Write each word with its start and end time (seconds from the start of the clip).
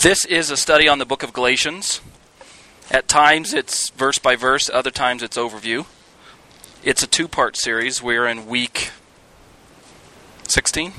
This 0.00 0.24
is 0.24 0.48
a 0.52 0.56
study 0.56 0.86
on 0.86 1.00
the 1.00 1.04
book 1.04 1.24
of 1.24 1.32
Galatians. 1.32 2.00
At 2.88 3.08
times 3.08 3.52
it's 3.52 3.90
verse 3.90 4.16
by 4.18 4.36
verse, 4.36 4.70
other 4.70 4.92
times 4.92 5.24
it's 5.24 5.36
overview. 5.36 5.86
It's 6.84 7.02
a 7.02 7.08
two 7.08 7.26
part 7.26 7.56
series. 7.56 8.00
We're 8.00 8.28
in 8.28 8.46
week 8.46 8.92
16. 10.46 10.92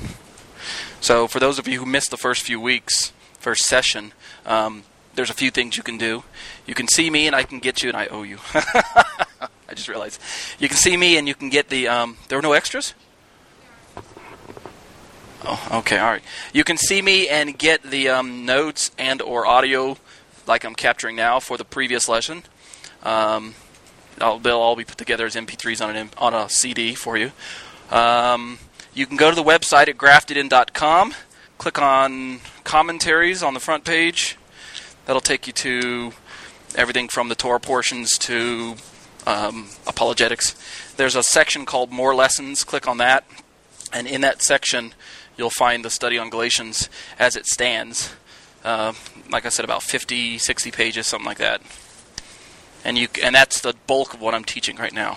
So, 1.00 1.26
for 1.26 1.40
those 1.40 1.58
of 1.58 1.66
you 1.66 1.78
who 1.78 1.86
missed 1.86 2.10
the 2.10 2.18
first 2.18 2.42
few 2.42 2.60
weeks, 2.60 3.14
first 3.38 3.64
session, 3.64 4.12
um, 4.44 4.82
there's 5.14 5.30
a 5.30 5.34
few 5.34 5.50
things 5.50 5.78
you 5.78 5.82
can 5.82 5.96
do. 5.96 6.24
You 6.66 6.74
can 6.74 6.86
see 6.86 7.08
me 7.08 7.26
and 7.26 7.34
I 7.34 7.44
can 7.44 7.58
get 7.58 7.82
you, 7.82 7.88
and 7.88 7.96
I 7.96 8.04
owe 8.08 8.22
you. 8.22 8.36
I 8.54 9.74
just 9.74 9.88
realized. 9.88 10.20
You 10.58 10.68
can 10.68 10.76
see 10.76 10.98
me 10.98 11.16
and 11.16 11.26
you 11.26 11.34
can 11.34 11.48
get 11.48 11.70
the. 11.70 11.88
Um, 11.88 12.18
there 12.28 12.36
were 12.36 12.42
no 12.42 12.52
extras? 12.52 12.92
Oh, 15.42 15.68
okay, 15.78 15.98
all 15.98 16.10
right. 16.10 16.22
You 16.52 16.64
can 16.64 16.76
see 16.76 17.00
me 17.00 17.28
and 17.28 17.58
get 17.58 17.82
the 17.82 18.10
um, 18.10 18.44
notes 18.44 18.90
and 18.98 19.22
or 19.22 19.46
audio 19.46 19.96
like 20.46 20.64
I'm 20.64 20.74
capturing 20.74 21.16
now 21.16 21.40
for 21.40 21.56
the 21.56 21.64
previous 21.64 22.08
lesson. 22.08 22.42
Um, 23.02 23.54
they'll 24.18 24.58
all 24.58 24.76
be 24.76 24.84
put 24.84 24.98
together 24.98 25.24
as 25.24 25.36
MP3s 25.36 25.84
on 25.84 25.96
an 25.96 26.10
on 26.18 26.34
a 26.34 26.48
CD 26.50 26.94
for 26.94 27.16
you. 27.16 27.32
Um, 27.90 28.58
you 28.92 29.06
can 29.06 29.16
go 29.16 29.30
to 29.30 29.36
the 29.36 29.42
website 29.42 29.88
at 29.88 29.96
graftedin.com, 29.96 31.14
click 31.58 31.80
on 31.80 32.40
commentaries 32.64 33.42
on 33.42 33.54
the 33.54 33.60
front 33.60 33.84
page. 33.84 34.36
That'll 35.06 35.20
take 35.20 35.46
you 35.46 35.52
to 35.54 36.12
everything 36.74 37.08
from 37.08 37.28
the 37.28 37.34
Torah 37.34 37.60
portions 37.60 38.18
to 38.18 38.76
um, 39.26 39.68
apologetics. 39.86 40.54
There's 40.96 41.16
a 41.16 41.22
section 41.22 41.64
called 41.64 41.90
More 41.90 42.14
Lessons. 42.14 42.62
Click 42.62 42.86
on 42.86 42.98
that, 42.98 43.24
and 43.92 44.06
in 44.06 44.20
that 44.20 44.42
section 44.42 44.92
you'll 45.40 45.48
find 45.48 45.82
the 45.82 45.90
study 45.90 46.18
on 46.18 46.28
Galatians 46.28 46.90
as 47.18 47.34
it 47.34 47.46
stands. 47.46 48.14
Uh, 48.62 48.92
like 49.30 49.46
I 49.46 49.48
said, 49.48 49.64
about 49.64 49.82
50, 49.82 50.36
60 50.36 50.70
pages, 50.70 51.06
something 51.06 51.26
like 51.26 51.38
that. 51.38 51.62
And 52.84 52.98
you 52.98 53.08
and 53.22 53.34
that's 53.34 53.60
the 53.60 53.74
bulk 53.86 54.12
of 54.12 54.20
what 54.20 54.34
I'm 54.34 54.44
teaching 54.44 54.76
right 54.76 54.92
now. 54.92 55.16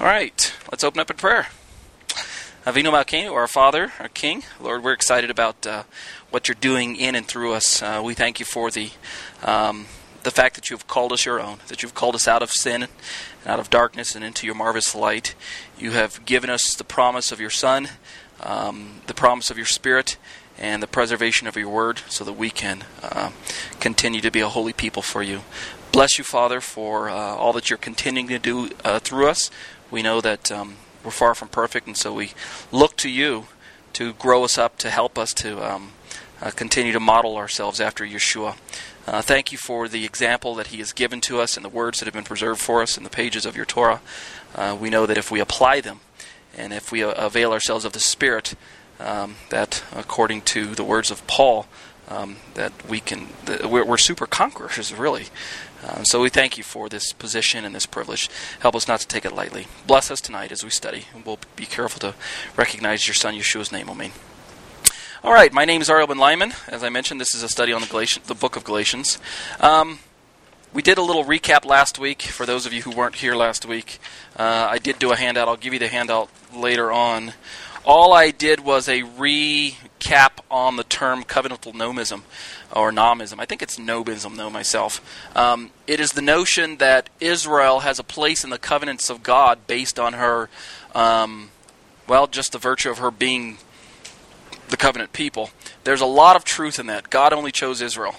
All 0.00 0.06
right, 0.06 0.52
let's 0.70 0.82
open 0.82 1.00
up 1.00 1.10
in 1.10 1.16
prayer. 1.16 1.46
Avinu 2.66 2.90
Malkeinu, 2.90 3.32
our 3.32 3.46
Father, 3.46 3.92
our 4.00 4.08
King, 4.08 4.42
Lord, 4.60 4.82
we're 4.82 4.92
excited 4.92 5.30
about 5.30 5.64
uh, 5.64 5.84
what 6.30 6.48
you're 6.48 6.56
doing 6.56 6.96
in 6.96 7.14
and 7.14 7.26
through 7.26 7.52
us. 7.52 7.80
Uh, 7.80 8.02
we 8.04 8.14
thank 8.14 8.40
you 8.40 8.46
for 8.46 8.72
the 8.72 8.90
um, 9.44 9.86
the 10.24 10.32
fact 10.32 10.56
that 10.56 10.70
you've 10.70 10.88
called 10.88 11.12
us 11.12 11.24
your 11.24 11.38
own, 11.40 11.58
that 11.68 11.84
you've 11.84 11.94
called 11.94 12.16
us 12.16 12.26
out 12.26 12.42
of 12.42 12.50
sin 12.50 12.82
and 12.82 12.92
out 13.46 13.60
of 13.60 13.70
darkness 13.70 14.16
and 14.16 14.24
into 14.24 14.44
your 14.44 14.56
marvelous 14.56 14.92
light. 14.92 15.36
You 15.78 15.92
have 15.92 16.24
given 16.26 16.50
us 16.50 16.74
the 16.74 16.82
promise 16.82 17.30
of 17.30 17.38
your 17.38 17.50
Son 17.50 17.90
um, 18.40 19.00
the 19.06 19.14
promise 19.14 19.50
of 19.50 19.56
your 19.56 19.66
Spirit 19.66 20.16
and 20.58 20.82
the 20.82 20.86
preservation 20.86 21.46
of 21.46 21.56
your 21.56 21.68
word 21.68 22.00
so 22.08 22.24
that 22.24 22.32
we 22.32 22.50
can 22.50 22.84
uh, 23.02 23.30
continue 23.80 24.20
to 24.20 24.30
be 24.30 24.40
a 24.40 24.48
holy 24.48 24.72
people 24.72 25.02
for 25.02 25.22
you. 25.22 25.42
Bless 25.92 26.18
you, 26.18 26.24
Father, 26.24 26.60
for 26.60 27.08
uh, 27.08 27.14
all 27.14 27.52
that 27.52 27.70
you're 27.70 27.76
continuing 27.76 28.28
to 28.28 28.38
do 28.38 28.70
uh, 28.84 28.98
through 28.98 29.28
us. 29.28 29.50
We 29.90 30.02
know 30.02 30.20
that 30.20 30.50
um, 30.50 30.76
we're 31.04 31.10
far 31.10 31.34
from 31.34 31.48
perfect, 31.48 31.86
and 31.86 31.96
so 31.96 32.12
we 32.12 32.32
look 32.72 32.96
to 32.98 33.08
you 33.08 33.46
to 33.94 34.12
grow 34.14 34.44
us 34.44 34.58
up, 34.58 34.76
to 34.78 34.90
help 34.90 35.16
us 35.16 35.32
to 35.34 35.62
um, 35.64 35.92
uh, 36.42 36.50
continue 36.50 36.92
to 36.92 37.00
model 37.00 37.36
ourselves 37.36 37.80
after 37.80 38.04
Yeshua. 38.04 38.56
Uh, 39.06 39.22
thank 39.22 39.52
you 39.52 39.58
for 39.58 39.88
the 39.88 40.04
example 40.04 40.54
that 40.56 40.68
He 40.68 40.78
has 40.78 40.92
given 40.92 41.20
to 41.22 41.40
us 41.40 41.56
and 41.56 41.64
the 41.64 41.70
words 41.70 41.98
that 41.98 42.06
have 42.06 42.14
been 42.14 42.24
preserved 42.24 42.60
for 42.60 42.82
us 42.82 42.98
in 42.98 43.04
the 43.04 43.10
pages 43.10 43.46
of 43.46 43.56
your 43.56 43.64
Torah. 43.64 44.00
Uh, 44.54 44.76
we 44.78 44.90
know 44.90 45.06
that 45.06 45.16
if 45.16 45.30
we 45.30 45.40
apply 45.40 45.80
them, 45.80 46.00
and 46.56 46.72
if 46.72 46.90
we 46.90 47.02
avail 47.02 47.52
ourselves 47.52 47.84
of 47.84 47.92
the 47.92 48.00
Spirit, 48.00 48.54
um, 48.98 49.36
that 49.50 49.84
according 49.94 50.42
to 50.42 50.74
the 50.74 50.84
words 50.84 51.10
of 51.10 51.26
Paul, 51.26 51.66
um, 52.08 52.36
that 52.54 52.72
we 52.88 53.00
can, 53.00 53.28
that 53.44 53.66
we're, 53.66 53.84
we're, 53.84 53.98
super 53.98 54.26
conquerors, 54.26 54.92
really. 54.94 55.26
Uh, 55.84 56.02
so 56.04 56.22
we 56.22 56.30
thank 56.30 56.56
you 56.56 56.64
for 56.64 56.88
this 56.88 57.12
position 57.12 57.64
and 57.64 57.74
this 57.74 57.86
privilege. 57.86 58.30
Help 58.60 58.74
us 58.74 58.88
not 58.88 59.00
to 59.00 59.06
take 59.06 59.24
it 59.24 59.32
lightly. 59.32 59.66
Bless 59.86 60.10
us 60.10 60.20
tonight 60.20 60.52
as 60.52 60.64
we 60.64 60.70
study, 60.70 61.04
and 61.14 61.26
we'll 61.26 61.38
be 61.56 61.66
careful 61.66 61.98
to 62.00 62.14
recognize 62.56 63.06
your 63.06 63.14
Son 63.14 63.34
Yeshua's 63.34 63.72
name. 63.72 63.90
Amen. 63.90 64.12
All 65.24 65.32
right, 65.32 65.52
my 65.52 65.64
name 65.64 65.82
is 65.82 65.90
Ariel 65.90 66.06
Ben 66.06 66.18
Lyman. 66.18 66.52
As 66.68 66.84
I 66.84 66.88
mentioned, 66.88 67.20
this 67.20 67.34
is 67.34 67.42
a 67.42 67.48
study 67.48 67.72
on 67.72 67.80
the, 67.80 68.20
the 68.26 68.34
book 68.34 68.54
of 68.54 68.62
Galatians. 68.62 69.18
Um, 69.58 69.98
we 70.72 70.82
did 70.82 70.98
a 70.98 71.02
little 71.02 71.24
recap 71.24 71.64
last 71.64 71.98
week 71.98 72.22
for 72.22 72.44
those 72.44 72.66
of 72.66 72.72
you 72.72 72.82
who 72.82 72.90
weren't 72.90 73.16
here 73.16 73.34
last 73.34 73.64
week. 73.64 73.98
Uh, 74.36 74.68
I 74.70 74.78
did 74.78 74.98
do 74.98 75.12
a 75.12 75.16
handout. 75.16 75.48
I'll 75.48 75.56
give 75.56 75.72
you 75.72 75.78
the 75.78 75.88
handout 75.88 76.28
later 76.54 76.92
on. 76.92 77.32
All 77.84 78.12
I 78.12 78.30
did 78.30 78.60
was 78.60 78.88
a 78.88 79.02
recap 79.02 80.38
on 80.50 80.76
the 80.76 80.82
term 80.82 81.22
covenantal 81.22 81.72
nomism 81.72 82.22
or 82.74 82.90
nomism. 82.90 83.36
I 83.38 83.44
think 83.44 83.62
it's 83.62 83.78
nomism, 83.78 84.36
though, 84.36 84.50
myself. 84.50 85.00
Um, 85.36 85.70
it 85.86 86.00
is 86.00 86.10
the 86.12 86.22
notion 86.22 86.78
that 86.78 87.08
Israel 87.20 87.80
has 87.80 87.98
a 87.98 88.04
place 88.04 88.42
in 88.42 88.50
the 88.50 88.58
covenants 88.58 89.08
of 89.08 89.22
God 89.22 89.66
based 89.66 90.00
on 90.00 90.14
her, 90.14 90.50
um, 90.94 91.50
well, 92.08 92.26
just 92.26 92.52
the 92.52 92.58
virtue 92.58 92.90
of 92.90 92.98
her 92.98 93.12
being 93.12 93.58
the 94.68 94.76
covenant 94.76 95.12
people. 95.12 95.50
There's 95.84 96.00
a 96.00 96.06
lot 96.06 96.34
of 96.34 96.44
truth 96.44 96.80
in 96.80 96.86
that. 96.86 97.08
God 97.08 97.32
only 97.32 97.52
chose 97.52 97.80
Israel. 97.80 98.16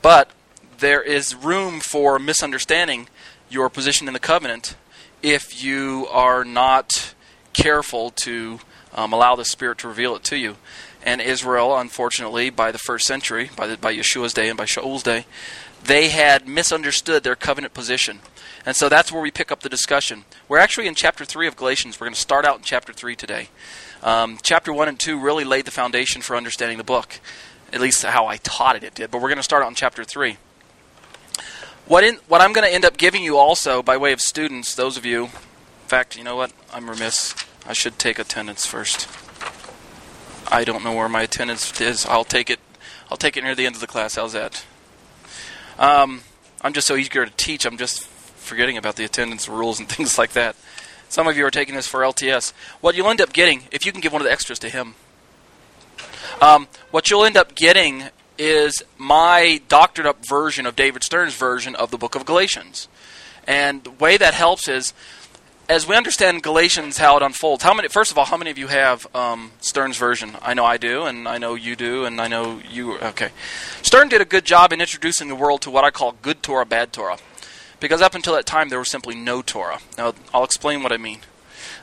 But 0.00 0.30
there 0.78 1.02
is 1.02 1.34
room 1.34 1.80
for 1.80 2.18
misunderstanding 2.18 3.08
your 3.50 3.68
position 3.68 4.06
in 4.06 4.14
the 4.14 4.20
covenant 4.20 4.76
if 5.22 5.62
you 5.62 6.06
are 6.10 6.44
not 6.44 7.14
careful 7.52 8.10
to 8.10 8.60
um, 8.94 9.12
allow 9.12 9.34
the 9.34 9.44
Spirit 9.44 9.78
to 9.78 9.88
reveal 9.88 10.14
it 10.14 10.22
to 10.24 10.36
you. 10.36 10.56
And 11.02 11.20
Israel, 11.20 11.76
unfortunately, 11.76 12.50
by 12.50 12.70
the 12.70 12.78
first 12.78 13.06
century, 13.06 13.50
by, 13.56 13.66
the, 13.66 13.76
by 13.76 13.94
Yeshua's 13.94 14.32
day 14.32 14.48
and 14.48 14.56
by 14.56 14.64
Shaul's 14.64 15.02
day, 15.02 15.26
they 15.82 16.08
had 16.08 16.46
misunderstood 16.46 17.24
their 17.24 17.36
covenant 17.36 17.74
position. 17.74 18.20
And 18.66 18.76
so 18.76 18.88
that's 18.88 19.10
where 19.10 19.22
we 19.22 19.30
pick 19.30 19.50
up 19.50 19.60
the 19.60 19.68
discussion. 19.68 20.24
We're 20.48 20.58
actually 20.58 20.86
in 20.86 20.94
chapter 20.94 21.24
3 21.24 21.46
of 21.46 21.56
Galatians. 21.56 21.98
We're 21.98 22.06
going 22.06 22.14
to 22.14 22.20
start 22.20 22.44
out 22.44 22.58
in 22.58 22.64
chapter 22.64 22.92
3 22.92 23.16
today. 23.16 23.48
Um, 24.02 24.38
chapter 24.42 24.72
1 24.72 24.88
and 24.88 24.98
2 24.98 25.18
really 25.18 25.44
laid 25.44 25.64
the 25.64 25.70
foundation 25.70 26.20
for 26.22 26.36
understanding 26.36 26.78
the 26.78 26.84
book, 26.84 27.20
at 27.72 27.80
least 27.80 28.04
how 28.04 28.26
I 28.26 28.36
taught 28.38 28.76
it, 28.76 28.84
it 28.84 28.94
did. 28.94 29.10
But 29.10 29.20
we're 29.20 29.28
going 29.28 29.38
to 29.38 29.42
start 29.42 29.62
out 29.62 29.68
in 29.68 29.74
chapter 29.74 30.04
3. 30.04 30.36
What 31.88 32.04
in 32.04 32.16
what 32.28 32.42
I'm 32.42 32.52
going 32.52 32.68
to 32.68 32.72
end 32.72 32.84
up 32.84 32.98
giving 32.98 33.24
you 33.24 33.38
also 33.38 33.82
by 33.82 33.96
way 33.96 34.12
of 34.12 34.20
students, 34.20 34.74
those 34.74 34.98
of 34.98 35.06
you, 35.06 35.24
in 35.24 35.30
fact, 35.86 36.18
you 36.18 36.22
know 36.22 36.36
what? 36.36 36.52
I'm 36.70 36.90
remiss. 36.90 37.34
I 37.66 37.72
should 37.72 37.98
take 37.98 38.18
attendance 38.18 38.66
first. 38.66 39.08
I 40.52 40.64
don't 40.64 40.84
know 40.84 40.94
where 40.94 41.08
my 41.08 41.22
attendance 41.22 41.80
is. 41.80 42.04
I'll 42.04 42.24
take 42.24 42.50
it. 42.50 42.60
I'll 43.10 43.16
take 43.16 43.38
it 43.38 43.42
near 43.42 43.54
the 43.54 43.64
end 43.64 43.74
of 43.74 43.80
the 43.80 43.86
class. 43.86 44.16
How's 44.16 44.34
that? 44.34 44.66
Um, 45.78 46.20
I'm 46.60 46.74
just 46.74 46.86
so 46.86 46.94
eager 46.94 47.24
to 47.24 47.32
teach. 47.38 47.64
I'm 47.64 47.78
just 47.78 48.04
forgetting 48.04 48.76
about 48.76 48.96
the 48.96 49.04
attendance 49.04 49.48
rules 49.48 49.80
and 49.80 49.88
things 49.88 50.18
like 50.18 50.32
that. 50.32 50.56
Some 51.08 51.26
of 51.26 51.38
you 51.38 51.46
are 51.46 51.50
taking 51.50 51.74
this 51.74 51.86
for 51.86 52.00
LTS. 52.00 52.52
What 52.82 52.96
you'll 52.96 53.08
end 53.08 53.22
up 53.22 53.32
getting, 53.32 53.62
if 53.72 53.86
you 53.86 53.92
can 53.92 54.02
give 54.02 54.12
one 54.12 54.20
of 54.20 54.26
the 54.26 54.32
extras 54.32 54.58
to 54.58 54.68
him, 54.68 54.94
um, 56.42 56.68
what 56.90 57.10
you'll 57.10 57.24
end 57.24 57.38
up 57.38 57.54
getting 57.54 58.10
is 58.38 58.82
my 58.96 59.60
doctored 59.68 60.06
up 60.06 60.24
version 60.26 60.64
of 60.64 60.76
David 60.76 61.02
Stern's 61.02 61.34
version 61.34 61.74
of 61.74 61.90
the 61.90 61.98
book 61.98 62.14
of 62.14 62.24
Galatians. 62.24 62.88
And 63.46 63.82
the 63.84 63.90
way 63.90 64.16
that 64.16 64.34
helps 64.34 64.68
is 64.68 64.92
as 65.68 65.86
we 65.86 65.94
understand 65.96 66.42
Galatians, 66.42 66.96
how 66.96 67.16
it 67.16 67.22
unfolds, 67.22 67.62
how 67.62 67.74
many? 67.74 67.88
First 67.88 68.10
of 68.10 68.18
all, 68.18 68.24
how 68.24 68.36
many 68.36 68.50
of 68.50 68.56
you 68.56 68.68
have 68.68 69.06
um, 69.14 69.52
Stern's 69.60 69.98
version? 69.98 70.36
I 70.40 70.54
know 70.54 70.64
I 70.64 70.78
do, 70.78 71.04
and 71.04 71.28
I 71.28 71.38
know 71.38 71.54
you 71.54 71.76
do, 71.76 72.04
and 72.04 72.20
I 72.20 72.28
know 72.28 72.60
you. 72.70 72.98
Okay, 72.98 73.30
Stern 73.82 74.08
did 74.08 74.20
a 74.20 74.24
good 74.24 74.44
job 74.44 74.72
in 74.72 74.80
introducing 74.80 75.28
the 75.28 75.34
world 75.34 75.60
to 75.62 75.70
what 75.70 75.84
I 75.84 75.90
call 75.90 76.12
good 76.22 76.42
Torah, 76.42 76.64
bad 76.64 76.92
Torah, 76.92 77.18
because 77.80 78.00
up 78.00 78.14
until 78.14 78.34
that 78.34 78.46
time 78.46 78.70
there 78.70 78.78
was 78.78 78.90
simply 78.90 79.14
no 79.14 79.42
Torah. 79.42 79.80
Now 79.98 80.14
I'll 80.32 80.44
explain 80.44 80.82
what 80.82 80.92
I 80.92 80.96
mean. 80.96 81.20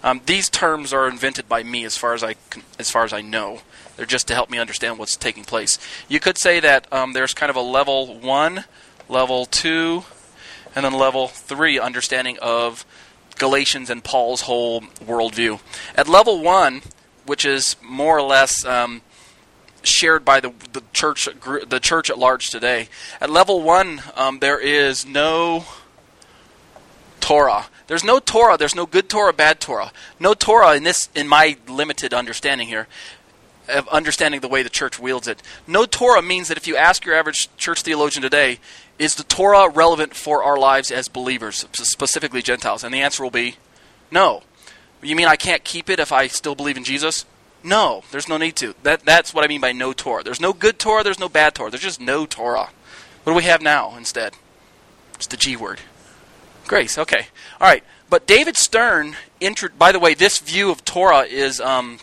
Um, 0.04 0.22
these 0.26 0.50
terms 0.50 0.92
are 0.92 1.08
invented 1.08 1.48
by 1.48 1.64
me, 1.64 1.86
as 1.86 1.96
far 1.96 2.14
as 2.14 2.24
I 2.24 2.36
as 2.80 2.90
far 2.90 3.04
as 3.04 3.14
I 3.14 3.22
know. 3.22 3.62
They're 3.98 4.06
just 4.06 4.28
to 4.28 4.34
help 4.34 4.50
me 4.50 4.58
understand 4.58 5.00
what's 5.00 5.16
taking 5.16 5.44
place. 5.44 5.80
You 6.08 6.20
could 6.20 6.38
say 6.38 6.60
that 6.60 6.92
um, 6.92 7.14
there's 7.14 7.34
kind 7.34 7.50
of 7.50 7.56
a 7.56 7.62
level 7.62 8.20
one, 8.20 8.66
level 9.08 9.46
two, 9.46 10.04
and 10.76 10.84
then 10.84 10.94
level 10.94 11.28
three 11.28 11.80
understanding 11.80 12.38
of 12.42 12.86
Galatians 13.38 13.90
and 13.90 14.04
Paul's 14.04 14.42
whole 14.42 14.82
worldview. 14.82 15.60
At 15.96 16.08
level 16.08 16.42
one, 16.42 16.82
which 17.26 17.46
is 17.46 17.76
more 17.82 18.18
or 18.18 18.22
less 18.22 18.66
um, 18.66 19.02
shared 19.84 20.26
by 20.26 20.40
the, 20.40 20.52
the 20.74 20.84
church, 20.94 21.28
the 21.68 21.80
church 21.82 22.10
at 22.10 22.18
large 22.18 22.50
today, 22.50 22.90
at 23.22 23.30
level 23.30 23.62
one, 23.62 24.02
um, 24.16 24.40
there 24.40 24.60
is 24.60 25.06
no 25.06 25.66
Torah. 27.20 27.68
There's 27.88 28.04
no 28.04 28.20
Torah. 28.20 28.58
There's 28.58 28.76
no 28.76 28.86
good 28.86 29.10
Torah, 29.10 29.34
bad 29.34 29.60
Torah. 29.60 29.92
No 30.20 30.34
Torah 30.34 30.76
in 30.76 30.84
this, 30.84 31.10
in 31.16 31.28
my 31.28 31.58
limited 31.68 32.14
understanding 32.14 32.68
here, 32.68 32.88
of 33.70 33.88
understanding 33.90 34.42
the 34.42 34.48
way 34.48 34.64
the 34.64 34.70
church 34.70 35.00
wields 35.00 35.28
it. 35.28 35.42
No 35.68 35.86
Torah 35.86 36.22
means 36.22 36.48
that 36.48 36.58
if 36.58 36.68
you 36.68 36.76
ask 36.76 37.06
your 37.06 37.16
average 37.16 37.56
church 37.58 37.82
theologian 37.82 38.22
today, 38.22 38.60
is 38.98 39.16
the 39.16 39.24
Torah 39.24 39.70
relevant 39.70 40.16
for 40.16 40.44
our 40.44 40.58
lives 40.58 40.92
as 40.92 41.08
believers, 41.08 41.66
specifically 41.74 42.42
Gentiles? 42.42 42.84
And 42.84 42.94
the 42.94 43.02
answer 43.02 43.24
will 43.24 43.32
be 43.32 43.56
no. 44.12 44.44
You 45.02 45.16
mean 45.16 45.28
I 45.28 45.36
can't 45.36 45.64
keep 45.64 45.90
it 45.90 46.00
if 46.00 46.12
I 46.12 46.28
still 46.28 46.56
believe 46.56 46.78
in 46.78 46.84
Jesus? 46.84 47.26
No, 47.64 48.04
there's 48.12 48.30
no 48.30 48.38
need 48.38 48.56
to. 48.58 48.76
That, 48.84 49.06
that's 49.06 49.34
what 49.34 49.44
I 49.44 49.48
mean 49.48 49.62
by 49.62 49.72
no 49.72 49.92
Torah. 49.92 50.24
There's 50.24 50.40
no 50.40 50.54
good 50.54 50.80
Torah, 50.80 51.04
there's 51.04 51.20
no 51.20 51.30
bad 51.30 51.56
Torah. 51.56 51.72
There's 51.72 51.82
just 51.84 52.00
no 52.00 52.26
Torah. 52.26 52.70
What 53.24 53.34
do 53.34 53.38
we 53.38 53.44
have 53.44 53.62
now 53.62 53.96
instead? 53.98 54.34
It's 55.16 55.28
the 55.28 55.38
G 55.38 55.56
word. 55.56 55.82
Grace, 56.68 56.98
okay. 56.98 57.28
All 57.60 57.68
right. 57.68 57.84
But 58.10 58.28
David 58.28 58.56
Stern, 58.56 59.16
by 59.78 59.92
the 59.92 60.00
way, 60.00 60.14
this 60.14 60.40
view 60.40 60.70
of 60.70 60.86
Torah 60.86 61.22
is 61.22 61.60
um, 61.60 62.00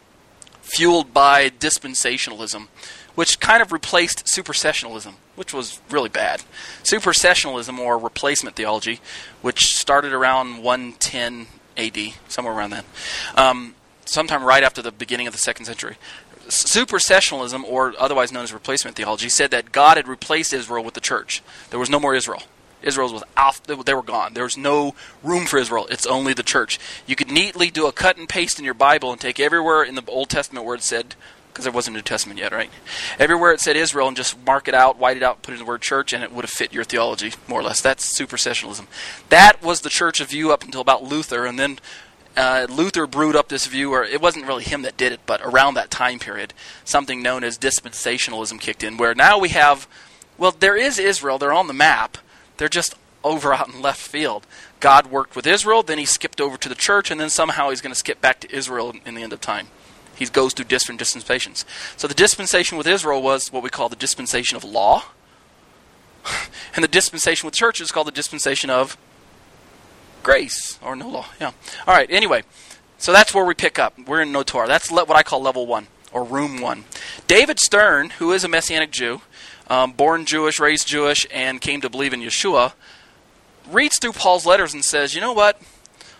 fueled 0.72 1.12
by 1.12 1.50
dispensationalism 1.50 2.68
which 3.14 3.40
kind 3.40 3.62
of 3.62 3.72
replaced 3.72 4.26
supersessionalism, 4.26 5.14
which 5.36 5.52
was 5.52 5.80
really 5.90 6.08
bad. 6.08 6.42
Supersessionalism, 6.82 7.78
or 7.78 7.98
replacement 7.98 8.56
theology, 8.56 9.00
which 9.42 9.76
started 9.76 10.12
around 10.12 10.62
110 10.62 11.46
AD, 11.76 12.14
somewhere 12.28 12.54
around 12.54 12.70
then, 12.70 12.84
um, 13.36 13.74
sometime 14.04 14.42
right 14.44 14.62
after 14.62 14.82
the 14.82 14.92
beginning 14.92 15.26
of 15.26 15.32
the 15.32 15.38
second 15.38 15.66
century. 15.66 15.96
Supersessionalism, 16.48 17.64
or 17.64 17.94
otherwise 17.98 18.32
known 18.32 18.44
as 18.44 18.52
replacement 18.52 18.96
theology, 18.96 19.28
said 19.28 19.50
that 19.52 19.72
God 19.72 19.96
had 19.96 20.08
replaced 20.08 20.52
Israel 20.52 20.82
with 20.82 20.94
the 20.94 21.00
church. 21.00 21.42
There 21.70 21.78
was 21.78 21.90
no 21.90 22.00
more 22.00 22.14
Israel. 22.14 22.42
Israel 22.82 23.12
was 23.12 23.24
off; 23.36 23.62
they 23.62 23.94
were 23.94 24.02
gone. 24.02 24.34
There 24.34 24.44
was 24.44 24.56
no 24.56 24.94
room 25.22 25.46
for 25.46 25.58
Israel. 25.58 25.86
It's 25.90 26.06
only 26.06 26.32
the 26.32 26.42
church. 26.42 26.78
You 27.06 27.16
could 27.16 27.30
neatly 27.30 27.70
do 27.70 27.86
a 27.86 27.92
cut 27.92 28.16
and 28.16 28.28
paste 28.28 28.58
in 28.58 28.64
your 28.64 28.74
Bible 28.74 29.12
and 29.12 29.20
take 29.20 29.40
everywhere 29.40 29.82
in 29.82 29.94
the 29.94 30.04
Old 30.08 30.28
Testament 30.28 30.66
where 30.66 30.76
it 30.76 30.82
said 30.82 31.14
because 31.52 31.64
there 31.64 31.72
wasn't 31.72 31.94
a 31.94 31.98
New 31.98 32.02
Testament 32.02 32.40
yet, 32.40 32.50
right? 32.50 32.70
Everywhere 33.18 33.52
it 33.52 33.60
said 33.60 33.76
Israel, 33.76 34.08
and 34.08 34.16
just 34.16 34.42
mark 34.46 34.68
it 34.68 34.74
out, 34.74 34.96
white 34.98 35.18
it 35.18 35.22
out, 35.22 35.42
put 35.42 35.52
in 35.52 35.58
the 35.58 35.66
word 35.66 35.82
church, 35.82 36.14
and 36.14 36.24
it 36.24 36.32
would 36.32 36.44
have 36.44 36.50
fit 36.50 36.72
your 36.72 36.84
theology 36.84 37.32
more 37.46 37.60
or 37.60 37.62
less. 37.62 37.82
That's 37.82 38.18
supersessionalism. 38.18 38.86
That 39.28 39.62
was 39.62 39.82
the 39.82 39.90
church's 39.90 40.28
view 40.28 40.50
up 40.50 40.64
until 40.64 40.80
about 40.80 41.02
Luther, 41.02 41.44
and 41.44 41.58
then 41.58 41.78
uh, 42.36 42.66
Luther 42.70 43.06
brewed 43.06 43.36
up 43.36 43.48
this 43.48 43.66
view, 43.66 43.92
or 43.92 44.02
it 44.02 44.20
wasn't 44.20 44.46
really 44.46 44.64
him 44.64 44.82
that 44.82 44.96
did 44.96 45.12
it, 45.12 45.20
but 45.26 45.40
around 45.42 45.74
that 45.74 45.90
time 45.90 46.18
period, 46.18 46.54
something 46.84 47.22
known 47.22 47.44
as 47.44 47.58
dispensationalism 47.58 48.58
kicked 48.58 48.82
in, 48.82 48.96
where 48.96 49.14
now 49.14 49.38
we 49.38 49.50
have, 49.50 49.86
well, 50.38 50.52
there 50.52 50.76
is 50.76 50.98
Israel, 50.98 51.38
they're 51.38 51.52
on 51.52 51.66
the 51.66 51.74
map, 51.74 52.16
they're 52.62 52.68
just 52.68 52.94
over 53.24 53.52
out 53.52 53.74
in 53.74 53.82
left 53.82 54.00
field. 54.00 54.46
God 54.78 55.08
worked 55.08 55.34
with 55.34 55.48
Israel, 55.48 55.82
then 55.82 55.98
he 55.98 56.04
skipped 56.04 56.40
over 56.40 56.56
to 56.56 56.68
the 56.68 56.76
church, 56.76 57.10
and 57.10 57.20
then 57.20 57.28
somehow 57.28 57.70
he's 57.70 57.80
going 57.80 57.90
to 57.90 57.98
skip 57.98 58.20
back 58.20 58.38
to 58.38 58.54
Israel 58.54 58.94
in 59.04 59.16
the 59.16 59.22
end 59.24 59.32
of 59.32 59.40
time. 59.40 59.66
He 60.14 60.26
goes 60.26 60.54
through 60.54 60.66
different 60.66 61.00
dispensations. 61.00 61.64
So 61.96 62.06
the 62.06 62.14
dispensation 62.14 62.78
with 62.78 62.86
Israel 62.86 63.20
was 63.20 63.52
what 63.52 63.64
we 63.64 63.68
call 63.68 63.88
the 63.88 63.96
dispensation 63.96 64.56
of 64.56 64.62
law. 64.62 65.06
And 66.76 66.84
the 66.84 66.88
dispensation 66.88 67.48
with 67.48 67.54
church 67.54 67.80
is 67.80 67.90
called 67.90 68.06
the 68.06 68.12
dispensation 68.12 68.70
of 68.70 68.96
grace 70.22 70.78
or 70.80 70.94
no 70.94 71.08
law. 71.08 71.26
Yeah. 71.40 71.50
All 71.86 71.94
right. 71.94 72.08
Anyway, 72.10 72.44
so 72.96 73.12
that's 73.12 73.34
where 73.34 73.44
we 73.44 73.54
pick 73.54 73.78
up. 73.78 73.98
We're 74.06 74.22
in 74.22 74.30
no 74.30 74.44
Torah. 74.44 74.68
That's 74.68 74.90
what 74.90 75.10
I 75.10 75.22
call 75.24 75.42
level 75.42 75.66
one 75.66 75.88
or 76.12 76.24
room 76.24 76.60
one. 76.60 76.84
David 77.26 77.58
Stern, 77.58 78.10
who 78.10 78.32
is 78.32 78.44
a 78.44 78.48
Messianic 78.48 78.90
Jew, 78.90 79.20
um, 79.72 79.92
born 79.92 80.26
Jewish, 80.26 80.60
raised 80.60 80.86
Jewish, 80.86 81.26
and 81.32 81.58
came 81.58 81.80
to 81.80 81.88
believe 81.88 82.12
in 82.12 82.20
Yeshua, 82.20 82.74
reads 83.70 83.98
through 83.98 84.12
Paul's 84.12 84.44
letters 84.44 84.74
and 84.74 84.84
says, 84.84 85.14
you 85.14 85.20
know 85.22 85.32
what? 85.32 85.58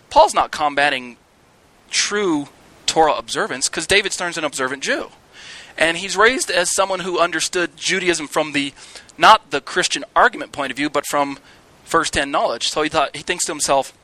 Paul's 0.09 0.33
not 0.33 0.49
combating 0.49 1.17
true 1.91 2.47
Torah 2.87 3.13
observance 3.13 3.69
because 3.69 3.85
David 3.85 4.11
Stern's 4.11 4.39
an 4.39 4.43
observant 4.43 4.81
Jew. 4.81 5.09
And 5.77 5.97
he's 5.97 6.17
raised 6.17 6.49
as 6.49 6.73
someone 6.73 7.01
who 7.01 7.19
understood 7.19 7.77
Judaism 7.77 8.27
from 8.27 8.53
the 8.53 8.73
not 9.19 9.51
the 9.51 9.61
Christian 9.61 10.03
argument 10.15 10.51
point 10.51 10.71
of 10.71 10.77
view, 10.77 10.89
but 10.89 11.05
from 11.05 11.37
first-hand 11.83 12.31
knowledge. 12.31 12.69
So 12.69 12.81
he 12.81 12.89
thought 12.89 13.15
he 13.15 13.21
thinks 13.21 13.45
to 13.45 13.51
himself, 13.51 13.95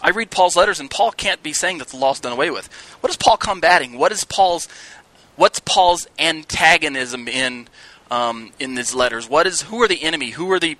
I 0.00 0.10
read 0.10 0.30
Paul's 0.30 0.54
letters, 0.54 0.78
and 0.78 0.88
Paul 0.88 1.10
can't 1.10 1.42
be 1.42 1.52
saying 1.52 1.78
that 1.78 1.88
the 1.88 1.96
law's 1.96 2.20
done 2.20 2.32
away 2.32 2.50
with. 2.50 2.68
What 3.00 3.10
is 3.10 3.16
Paul 3.16 3.36
combating? 3.36 3.98
What 3.98 4.12
is 4.12 4.22
Paul's 4.22 4.68
what's 5.34 5.58
Paul's 5.58 6.06
antagonism 6.20 7.26
in 7.26 7.66
um, 8.10 8.52
in 8.58 8.74
these 8.74 8.94
letters? 8.94 9.28
What 9.28 9.46
is 9.46 9.62
who 9.62 9.80
are 9.82 9.88
the 9.88 10.02
enemy? 10.02 10.30
Who 10.30 10.50
are 10.52 10.60
the 10.60 10.76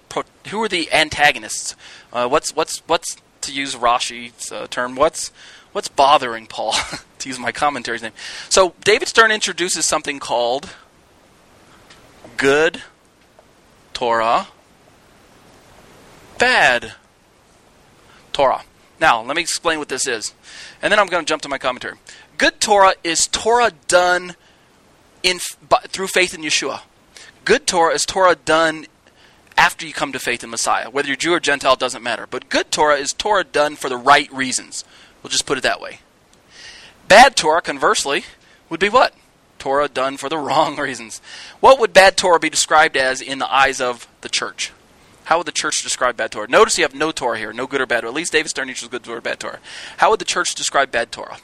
who 0.48 0.62
are 0.62 0.68
the 0.68 0.92
antagonists? 0.92 1.76
Uh, 2.12 2.28
what's 2.28 2.54
what's 2.54 2.78
what's 2.86 3.16
to 3.42 3.52
use 3.52 3.74
Rashi's 3.74 4.50
uh, 4.52 4.66
term? 4.68 4.94
What's 4.96 5.32
what's 5.74 5.88
bothering 5.88 6.46
Paul, 6.46 6.72
to 7.18 7.28
use 7.28 7.38
my 7.38 7.52
commentary's 7.52 8.02
name. 8.02 8.12
So 8.48 8.74
David 8.82 9.08
Stern 9.08 9.30
introduces 9.30 9.84
something 9.84 10.18
called 10.18 10.70
good 12.36 12.82
Torah, 13.92 14.48
bad 16.38 16.94
Torah. 18.32 18.62
Now, 19.00 19.22
let 19.22 19.36
me 19.36 19.42
explain 19.42 19.78
what 19.80 19.88
this 19.88 20.06
is. 20.06 20.32
And 20.80 20.92
then 20.92 20.98
I'm 20.98 21.08
going 21.08 21.24
to 21.24 21.28
jump 21.28 21.42
to 21.42 21.48
my 21.48 21.58
commentary. 21.58 21.96
Good 22.38 22.60
Torah 22.60 22.94
is 23.02 23.26
Torah 23.26 23.72
done 23.88 24.36
in 25.22 25.40
through 25.88 26.06
faith 26.06 26.34
in 26.34 26.42
Yeshua. 26.42 26.82
Good 27.44 27.66
Torah 27.66 27.94
is 27.94 28.06
Torah 28.06 28.36
done 28.36 28.86
after 29.56 29.86
you 29.86 29.92
come 29.92 30.12
to 30.12 30.18
faith 30.18 30.42
in 30.42 30.50
Messiah. 30.50 30.88
Whether 30.88 31.08
you're 31.08 31.16
Jew 31.16 31.34
or 31.34 31.40
Gentile 31.40 31.76
doesn't 31.76 32.02
matter. 32.02 32.26
But 32.28 32.48
good 32.48 32.70
Torah 32.70 32.96
is 32.96 33.12
Torah 33.12 33.44
done 33.44 33.76
for 33.76 33.90
the 33.90 33.98
right 33.98 34.32
reasons. 34.32 34.84
We'll 35.22 35.30
just 35.30 35.44
put 35.44 35.58
it 35.58 35.62
that 35.62 35.80
way. 35.80 36.00
Bad 37.06 37.36
Torah, 37.36 37.60
conversely, 37.60 38.24
would 38.70 38.80
be 38.80 38.88
what? 38.88 39.14
Torah 39.58 39.88
done 39.88 40.16
for 40.16 40.30
the 40.30 40.38
wrong 40.38 40.78
reasons. 40.78 41.20
What 41.60 41.78
would 41.78 41.92
bad 41.92 42.16
Torah 42.16 42.40
be 42.40 42.48
described 42.48 42.96
as 42.96 43.20
in 43.20 43.40
the 43.40 43.52
eyes 43.52 43.80
of 43.80 44.08
the 44.22 44.30
church? 44.30 44.72
How 45.24 45.38
would 45.38 45.46
the 45.46 45.52
church 45.52 45.82
describe 45.82 46.16
bad 46.16 46.30
Torah? 46.30 46.48
Notice 46.48 46.78
you 46.78 46.84
have 46.84 46.94
no 46.94 47.12
Torah 47.12 47.38
here, 47.38 47.52
no 47.52 47.66
good 47.66 47.80
or 47.80 47.86
bad. 47.86 48.04
Or 48.04 48.08
at 48.08 48.14
least 48.14 48.32
David 48.32 48.48
Stern 48.48 48.68
uses 48.68 48.88
good 48.88 49.04
Torah 49.04 49.18
or 49.18 49.22
bad 49.22 49.40
Torah. 49.40 49.58
How 49.98 50.10
would 50.10 50.20
the 50.20 50.26
church 50.26 50.54
describe 50.54 50.90
bad 50.90 51.12
Torah? 51.12 51.38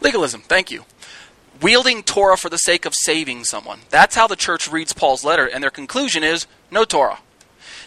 Legalism. 0.00 0.42
Thank 0.42 0.70
you. 0.70 0.84
Wielding 1.62 2.02
Torah 2.02 2.36
for 2.36 2.48
the 2.48 2.58
sake 2.58 2.84
of 2.84 2.94
saving 2.94 3.44
someone. 3.44 3.80
That's 3.90 4.14
how 4.14 4.26
the 4.26 4.36
church 4.36 4.70
reads 4.70 4.92
Paul's 4.92 5.24
letter, 5.24 5.46
and 5.46 5.62
their 5.62 5.70
conclusion 5.70 6.22
is 6.22 6.46
no 6.70 6.84
Torah. 6.84 7.20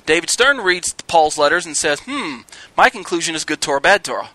David 0.05 0.29
Stern 0.29 0.57
reads 0.57 0.93
Paul's 1.07 1.37
letters 1.37 1.65
and 1.65 1.77
says, 1.77 2.01
hmm, 2.05 2.39
my 2.75 2.89
conclusion 2.89 3.35
is 3.35 3.45
good 3.45 3.61
Torah, 3.61 3.81
bad 3.81 4.03
Torah. 4.03 4.29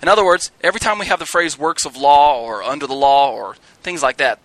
In 0.00 0.08
other 0.08 0.24
words, 0.24 0.52
every 0.60 0.78
time 0.78 0.98
we 0.98 1.06
have 1.06 1.18
the 1.18 1.26
phrase 1.26 1.58
works 1.58 1.84
of 1.84 1.96
law 1.96 2.40
or 2.40 2.62
under 2.62 2.86
the 2.86 2.94
law 2.94 3.32
or 3.32 3.56
things 3.82 4.02
like 4.02 4.18
that, 4.18 4.38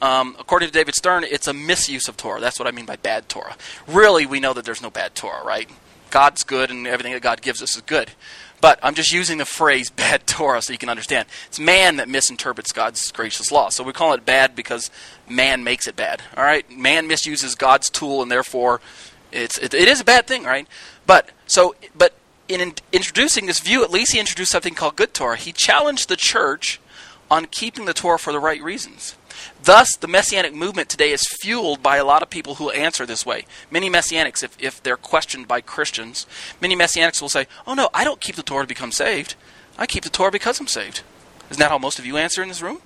um, 0.00 0.36
according 0.38 0.68
to 0.68 0.72
David 0.72 0.94
Stern, 0.94 1.24
it's 1.24 1.48
a 1.48 1.52
misuse 1.52 2.06
of 2.06 2.16
Torah. 2.16 2.40
That's 2.40 2.58
what 2.58 2.68
I 2.68 2.70
mean 2.70 2.86
by 2.86 2.96
bad 2.96 3.28
Torah. 3.28 3.56
Really, 3.86 4.26
we 4.26 4.38
know 4.38 4.52
that 4.52 4.64
there's 4.64 4.82
no 4.82 4.90
bad 4.90 5.14
Torah, 5.14 5.44
right? 5.44 5.68
God's 6.10 6.44
good 6.44 6.70
and 6.70 6.86
everything 6.86 7.12
that 7.14 7.22
God 7.22 7.42
gives 7.42 7.62
us 7.62 7.74
is 7.74 7.82
good. 7.82 8.12
But 8.60 8.78
I'm 8.82 8.94
just 8.94 9.12
using 9.12 9.38
the 9.38 9.44
phrase 9.44 9.90
bad 9.96 10.26
Torah 10.26 10.62
so 10.62 10.72
you 10.72 10.78
can 10.78 10.88
understand. 10.88 11.28
It's 11.46 11.58
man 11.58 11.96
that 11.96 12.08
misinterprets 12.08 12.72
God's 12.72 13.10
gracious 13.12 13.52
law. 13.52 13.68
So 13.68 13.84
we 13.84 13.92
call 13.92 14.12
it 14.12 14.24
bad 14.24 14.56
because 14.56 14.90
man 15.28 15.64
makes 15.64 15.86
it 15.86 15.96
bad. 15.96 16.22
All 16.36 16.44
right? 16.44 16.68
Man 16.70 17.06
misuses 17.06 17.54
God's 17.54 17.90
tool 17.90 18.22
and 18.22 18.30
therefore 18.30 18.80
it's 19.30 19.58
it, 19.58 19.74
it 19.74 19.88
is 19.88 20.00
a 20.00 20.04
bad 20.04 20.26
thing, 20.26 20.44
right? 20.44 20.66
But 21.06 21.30
so 21.46 21.74
but 21.96 22.14
in, 22.48 22.60
in 22.60 22.74
introducing 22.92 23.46
this 23.46 23.60
view, 23.60 23.84
at 23.84 23.90
least 23.90 24.12
he 24.12 24.18
introduced 24.18 24.50
something 24.50 24.74
called 24.74 24.96
good 24.96 25.14
Torah. 25.14 25.36
He 25.36 25.52
challenged 25.52 26.08
the 26.08 26.16
church 26.16 26.80
on 27.30 27.46
keeping 27.46 27.84
the 27.84 27.92
Torah 27.92 28.18
for 28.18 28.32
the 28.32 28.40
right 28.40 28.62
reasons. 28.62 29.14
Thus, 29.62 29.96
the 29.96 30.08
Messianic 30.08 30.54
movement 30.54 30.88
today 30.88 31.10
is 31.10 31.26
fueled 31.40 31.82
by 31.82 31.96
a 31.96 32.04
lot 32.04 32.22
of 32.22 32.30
people 32.30 32.56
who 32.56 32.70
answer 32.70 33.04
this 33.04 33.26
way. 33.26 33.44
Many 33.70 33.90
Messianics, 33.90 34.42
if, 34.42 34.56
if 34.60 34.82
they're 34.82 34.96
questioned 34.96 35.48
by 35.48 35.60
Christians, 35.60 36.26
many 36.60 36.76
Messianics 36.76 37.20
will 37.20 37.28
say, 37.28 37.46
Oh 37.66 37.74
no, 37.74 37.90
I 37.92 38.04
don't 38.04 38.20
keep 38.20 38.36
the 38.36 38.42
Torah 38.42 38.64
to 38.64 38.68
become 38.68 38.92
saved. 38.92 39.34
I 39.76 39.86
keep 39.86 40.04
the 40.04 40.10
Torah 40.10 40.30
because 40.30 40.60
I'm 40.60 40.66
saved. 40.66 41.02
Isn't 41.50 41.60
that 41.60 41.70
how 41.70 41.78
most 41.78 41.98
of 41.98 42.06
you 42.06 42.16
answer 42.16 42.42
in 42.42 42.48
this 42.48 42.62
room? 42.62 42.80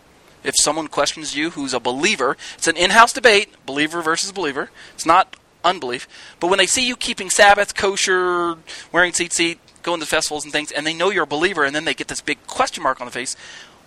If 0.45 0.55
someone 0.57 0.89
questions 0.89 1.37
you 1.37 1.51
who's 1.51 1.73
a 1.73 1.81
believer, 1.81 2.37
it's 2.55 2.67
an 2.67 2.77
in 2.77 2.91
house 2.91 3.13
debate, 3.13 3.55
believer 3.65 4.03
versus 4.03 4.33
believer. 4.33 4.71
It's 4.95 5.07
not 5.07 5.37
unbelief. 5.65 6.09
But 6.41 6.49
when 6.49 6.59
they 6.59 6.67
see 6.67 6.87
you 6.87 6.97
keeping 6.97 7.31
Sabbath, 7.31 7.75
kosher, 7.75 8.57
wearing 8.91 9.13
tzitzit, 9.13 9.59
going 9.83 10.01
to 10.01 10.07
festivals 10.07 10.45
and 10.45 10.53
things, 10.53 10.73
and 10.73 10.87
they 10.87 10.95
know 10.95 11.11
you're 11.11 11.25
a 11.25 11.29
believer, 11.29 11.65
and 11.65 11.75
then 11.75 11.85
they 11.85 11.95
get 11.95 12.09
this 12.09 12.21
big 12.21 12.45
question 12.47 12.83
mark 12.83 13.01
on 13.01 13.07
the 13.07 13.13
face, 13.13 13.37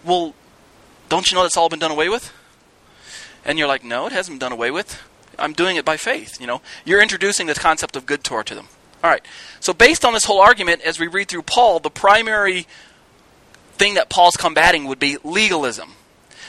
well, 0.03 0.34
don't 1.10 1.29
you 1.29 1.36
know 1.36 1.44
that's 1.44 1.58
all 1.58 1.70
been 1.70 1.79
done 1.79 1.91
away 1.91 2.10
with? 2.10 2.34
And 3.45 3.59
you're 3.59 3.67
like, 3.67 3.83
no, 3.83 4.07
it 4.07 4.11
hasn't 4.11 4.39
been 4.39 4.49
done 4.49 4.51
away 4.51 4.71
with. 4.71 5.01
I'm 5.37 5.53
doing 5.53 5.75
it 5.75 5.85
by 5.85 5.97
faith. 5.97 6.39
You 6.39 6.47
know, 6.47 6.61
you're 6.83 7.01
introducing 7.01 7.47
the 7.47 7.53
concept 7.53 7.95
of 7.95 8.05
good 8.05 8.23
Torah 8.23 8.43
to 8.45 8.55
them. 8.55 8.67
All 9.03 9.09
right. 9.09 9.25
So 9.59 9.73
based 9.73 10.03
on 10.03 10.13
this 10.13 10.25
whole 10.25 10.41
argument, 10.41 10.81
as 10.81 10.99
we 10.99 11.07
read 11.07 11.27
through 11.27 11.43
Paul, 11.43 11.79
the 11.79 11.89
primary 11.89 12.65
thing 13.73 13.95
that 13.95 14.09
Paul's 14.09 14.35
combating 14.35 14.85
would 14.85 14.99
be 14.99 15.17
legalism. 15.23 15.91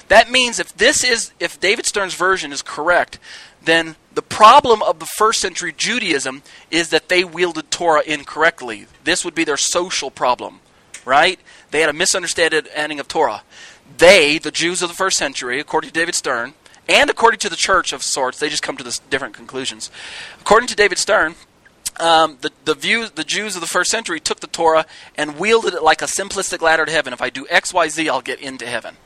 That 0.08 0.30
means 0.30 0.58
if 0.58 0.74
this 0.76 1.02
is 1.02 1.32
if 1.40 1.58
David 1.58 1.84
Stern's 1.84 2.14
version 2.14 2.52
is 2.52 2.62
correct, 2.62 3.18
then 3.62 3.96
the 4.14 4.22
problem 4.22 4.82
of 4.82 5.00
the 5.00 5.06
first 5.18 5.40
century 5.40 5.74
Judaism 5.76 6.42
is 6.70 6.90
that 6.90 7.08
they 7.08 7.24
wielded 7.24 7.70
Torah 7.70 8.02
incorrectly. 8.06 8.86
This 9.04 9.24
would 9.24 9.34
be 9.34 9.44
their 9.44 9.56
social 9.56 10.10
problem, 10.10 10.60
right? 11.04 11.40
They 11.72 11.80
had 11.80 11.90
a 11.90 11.92
misunderstanding 11.92 12.62
ending 12.72 13.00
of 13.00 13.08
Torah. 13.08 13.42
They, 13.98 14.38
the 14.38 14.50
Jews 14.52 14.80
of 14.82 14.88
the 14.88 14.94
first 14.94 15.16
century, 15.16 15.58
according 15.58 15.90
to 15.90 15.94
David 15.94 16.14
Stern, 16.14 16.54
and 16.88 17.10
according 17.10 17.40
to 17.40 17.48
the 17.48 17.56
church 17.56 17.92
of 17.92 18.02
sorts, 18.02 18.38
they 18.38 18.48
just 18.48 18.62
come 18.62 18.76
to 18.76 18.84
this 18.84 18.98
different 18.98 19.34
conclusions. 19.34 19.90
According 20.40 20.68
to 20.68 20.76
David 20.76 20.98
Stern, 20.98 21.34
um, 21.98 22.38
the 22.40 22.50
the 22.64 22.74
view 22.74 23.08
the 23.08 23.24
Jews 23.24 23.54
of 23.54 23.60
the 23.60 23.66
first 23.66 23.90
century 23.90 24.20
took 24.20 24.40
the 24.40 24.46
Torah 24.46 24.86
and 25.16 25.38
wielded 25.38 25.74
it 25.74 25.82
like 25.82 26.02
a 26.02 26.06
simplistic 26.06 26.60
ladder 26.60 26.84
to 26.84 26.92
heaven. 26.92 27.12
If 27.12 27.22
I 27.22 27.30
do 27.30 27.46
X, 27.48 27.72
Y, 27.72 27.88
Z, 27.88 28.08
I'll 28.08 28.20
get 28.20 28.40
into 28.40 28.66
heaven, 28.66 28.96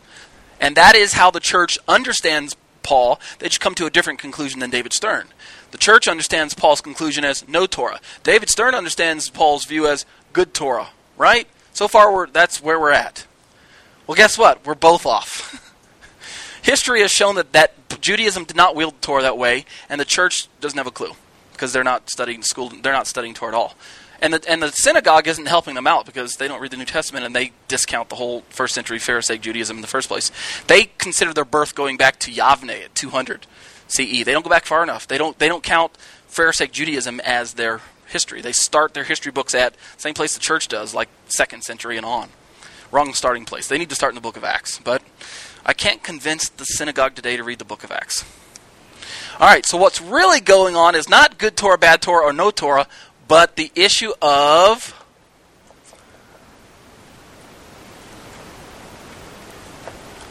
and 0.60 0.76
that 0.76 0.94
is 0.94 1.14
how 1.14 1.30
the 1.30 1.40
church 1.40 1.78
understands 1.86 2.56
Paul. 2.82 3.20
They 3.38 3.48
just 3.48 3.60
come 3.60 3.74
to 3.76 3.86
a 3.86 3.90
different 3.90 4.18
conclusion 4.18 4.60
than 4.60 4.70
David 4.70 4.92
Stern. 4.92 5.28
The 5.70 5.78
church 5.78 6.08
understands 6.08 6.54
Paul's 6.54 6.80
conclusion 6.80 7.24
as 7.24 7.46
no 7.46 7.66
Torah. 7.66 8.00
David 8.22 8.50
Stern 8.50 8.74
understands 8.74 9.30
Paul's 9.30 9.64
view 9.64 9.86
as 9.86 10.04
good 10.32 10.52
Torah. 10.52 10.88
Right? 11.16 11.46
So 11.72 11.86
far, 11.86 12.12
we're, 12.12 12.26
that's 12.26 12.62
where 12.62 12.80
we're 12.80 12.90
at. 12.90 13.26
Well, 14.06 14.16
guess 14.16 14.36
what? 14.36 14.66
We're 14.66 14.74
both 14.74 15.06
off. 15.06 15.66
History 16.62 17.00
has 17.00 17.10
shown 17.10 17.36
that, 17.36 17.52
that 17.52 18.00
Judaism 18.00 18.44
did 18.44 18.56
not 18.56 18.76
wield 18.76 19.00
Torah 19.02 19.22
that 19.22 19.38
way, 19.38 19.64
and 19.88 20.00
the 20.00 20.04
church 20.04 20.48
doesn't 20.60 20.78
have 20.78 20.86
a 20.86 20.92
clue 20.92 21.12
because 21.52 21.72
they're 21.72 21.84
not 21.84 22.10
studying 22.10 22.42
school. 22.42 22.70
They're 22.70 22.92
not 22.92 23.06
studying 23.06 23.34
Torah 23.34 23.52
at 23.52 23.56
all. 23.56 23.74
And 24.22 24.34
the, 24.34 24.50
and 24.50 24.62
the 24.62 24.70
synagogue 24.70 25.26
isn't 25.28 25.46
helping 25.46 25.74
them 25.74 25.86
out 25.86 26.04
because 26.04 26.36
they 26.36 26.46
don't 26.46 26.60
read 26.60 26.70
the 26.70 26.76
New 26.76 26.84
Testament 26.84 27.24
and 27.24 27.34
they 27.34 27.52
discount 27.68 28.10
the 28.10 28.16
whole 28.16 28.42
first 28.50 28.74
century 28.74 28.98
Pharisaic 28.98 29.40
Judaism 29.40 29.78
in 29.78 29.80
the 29.80 29.86
first 29.86 30.08
place. 30.08 30.30
They 30.66 30.90
consider 30.98 31.32
their 31.32 31.46
birth 31.46 31.74
going 31.74 31.96
back 31.96 32.18
to 32.20 32.30
Yavne 32.30 32.84
at 32.84 32.94
200 32.94 33.46
CE. 33.88 34.24
They 34.24 34.32
don't 34.32 34.42
go 34.42 34.50
back 34.50 34.66
far 34.66 34.82
enough. 34.82 35.08
They 35.08 35.16
don't 35.16 35.38
they 35.38 35.48
don't 35.48 35.62
count 35.62 35.96
Pharisaic 36.28 36.70
Judaism 36.70 37.20
as 37.20 37.54
their 37.54 37.80
history. 38.06 38.42
They 38.42 38.52
start 38.52 38.92
their 38.92 39.04
history 39.04 39.32
books 39.32 39.54
at 39.54 39.74
same 39.96 40.14
place 40.14 40.34
the 40.34 40.40
church 40.40 40.68
does, 40.68 40.94
like 40.94 41.08
second 41.26 41.62
century 41.62 41.96
and 41.96 42.04
on. 42.04 42.28
Wrong 42.92 43.14
starting 43.14 43.44
place. 43.44 43.68
They 43.68 43.78
need 43.78 43.88
to 43.88 43.94
start 43.94 44.10
in 44.10 44.16
the 44.16 44.20
book 44.20 44.36
of 44.36 44.44
Acts. 44.44 44.80
But 44.82 45.02
I 45.64 45.72
can't 45.72 46.02
convince 46.02 46.48
the 46.48 46.64
synagogue 46.64 47.14
today 47.14 47.36
to 47.36 47.44
read 47.44 47.58
the 47.58 47.64
book 47.64 47.84
of 47.84 47.90
Acts. 47.90 48.24
All 49.38 49.46
right, 49.46 49.64
so 49.64 49.78
what's 49.78 50.00
really 50.00 50.40
going 50.40 50.76
on 50.76 50.94
is 50.94 51.08
not 51.08 51.38
good 51.38 51.56
Torah, 51.56 51.78
bad 51.78 52.02
Torah, 52.02 52.26
or 52.26 52.32
no 52.32 52.50
Torah, 52.50 52.86
but 53.26 53.56
the 53.56 53.70
issue 53.74 54.12
of 54.20 54.94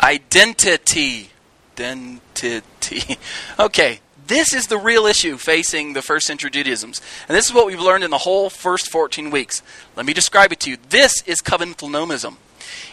identity. 0.02 1.30
Identity. 1.78 3.18
Okay, 3.60 4.00
this 4.28 4.54
is 4.54 4.68
the 4.68 4.78
real 4.78 5.06
issue 5.06 5.38
facing 5.38 5.94
the 5.94 6.02
first 6.02 6.28
century 6.28 6.52
Judaisms. 6.52 7.02
And 7.28 7.36
this 7.36 7.48
is 7.48 7.54
what 7.54 7.66
we've 7.66 7.80
learned 7.80 8.04
in 8.04 8.12
the 8.12 8.20
whole 8.20 8.50
first 8.50 8.92
14 8.92 9.32
weeks. 9.32 9.62
Let 9.96 10.06
me 10.06 10.14
describe 10.14 10.52
it 10.52 10.60
to 10.62 10.70
you. 10.70 10.78
This 10.90 11.24
is 11.26 11.42
covenantal 11.42 11.90
nomism. 11.90 12.36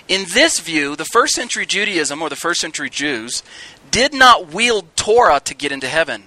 In 0.08 0.26
this 0.32 0.60
view, 0.60 0.94
the 0.94 1.04
first 1.04 1.34
century 1.34 1.66
Judaism, 1.66 2.22
or 2.22 2.28
the 2.28 2.36
first 2.36 2.60
century 2.60 2.90
Jews, 2.90 3.42
did 3.90 4.14
not 4.14 4.52
wield 4.52 4.94
Torah 4.96 5.40
to 5.44 5.54
get 5.54 5.72
into 5.72 5.88
heaven. 5.88 6.24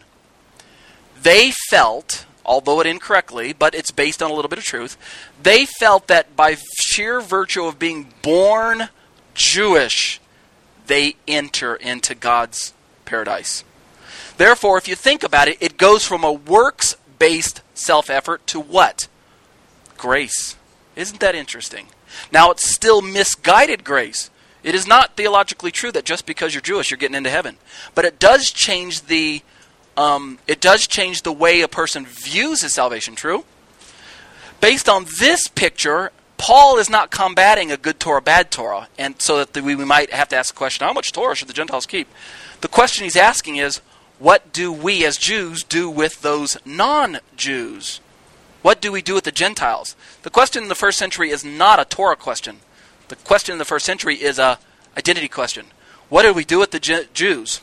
They 1.22 1.52
felt, 1.70 2.26
although 2.46 2.82
it 2.82 2.88
incorrectly, 2.88 3.54
but 3.54 3.74
it's 3.74 3.92
based 3.92 4.22
on 4.22 4.32
a 4.32 4.34
little 4.34 4.50
bit 4.50 4.60
of 4.60 4.66
truth, 4.66 4.98
they 5.42 5.66
felt 5.66 6.08
that 6.08 6.36
by 6.36 6.58
sheer 6.82 7.22
virtue 7.22 7.66
of 7.66 7.80
being 7.80 8.14
born 8.22 8.90
Jewish, 9.34 10.20
they 10.88 11.16
enter 11.28 11.76
into 11.76 12.16
God's 12.16 12.74
paradise. 13.06 13.64
Therefore, 14.38 14.78
if 14.78 14.88
you 14.88 14.96
think 14.96 15.24
about 15.24 15.48
it, 15.48 15.58
it 15.62 15.78
goes 15.78 16.06
from 16.06 16.24
a 16.24 16.32
works 16.32 16.96
based 17.18 17.62
self 17.74 18.10
effort 18.10 18.46
to 18.48 18.60
what? 18.60 19.08
Grace. 19.98 20.56
Isn't 21.00 21.22
that 21.22 21.34
interesting? 21.34 21.88
Now, 22.30 22.52
it's 22.52 22.70
still 22.70 23.02
misguided 23.02 23.86
grace. 23.86 24.30
It 24.64 24.76
is 24.76 24.86
not 24.86 25.16
theologically 25.16 25.72
true 25.72 25.94
that 25.94 26.04
just 26.04 26.26
because 26.26 26.54
you're 26.54 26.60
Jewish, 26.60 26.92
you're 26.92 26.98
getting 26.98 27.16
into 27.16 27.30
heaven. 27.30 27.56
But 27.96 28.04
it 28.04 28.20
does 28.20 28.52
change 28.52 29.04
the 29.04 29.42
um, 29.96 30.40
it 30.46 30.60
does 30.60 30.88
change 30.88 31.22
the 31.22 31.32
way 31.32 31.62
a 31.62 31.70
person 31.70 32.06
views 32.06 32.62
his 32.62 32.74
salvation. 32.74 33.16
True. 33.16 33.46
Based 34.60 34.90
on 34.90 35.06
this 35.20 35.48
picture, 35.48 36.12
Paul 36.38 36.78
is 36.78 36.90
not 36.90 37.12
combating 37.12 37.72
a 37.72 37.78
good 37.78 37.98
Torah, 37.98 38.22
bad 38.22 38.52
Torah, 38.52 38.90
and 38.98 39.22
so 39.22 39.46
that 39.46 39.64
we, 39.64 39.76
we 39.76 39.86
might 39.86 40.12
have 40.12 40.28
to 40.30 40.36
ask 40.36 40.54
the 40.54 40.58
question: 40.58 40.86
How 40.86 40.92
much 40.92 41.14
Torah 41.14 41.34
should 41.34 41.48
the 41.48 41.54
Gentiles 41.54 41.86
keep? 41.86 42.10
The 42.60 42.68
question 42.68 43.06
he's 43.06 43.16
asking 43.16 43.56
is, 43.56 43.80
what 44.20 44.52
do 44.52 44.70
we 44.70 45.06
as 45.06 45.18
Jews 45.18 45.64
do 45.64 45.90
with 45.90 46.22
those 46.22 46.58
non 46.66 47.20
Jews? 47.38 48.02
What 48.62 48.82
do 48.82 48.92
we 48.92 49.02
do 49.02 49.14
with 49.14 49.24
the 49.24 49.32
Gentiles? 49.32 49.96
The 50.24 50.30
question 50.30 50.64
in 50.64 50.70
the 50.70 50.76
first 50.76 50.98
century 50.98 51.30
is 51.30 51.46
not 51.46 51.80
a 51.80 51.86
Torah 51.86 52.16
question. 52.16 52.60
The 53.08 53.16
question 53.16 53.54
in 53.54 53.60
the 53.60 53.66
first 53.66 53.86
century 53.86 54.16
is 54.16 54.38
a 54.38 54.60
identity 54.98 55.28
question. 55.28 55.68
What 56.10 56.24
do 56.24 56.34
we 56.34 56.44
do 56.44 56.60
with 56.60 56.72
the 56.72 57.08
Jews? 57.14 57.62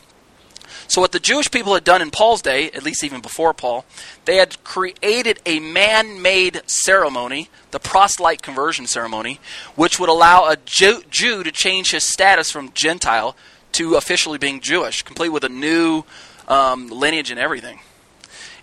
So, 0.87 1.01
what 1.01 1.11
the 1.11 1.19
Jewish 1.19 1.51
people 1.51 1.73
had 1.73 1.83
done 1.83 2.01
in 2.01 2.11
Paul's 2.11 2.41
day, 2.41 2.71
at 2.71 2.83
least 2.83 3.03
even 3.03 3.21
before 3.21 3.53
Paul, 3.53 3.85
they 4.25 4.37
had 4.37 4.61
created 4.63 5.39
a 5.45 5.59
man 5.59 6.21
made 6.21 6.61
ceremony, 6.65 7.49
the 7.71 7.79
proselyte 7.79 8.41
conversion 8.41 8.87
ceremony, 8.87 9.39
which 9.75 9.99
would 9.99 10.09
allow 10.09 10.49
a 10.49 10.57
Jew, 10.65 11.03
Jew 11.09 11.43
to 11.43 11.51
change 11.51 11.91
his 11.91 12.03
status 12.03 12.51
from 12.51 12.71
Gentile 12.73 13.35
to 13.73 13.95
officially 13.95 14.37
being 14.37 14.61
Jewish, 14.61 15.03
complete 15.03 15.29
with 15.29 15.43
a 15.43 15.49
new 15.49 16.03
um, 16.47 16.89
lineage 16.89 17.31
and 17.31 17.39
everything. 17.39 17.79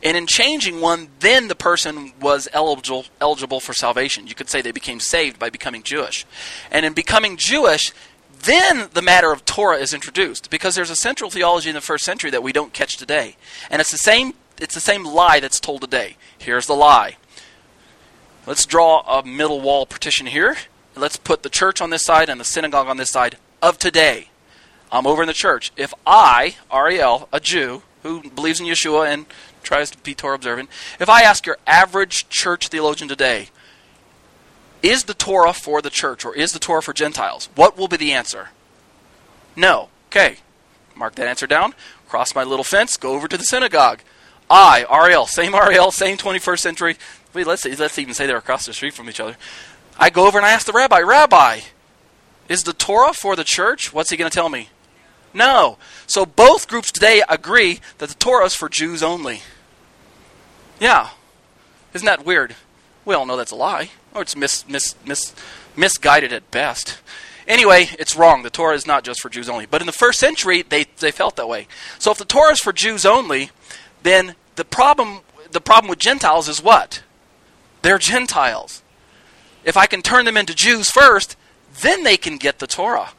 And 0.04 0.18
in 0.18 0.26
changing 0.26 0.82
one, 0.82 1.08
then 1.20 1.48
the 1.48 1.54
person 1.54 2.12
was 2.20 2.46
eligible 2.52 3.06
eligible 3.22 3.58
for 3.58 3.72
salvation. 3.72 4.26
You 4.26 4.34
could 4.34 4.50
say 4.50 4.60
they 4.60 4.70
became 4.70 5.00
saved 5.00 5.38
by 5.38 5.48
becoming 5.48 5.82
Jewish. 5.82 6.26
And 6.70 6.84
in 6.84 6.92
becoming 6.92 7.38
Jewish, 7.38 7.90
then 8.42 8.90
the 8.92 9.00
matter 9.00 9.32
of 9.32 9.46
Torah 9.46 9.78
is 9.78 9.94
introduced 9.94 10.50
because 10.50 10.74
there's 10.74 10.90
a 10.90 10.96
central 10.96 11.30
theology 11.30 11.70
in 11.70 11.74
the 11.74 11.80
first 11.80 12.04
century 12.04 12.30
that 12.30 12.42
we 12.42 12.52
don't 12.52 12.74
catch 12.74 12.98
today. 12.98 13.36
And 13.70 13.80
it's 13.80 13.90
the 13.90 13.96
same 13.96 14.34
it's 14.60 14.74
the 14.74 14.80
same 14.80 15.04
lie 15.04 15.40
that's 15.40 15.58
told 15.58 15.80
today. 15.80 16.16
Here's 16.38 16.66
the 16.66 16.74
lie. 16.74 17.16
Let's 18.46 18.66
draw 18.66 19.00
a 19.00 19.26
middle 19.26 19.62
wall 19.62 19.86
partition 19.86 20.26
here. 20.26 20.56
Let's 20.94 21.16
put 21.16 21.42
the 21.42 21.48
church 21.48 21.80
on 21.80 21.88
this 21.88 22.04
side 22.04 22.28
and 22.28 22.38
the 22.38 22.44
synagogue 22.44 22.88
on 22.88 22.98
this 22.98 23.10
side 23.10 23.38
of 23.62 23.78
today. 23.78 24.28
I'm 24.92 25.06
over 25.06 25.22
in 25.22 25.26
the 25.26 25.32
church. 25.32 25.72
If 25.76 25.94
I, 26.06 26.56
Ariel, 26.70 27.28
a 27.32 27.40
Jew 27.40 27.82
who 28.02 28.28
believes 28.30 28.60
in 28.60 28.66
Yeshua 28.66 29.12
and 29.12 29.26
tries 29.64 29.90
to 29.90 29.98
be 29.98 30.14
Torah 30.14 30.36
observant, 30.36 30.68
if 31.00 31.08
I 31.08 31.22
ask 31.22 31.46
your 31.46 31.58
average 31.66 32.28
church 32.28 32.68
theologian 32.68 33.08
today, 33.08 33.48
is 34.82 35.04
the 35.04 35.14
Torah 35.14 35.54
for 35.54 35.80
the 35.80 35.90
church 35.90 36.24
or 36.24 36.34
is 36.34 36.52
the 36.52 36.58
Torah 36.58 36.82
for 36.82 36.92
Gentiles? 36.92 37.48
What 37.54 37.76
will 37.76 37.88
be 37.88 37.96
the 37.96 38.12
answer? 38.12 38.50
No. 39.56 39.88
Okay. 40.08 40.36
Mark 40.94 41.14
that 41.16 41.26
answer 41.26 41.46
down. 41.46 41.74
Cross 42.08 42.34
my 42.34 42.44
little 42.44 42.64
fence. 42.64 42.96
Go 42.96 43.14
over 43.14 43.26
to 43.26 43.36
the 43.36 43.44
synagogue. 43.44 44.00
I, 44.50 44.84
Ariel, 44.90 45.26
same 45.26 45.54
Ariel, 45.54 45.90
same 45.90 46.16
21st 46.16 46.58
century. 46.58 46.96
Wait, 47.32 47.46
let's, 47.46 47.64
let's 47.64 47.98
even 47.98 48.14
say 48.14 48.26
they're 48.26 48.36
across 48.36 48.66
the 48.66 48.74
street 48.74 48.92
from 48.92 49.08
each 49.08 49.20
other. 49.20 49.36
I 49.98 50.10
go 50.10 50.26
over 50.26 50.38
and 50.38 50.46
I 50.46 50.52
ask 50.52 50.66
the 50.66 50.72
rabbi, 50.72 51.00
Rabbi, 51.00 51.60
is 52.48 52.62
the 52.64 52.72
Torah 52.72 53.14
for 53.14 53.36
the 53.36 53.44
church? 53.44 53.92
What's 53.92 54.10
he 54.10 54.16
going 54.16 54.30
to 54.30 54.34
tell 54.34 54.48
me? 54.48 54.68
No. 55.32 55.78
So 56.06 56.26
both 56.26 56.68
groups 56.68 56.92
today 56.92 57.22
agree 57.28 57.80
that 57.98 58.08
the 58.08 58.14
Torah 58.14 58.46
is 58.46 58.54
for 58.54 58.68
Jews 58.68 59.02
only. 59.02 59.42
Yeah. 60.80 61.10
Isn't 61.92 62.06
that 62.06 62.24
weird? 62.24 62.56
We 63.04 63.14
all 63.14 63.26
know 63.26 63.36
that's 63.36 63.50
a 63.50 63.56
lie, 63.56 63.90
or 64.14 64.22
it's 64.22 64.36
mis, 64.36 64.66
mis, 64.68 64.94
mis, 65.06 65.34
misguided 65.76 66.32
at 66.32 66.50
best. 66.50 66.98
Anyway, 67.46 67.88
it's 67.98 68.16
wrong. 68.16 68.42
The 68.42 68.50
Torah 68.50 68.74
is 68.74 68.86
not 68.86 69.04
just 69.04 69.20
for 69.20 69.28
Jews 69.28 69.48
only. 69.48 69.66
But 69.66 69.82
in 69.82 69.86
the 69.86 69.92
first 69.92 70.18
century, 70.18 70.62
they, 70.62 70.86
they 70.98 71.10
felt 71.10 71.36
that 71.36 71.48
way. 71.48 71.68
So 71.98 72.10
if 72.10 72.18
the 72.18 72.24
Torah 72.24 72.52
is 72.52 72.60
for 72.60 72.72
Jews 72.72 73.04
only, 73.04 73.50
then 74.02 74.34
the 74.56 74.64
problem 74.64 75.20
the 75.54 75.60
problem 75.60 75.88
with 75.88 76.00
Gentiles 76.00 76.48
is 76.48 76.62
what? 76.62 77.02
They're 77.82 77.98
Gentiles. 77.98 78.82
If 79.64 79.76
I 79.76 79.86
can 79.86 80.02
turn 80.02 80.24
them 80.24 80.36
into 80.36 80.54
Jews 80.54 80.90
first, 80.90 81.36
then 81.80 82.02
they 82.02 82.16
can 82.16 82.36
get 82.36 82.58
the 82.58 82.66
Torah. 82.66 83.10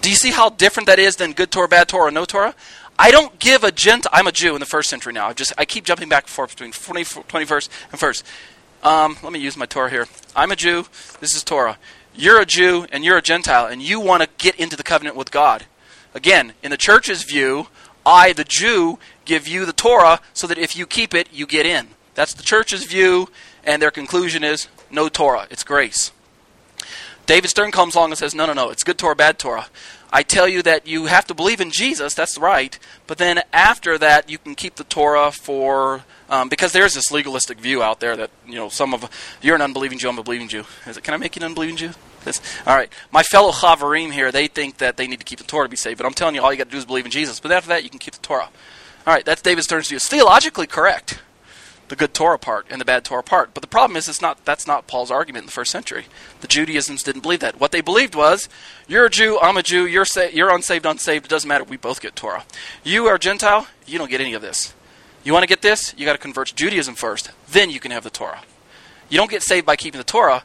Do 0.00 0.08
you 0.08 0.16
see 0.16 0.30
how 0.30 0.48
different 0.48 0.86
that 0.86 0.98
is 0.98 1.16
than 1.16 1.32
good 1.32 1.50
Torah, 1.50 1.68
bad 1.68 1.88
Torah, 1.88 2.10
no 2.10 2.24
Torah? 2.24 2.54
I 3.00 3.10
don't 3.10 3.38
give 3.38 3.64
a 3.64 3.72
Gentile. 3.72 4.10
I'm 4.12 4.26
a 4.26 4.32
Jew 4.32 4.52
in 4.52 4.60
the 4.60 4.66
first 4.66 4.90
century 4.90 5.14
now. 5.14 5.28
I 5.28 5.32
just 5.32 5.54
I 5.56 5.64
keep 5.64 5.84
jumping 5.84 6.10
back 6.10 6.24
and 6.24 6.30
forth 6.30 6.50
between 6.50 6.70
20, 6.70 7.02
21st 7.02 7.68
and 7.92 7.98
first. 7.98 8.26
Um, 8.82 9.16
let 9.22 9.32
me 9.32 9.38
use 9.38 9.56
my 9.56 9.64
Torah 9.64 9.88
here. 9.88 10.06
I'm 10.36 10.50
a 10.50 10.56
Jew. 10.56 10.84
This 11.18 11.34
is 11.34 11.42
Torah. 11.42 11.78
You're 12.14 12.38
a 12.38 12.44
Jew 12.44 12.86
and 12.92 13.02
you're 13.02 13.16
a 13.16 13.22
Gentile, 13.22 13.64
and 13.64 13.80
you 13.80 14.00
want 14.00 14.22
to 14.22 14.28
get 14.36 14.54
into 14.56 14.76
the 14.76 14.82
covenant 14.82 15.16
with 15.16 15.30
God. 15.30 15.64
Again, 16.12 16.52
in 16.62 16.70
the 16.72 16.76
church's 16.76 17.22
view, 17.22 17.68
I, 18.04 18.34
the 18.34 18.44
Jew, 18.44 18.98
give 19.24 19.48
you 19.48 19.64
the 19.64 19.72
Torah 19.72 20.20
so 20.34 20.46
that 20.46 20.58
if 20.58 20.76
you 20.76 20.86
keep 20.86 21.14
it, 21.14 21.32
you 21.32 21.46
get 21.46 21.64
in. 21.64 21.88
That's 22.14 22.34
the 22.34 22.42
church's 22.42 22.84
view, 22.84 23.30
and 23.64 23.80
their 23.80 23.90
conclusion 23.90 24.44
is 24.44 24.68
no 24.90 25.08
Torah. 25.08 25.46
It's 25.50 25.64
grace. 25.64 26.12
David 27.24 27.48
Stern 27.48 27.70
comes 27.70 27.94
along 27.94 28.10
and 28.10 28.18
says, 28.18 28.34
no, 28.34 28.44
no, 28.44 28.52
no, 28.52 28.68
it's 28.68 28.82
good 28.82 28.98
Torah, 28.98 29.16
bad 29.16 29.38
Torah. 29.38 29.68
I 30.12 30.22
tell 30.22 30.48
you 30.48 30.62
that 30.62 30.86
you 30.86 31.06
have 31.06 31.26
to 31.26 31.34
believe 31.34 31.60
in 31.60 31.70
Jesus, 31.70 32.14
that's 32.14 32.36
right, 32.36 32.78
but 33.06 33.18
then 33.18 33.42
after 33.52 33.96
that, 33.98 34.28
you 34.28 34.38
can 34.38 34.54
keep 34.54 34.76
the 34.76 34.84
Torah 34.84 35.30
for. 35.30 36.04
Um, 36.28 36.48
because 36.48 36.70
there's 36.70 36.94
this 36.94 37.10
legalistic 37.10 37.58
view 37.58 37.82
out 37.82 37.98
there 37.98 38.16
that, 38.16 38.30
you 38.46 38.54
know, 38.54 38.68
some 38.68 38.94
of. 38.94 39.08
You're 39.42 39.56
an 39.56 39.62
unbelieving 39.62 39.98
Jew, 39.98 40.08
I'm 40.08 40.18
a 40.18 40.22
believing 40.22 40.48
Jew. 40.48 40.64
Is 40.86 40.96
it, 40.96 41.02
can 41.02 41.12
I 41.12 41.16
make 41.16 41.34
you 41.34 41.40
an 41.40 41.46
unbelieving 41.46 41.76
Jew? 41.76 41.90
This, 42.24 42.40
all 42.66 42.76
right. 42.76 42.92
My 43.10 43.22
fellow 43.22 43.50
Chavarim 43.50 44.12
here, 44.12 44.30
they 44.30 44.46
think 44.46 44.78
that 44.78 44.96
they 44.96 45.06
need 45.06 45.18
to 45.18 45.24
keep 45.24 45.38
the 45.38 45.44
Torah 45.44 45.66
to 45.66 45.70
be 45.70 45.76
saved, 45.76 45.98
but 45.98 46.06
I'm 46.06 46.12
telling 46.12 46.34
you, 46.34 46.42
all 46.42 46.52
you 46.52 46.58
got 46.58 46.64
to 46.64 46.70
do 46.70 46.76
is 46.76 46.84
believe 46.84 47.04
in 47.04 47.10
Jesus. 47.10 47.40
But 47.40 47.50
after 47.50 47.68
that, 47.68 47.82
you 47.82 47.90
can 47.90 47.98
keep 47.98 48.14
the 48.14 48.20
Torah. 48.20 48.48
All 49.06 49.14
right, 49.14 49.24
that's 49.24 49.42
David 49.42 49.64
Stern's 49.64 49.88
view. 49.88 49.96
It's 49.96 50.08
theologically 50.08 50.66
correct 50.66 51.20
the 51.90 51.96
good 51.96 52.14
Torah 52.14 52.38
part 52.38 52.66
and 52.70 52.80
the 52.80 52.84
bad 52.84 53.04
Torah 53.04 53.22
part. 53.22 53.52
But 53.52 53.62
the 53.62 53.66
problem 53.66 53.96
is, 53.96 54.08
it's 54.08 54.22
not 54.22 54.44
that's 54.44 54.66
not 54.66 54.86
Paul's 54.86 55.10
argument 55.10 55.42
in 55.42 55.46
the 55.46 55.52
first 55.52 55.72
century. 55.72 56.06
The 56.40 56.46
Judaisms 56.46 57.02
didn't 57.02 57.22
believe 57.22 57.40
that. 57.40 57.58
What 57.58 57.72
they 57.72 57.80
believed 57.80 58.14
was, 58.14 58.48
you're 58.86 59.06
a 59.06 59.10
Jew, 59.10 59.38
I'm 59.40 59.56
a 59.56 59.62
Jew, 59.62 59.86
you're 59.86 60.04
sa- 60.04 60.28
you're 60.32 60.54
unsaved, 60.54 60.86
unsaved. 60.86 61.26
It 61.26 61.28
doesn't 61.28 61.48
matter. 61.48 61.64
We 61.64 61.76
both 61.76 62.00
get 62.00 62.14
Torah. 62.14 62.44
You 62.84 63.08
are 63.08 63.18
Gentile, 63.18 63.66
you 63.86 63.98
don't 63.98 64.08
get 64.08 64.20
any 64.20 64.34
of 64.34 64.40
this. 64.40 64.72
You 65.24 65.32
want 65.32 65.42
to 65.42 65.48
get 65.48 65.62
this? 65.62 65.92
You 65.98 66.06
got 66.06 66.12
to 66.12 66.18
convert 66.18 66.48
to 66.48 66.54
Judaism 66.54 66.94
first. 66.94 67.30
Then 67.50 67.70
you 67.70 67.80
can 67.80 67.90
have 67.90 68.04
the 68.04 68.10
Torah. 68.10 68.42
You 69.08 69.18
don't 69.18 69.30
get 69.30 69.42
saved 69.42 69.66
by 69.66 69.74
keeping 69.74 69.98
the 69.98 70.04
Torah. 70.04 70.44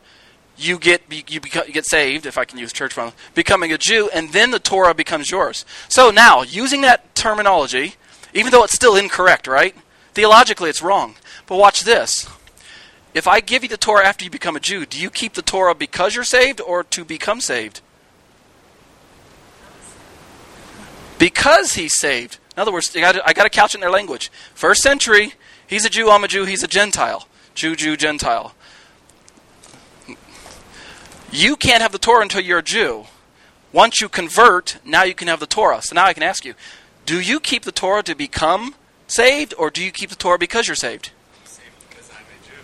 You 0.57 0.79
get 0.79 1.03
you, 1.29 1.39
become, 1.39 1.65
you 1.67 1.73
get 1.73 1.85
saved, 1.85 2.25
if 2.25 2.39
I 2.39 2.45
can 2.45 2.57
use 2.57 2.73
church 2.73 2.93
from 2.93 3.13
becoming 3.35 3.71
a 3.71 3.77
Jew, 3.77 4.09
and 4.11 4.31
then 4.33 4.49
the 4.49 4.59
Torah 4.59 4.95
becomes 4.95 5.29
yours. 5.29 5.63
So 5.89 6.09
now, 6.09 6.41
using 6.41 6.81
that 6.81 7.13
terminology, 7.13 7.95
even 8.33 8.51
though 8.51 8.63
it's 8.63 8.73
still 8.73 8.95
incorrect, 8.95 9.45
right? 9.45 9.75
Theologically, 10.15 10.69
it's 10.69 10.81
wrong. 10.81 11.15
But 11.45 11.57
watch 11.57 11.83
this. 11.83 12.27
If 13.13 13.27
I 13.27 13.41
give 13.41 13.63
you 13.63 13.69
the 13.69 13.77
Torah 13.77 14.07
after 14.07 14.25
you 14.25 14.31
become 14.31 14.55
a 14.55 14.59
Jew, 14.59 14.85
do 14.85 14.99
you 14.99 15.09
keep 15.09 15.33
the 15.33 15.41
Torah 15.41 15.75
because 15.75 16.15
you're 16.15 16.23
saved 16.23 16.59
or 16.59 16.83
to 16.85 17.05
become 17.05 17.41
saved? 17.41 17.81
Because 21.19 21.73
he's 21.73 21.95
saved. 21.95 22.39
In 22.55 22.61
other 22.61 22.71
words, 22.71 22.95
I 22.95 23.33
got 23.33 23.43
to 23.43 23.49
couch 23.49 23.73
it 23.73 23.77
in 23.77 23.81
their 23.81 23.91
language. 23.91 24.31
First 24.53 24.81
century, 24.81 25.33
he's 25.67 25.85
a 25.85 25.89
Jew, 25.89 26.09
I'm 26.09 26.23
a 26.23 26.27
Jew, 26.27 26.45
he's 26.45 26.63
a 26.63 26.67
Gentile. 26.67 27.27
Jew, 27.53 27.75
Jew, 27.75 27.95
Gentile. 27.95 28.53
You 31.31 31.55
can't 31.57 31.81
have 31.81 31.91
the 31.91 31.99
Torah 31.99 32.21
until 32.21 32.41
you're 32.41 32.59
a 32.59 32.63
Jew. 32.63 33.05
Once 33.73 33.99
you 33.99 34.07
convert, 34.07 34.77
now 34.85 35.03
you 35.03 35.13
can 35.13 35.27
have 35.27 35.41
the 35.41 35.45
Torah. 35.45 35.81
So 35.81 35.95
now 35.95 36.05
I 36.05 36.13
can 36.13 36.23
ask 36.23 36.45
you, 36.45 36.53
do 37.05 37.19
you 37.19 37.41
keep 37.41 37.63
the 37.63 37.73
Torah 37.73 38.03
to 38.03 38.15
become 38.15 38.75
saved, 39.07 39.53
or 39.57 39.69
do 39.69 39.83
you 39.83 39.91
keep 39.91 40.09
the 40.09 40.15
Torah 40.15 40.37
because 40.37 40.67
you're 40.67 40.75
saved? 40.75 41.11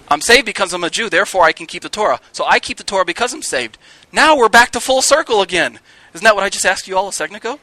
I'm 0.07 0.21
saved 0.21 0.45
because 0.45 0.73
I'm 0.73 0.83
a 0.83 0.89
Jew, 0.89 1.09
therefore 1.09 1.43
I 1.43 1.53
can 1.53 1.65
keep 1.65 1.83
the 1.83 1.89
Torah. 1.89 2.19
So 2.33 2.45
I 2.45 2.59
keep 2.59 2.77
the 2.77 2.83
Torah 2.83 3.05
because 3.05 3.33
I'm 3.33 3.41
saved. 3.41 3.77
Now 4.11 4.35
we're 4.35 4.49
back 4.49 4.71
to 4.71 4.81
full 4.81 5.01
circle 5.01 5.41
again. 5.41 5.79
Isn't 6.13 6.25
that 6.25 6.35
what 6.35 6.43
I 6.43 6.49
just 6.49 6.65
asked 6.65 6.87
you 6.87 6.97
all 6.97 7.07
a 7.07 7.13
second 7.13 7.37
ago? 7.37 7.59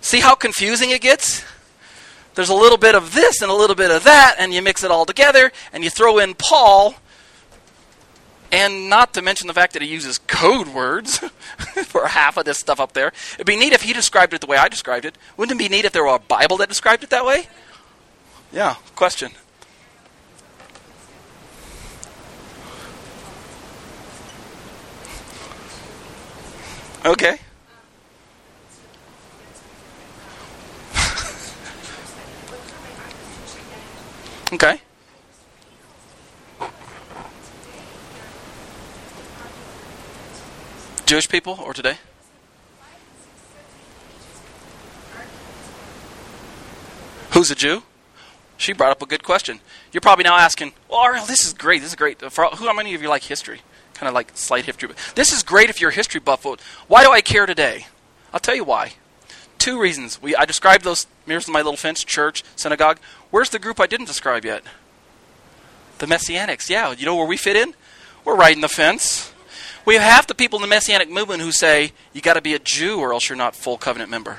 See 0.00 0.18
how 0.18 0.34
confusing 0.34 0.90
it 0.90 1.00
gets? 1.00 1.44
There's 2.34 2.48
a 2.48 2.54
little 2.54 2.78
bit 2.78 2.94
of 2.94 3.14
this 3.14 3.42
and 3.42 3.50
a 3.50 3.54
little 3.54 3.76
bit 3.76 3.90
of 3.90 4.02
that, 4.04 4.36
and 4.38 4.52
you 4.52 4.62
mix 4.62 4.82
it 4.82 4.90
all 4.90 5.04
together, 5.04 5.52
and 5.72 5.84
you 5.84 5.90
throw 5.90 6.18
in 6.18 6.34
Paul, 6.34 6.94
and 8.50 8.88
not 8.88 9.14
to 9.14 9.22
mention 9.22 9.46
the 9.46 9.54
fact 9.54 9.72
that 9.74 9.82
he 9.82 9.88
uses 9.88 10.18
code 10.18 10.68
words 10.68 11.18
for 11.84 12.08
half 12.08 12.36
of 12.36 12.44
this 12.44 12.58
stuff 12.58 12.80
up 12.80 12.92
there. 12.92 13.12
It'd 13.34 13.46
be 13.46 13.56
neat 13.56 13.72
if 13.72 13.82
he 13.82 13.92
described 13.92 14.34
it 14.34 14.40
the 14.40 14.46
way 14.46 14.56
I 14.56 14.68
described 14.68 15.04
it. 15.04 15.16
Wouldn't 15.36 15.54
it 15.54 15.62
be 15.62 15.68
neat 15.68 15.84
if 15.84 15.92
there 15.92 16.02
were 16.02 16.16
a 16.16 16.18
Bible 16.18 16.56
that 16.58 16.68
described 16.68 17.04
it 17.04 17.10
that 17.10 17.24
way? 17.24 17.46
Yeah, 18.52 18.74
question. 18.96 19.30
Okay. 27.06 27.38
okay. 34.52 34.80
Jewish 41.06 41.28
people 41.28 41.58
or 41.64 41.72
today? 41.72 41.96
Who's 47.30 47.50
a 47.50 47.54
Jew? 47.54 47.82
She 48.60 48.74
brought 48.74 48.90
up 48.90 49.00
a 49.00 49.06
good 49.06 49.22
question. 49.24 49.60
You're 49.90 50.02
probably 50.02 50.24
now 50.24 50.36
asking, 50.36 50.74
"Well, 50.88 51.02
Ariel, 51.02 51.24
this 51.24 51.46
is 51.46 51.54
great. 51.54 51.80
This 51.80 51.90
is 51.90 51.96
great. 51.96 52.20
For 52.30 52.44
who? 52.44 52.66
How 52.66 52.74
many 52.74 52.94
of 52.94 53.00
you 53.02 53.08
like 53.08 53.24
history? 53.24 53.62
kind 53.94 54.08
of 54.08 54.14
like 54.14 54.30
slight 54.34 54.64
history. 54.64 54.88
but 54.88 54.96
This 55.14 55.30
is 55.30 55.42
great 55.42 55.68
if 55.68 55.78
you're 55.78 55.90
a 55.90 55.94
history 55.94 56.20
buff. 56.20 56.46
Why 56.88 57.04
do 57.04 57.12
I 57.12 57.20
care 57.20 57.44
today? 57.44 57.86
I'll 58.32 58.40
tell 58.40 58.54
you 58.54 58.64
why. 58.64 58.94
Two 59.58 59.78
reasons. 59.78 60.22
We 60.22 60.34
I 60.34 60.46
described 60.46 60.84
those 60.84 61.06
mirrors 61.26 61.46
in 61.46 61.52
my 61.52 61.60
little 61.60 61.76
fence, 61.76 62.02
church, 62.02 62.42
synagogue. 62.56 62.98
Where's 63.30 63.50
the 63.50 63.58
group 63.58 63.78
I 63.78 63.86
didn't 63.86 64.06
describe 64.06 64.46
yet? 64.46 64.62
The 65.98 66.06
Messianics. 66.06 66.70
Yeah, 66.70 66.92
you 66.92 67.04
know 67.04 67.14
where 67.14 67.26
we 67.26 67.36
fit 67.36 67.56
in? 67.56 67.74
We're 68.24 68.36
right 68.36 68.54
in 68.54 68.62
the 68.62 68.68
fence. 68.68 69.32
We 69.84 69.94
have 69.94 70.02
half 70.02 70.26
the 70.26 70.34
people 70.34 70.58
in 70.58 70.62
the 70.62 70.74
Messianic 70.74 71.10
movement 71.10 71.42
who 71.42 71.52
say 71.52 71.92
you 72.14 72.22
got 72.22 72.34
to 72.34 72.40
be 72.40 72.54
a 72.54 72.58
Jew 72.58 73.00
or 73.00 73.12
else 73.12 73.28
you're 73.28 73.36
not 73.36 73.54
full 73.54 73.76
covenant 73.76 74.10
member. 74.10 74.38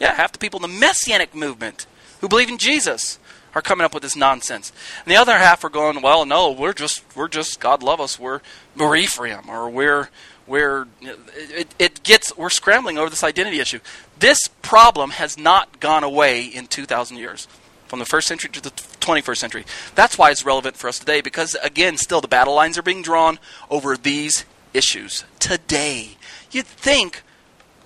Yeah, 0.00 0.14
half 0.14 0.32
the 0.32 0.38
people 0.38 0.64
in 0.64 0.70
the 0.70 0.78
Messianic 0.78 1.34
movement 1.34 1.86
who 2.22 2.28
believe 2.28 2.48
in 2.48 2.56
Jesus 2.56 3.18
are 3.54 3.62
coming 3.62 3.84
up 3.84 3.94
with 3.94 4.02
this 4.02 4.16
nonsense. 4.16 4.72
And 5.04 5.12
the 5.12 5.16
other 5.16 5.36
half 5.36 5.64
are 5.64 5.70
going, 5.70 6.02
well, 6.02 6.24
no, 6.24 6.50
we're 6.50 6.72
just 6.72 7.04
we're 7.16 7.28
just 7.28 7.60
God 7.60 7.82
love 7.82 8.00
us. 8.00 8.18
We're 8.18 8.40
we're 8.76 8.96
Ephraim 8.96 9.48
or 9.48 9.68
we're 9.68 10.08
we're 10.46 10.86
it, 11.00 11.74
it 11.78 12.02
gets 12.02 12.36
we're 12.36 12.50
scrambling 12.50 12.98
over 12.98 13.10
this 13.10 13.24
identity 13.24 13.60
issue. 13.60 13.80
This 14.18 14.48
problem 14.62 15.10
has 15.10 15.38
not 15.38 15.80
gone 15.80 16.04
away 16.04 16.44
in 16.44 16.66
2,000 16.66 17.16
years, 17.16 17.48
from 17.86 17.98
the 17.98 18.04
first 18.04 18.28
century 18.28 18.50
to 18.50 18.60
the 18.60 18.70
21st 18.70 19.36
century. 19.36 19.64
That's 19.94 20.18
why 20.18 20.30
it's 20.30 20.44
relevant 20.44 20.76
for 20.76 20.88
us 20.88 20.98
today 20.98 21.20
because 21.20 21.56
again, 21.62 21.96
still 21.96 22.20
the 22.20 22.28
battle 22.28 22.54
lines 22.54 22.78
are 22.78 22.82
being 22.82 23.02
drawn 23.02 23.38
over 23.70 23.96
these 23.96 24.44
issues 24.74 25.24
today. 25.38 26.10
You'd 26.50 26.66
think, 26.66 27.22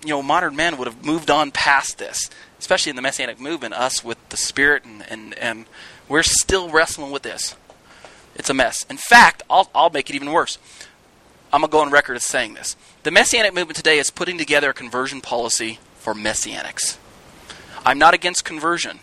you 0.02 0.10
know, 0.10 0.22
modern 0.22 0.56
man 0.56 0.76
would 0.76 0.86
have 0.86 1.04
moved 1.04 1.30
on 1.30 1.50
past 1.50 1.98
this 1.98 2.30
especially 2.64 2.88
in 2.88 2.96
the 2.96 3.02
Messianic 3.02 3.38
movement, 3.38 3.74
us 3.74 4.02
with 4.02 4.16
the 4.30 4.38
Spirit, 4.38 4.86
and, 4.86 5.04
and, 5.10 5.34
and 5.34 5.66
we're 6.08 6.22
still 6.22 6.70
wrestling 6.70 7.10
with 7.10 7.20
this. 7.20 7.56
It's 8.36 8.48
a 8.48 8.54
mess. 8.54 8.86
In 8.88 8.96
fact, 8.96 9.42
I'll, 9.50 9.70
I'll 9.74 9.90
make 9.90 10.08
it 10.08 10.16
even 10.16 10.32
worse. 10.32 10.56
I'm 11.52 11.60
going 11.60 11.68
to 11.68 11.72
go 11.72 11.80
on 11.80 11.90
record 11.90 12.16
as 12.16 12.24
saying 12.24 12.54
this. 12.54 12.74
The 13.02 13.10
Messianic 13.10 13.52
movement 13.52 13.76
today 13.76 13.98
is 13.98 14.08
putting 14.08 14.38
together 14.38 14.70
a 14.70 14.72
conversion 14.72 15.20
policy 15.20 15.78
for 15.96 16.14
Messianics. 16.14 16.96
I'm 17.84 17.98
not 17.98 18.14
against 18.14 18.46
conversion, 18.46 19.00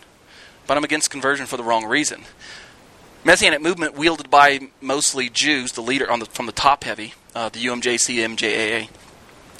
but 0.65 0.75
I'm 0.75 0.83
against 0.83 1.11
conversion 1.11 1.45
for 1.45 1.57
the 1.57 1.63
wrong 1.63 1.85
reason. 1.85 2.23
Messianic 3.23 3.61
movement 3.61 3.93
wielded 3.93 4.31
by 4.31 4.71
mostly 4.81 5.29
Jews, 5.29 5.73
the 5.73 5.81
leader 5.81 6.09
on 6.09 6.17
the, 6.17 6.25
from 6.25 6.47
the 6.47 6.51
top 6.51 6.83
heavy, 6.83 7.13
uh, 7.35 7.49
the 7.49 7.63
UMJC, 7.63 8.15
MJAA. 8.27 8.89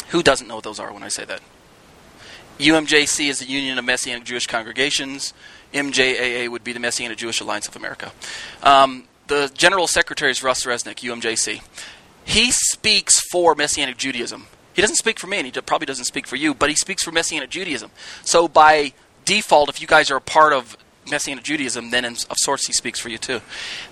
Who 0.08 0.24
doesn't 0.24 0.48
know 0.48 0.56
what 0.56 0.64
those 0.64 0.80
are 0.80 0.92
when 0.92 1.04
I 1.04 1.10
say 1.10 1.24
that? 1.26 1.42
UMJC 2.62 3.28
is 3.28 3.40
the 3.40 3.46
Union 3.46 3.80
of 3.80 3.86
Messianic 3.86 4.24
Jewish 4.24 4.46
Congregations. 4.46 5.34
MJAA 5.74 6.48
would 6.48 6.64
be 6.64 6.74
the 6.74 6.80
Messianic 6.80 7.18
Jewish 7.18 7.42
Alliance 7.42 7.68
of 7.68 7.76
America. 7.76 8.12
Um, 8.62 9.06
the 9.26 9.50
General 9.56 9.88
Secretary 9.88 10.30
is 10.30 10.44
Russ 10.44 10.64
Resnik, 10.64 10.98
UMJC. 10.98 11.64
He 12.24 12.52
speaks 12.52 13.20
for 13.32 13.56
Messianic 13.56 13.98
Judaism. 13.98 14.46
He 14.74 14.82
doesn't 14.82 14.98
speak 14.98 15.18
for 15.18 15.26
me, 15.26 15.38
and 15.38 15.48
he 15.48 15.62
probably 15.62 15.88
doesn't 15.88 16.06
speak 16.06 16.28
for 16.28 16.36
you, 16.36 16.54
but 16.54 16.70
he 16.70 16.76
speaks 16.76 17.04
for 17.04 17.12
Messianic 17.12 17.50
Judaism. 17.50 17.90
So 18.24 18.48
by 18.48 18.94
default, 19.26 19.68
if 19.68 19.82
you 19.82 19.88
guys 19.88 20.12
are 20.12 20.18
a 20.18 20.22
part 20.22 20.54
of 20.54 20.78
Messianic 21.10 21.44
Judaism, 21.44 21.90
then 21.90 22.06
in, 22.06 22.14
of 22.14 22.38
sorts 22.38 22.68
he 22.68 22.74
speaks 22.74 23.00
for 23.00 23.10
you 23.10 23.18
too. 23.18 23.42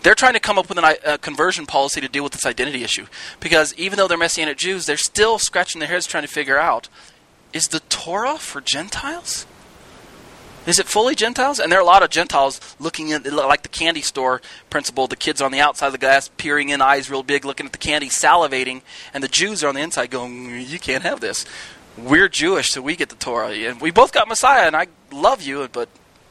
They're 0.04 0.14
trying 0.14 0.34
to 0.34 0.40
come 0.40 0.60
up 0.60 0.70
with 0.70 0.78
an, 0.78 0.96
a 1.04 1.18
conversion 1.18 1.66
policy 1.66 2.02
to 2.02 2.08
deal 2.08 2.24
with 2.24 2.34
this 2.34 2.46
identity 2.46 2.84
issue. 2.84 3.08
Because 3.40 3.74
even 3.76 3.98
though 3.98 4.08
they're 4.08 4.18
Messianic 4.18 4.58
Jews, 4.60 4.86
they're 4.86 4.96
still 4.96 5.40
scratching 5.40 5.80
their 5.80 5.90
heads 5.90 6.06
trying 6.06 6.24
to 6.24 6.30
figure 6.30 6.60
out 6.60 6.88
is 7.54 7.68
the 7.70 7.80
Torah 7.82 8.38
for 8.38 8.62
Gentiles? 8.62 9.46
Is 10.66 10.78
it 10.78 10.88
fully 10.88 11.16
Gentiles? 11.16 11.60
And 11.60 11.72
there 11.72 11.80
are 11.80 11.82
a 11.82 11.86
lot 11.86 12.04
of 12.04 12.10
Gentiles 12.10 12.60
looking 12.80 13.12
at 13.12 13.26
like 13.32 13.64
the 13.64 13.70
candy 13.70 14.02
store 14.02 14.42
principle. 14.70 15.08
The 15.08 15.16
kids 15.16 15.42
on 15.42 15.52
the 15.52 15.60
outside 15.60 15.88
of 15.88 15.94
the 15.94 15.98
glass, 15.98 16.30
peering 16.38 16.70
in, 16.70 16.82
eyes 16.82 17.10
real 17.10 17.24
big, 17.24 17.46
looking 17.46 17.66
at 17.66 17.72
the 17.72 17.78
candy, 17.78 18.10
salivating, 18.10 18.82
and 19.14 19.24
the 19.24 19.28
Jews 19.28 19.64
are 19.64 19.70
on 19.70 19.76
the 19.76 19.82
inside 19.82 20.12
going, 20.12 20.62
"You 20.62 20.78
can't 20.78 21.04
have 21.04 21.22
this. 21.22 21.46
We're 21.98 22.30
Jewish, 22.30 22.72
so 22.72 22.82
we 22.82 22.96
get 22.96 23.10
the 23.10 23.16
Torah, 23.16 23.50
and 23.50 23.82
we 23.82 23.90
both 23.90 24.12
got 24.12 24.28
Messiah, 24.28 24.68
and 24.68 24.76
I 24.76 24.88
love 25.12 25.42
you, 25.42 25.68
but 25.72 25.90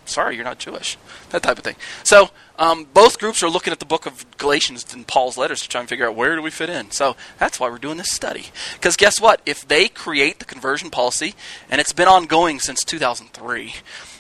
sorry, 0.09 0.37
you're 0.37 0.45
not 0.45 0.59
Jewish." 0.59 0.97
That 1.31 1.43
type 1.43 1.59
of 1.59 1.65
thing. 1.65 1.77
So 2.03 2.31
um, 2.59 2.87
both 2.93 3.19
groups 3.19 3.43
are 3.43 3.51
looking 3.51 3.73
at 3.73 3.79
the 3.79 3.87
book 3.87 4.07
of 4.07 4.27
Galatians 4.37 4.87
and 4.93 5.07
Paul's 5.07 5.37
letters 5.37 5.61
to 5.63 5.69
try 5.69 5.81
and 5.81 5.89
figure 5.89 6.07
out 6.07 6.15
where 6.15 6.35
do 6.35 6.43
we 6.43 6.51
fit 6.51 6.71
in. 6.71 6.91
So 6.91 7.17
that's 7.39 7.61
why 7.61 7.69
we're 7.69 7.79
doing 7.79 7.99
this 7.99 8.11
study. 8.11 8.47
Because 8.75 8.97
guess 8.97 9.21
what? 9.21 9.41
If 9.47 9.67
they 9.67 9.89
create 9.89 10.39
the 10.39 10.45
conversion 10.45 10.91
policy, 10.91 11.35
and 11.71 11.81
it's 11.81 11.93
been 11.93 12.09
ongoing 12.09 12.59
since 12.61 12.83
2003 12.85 13.75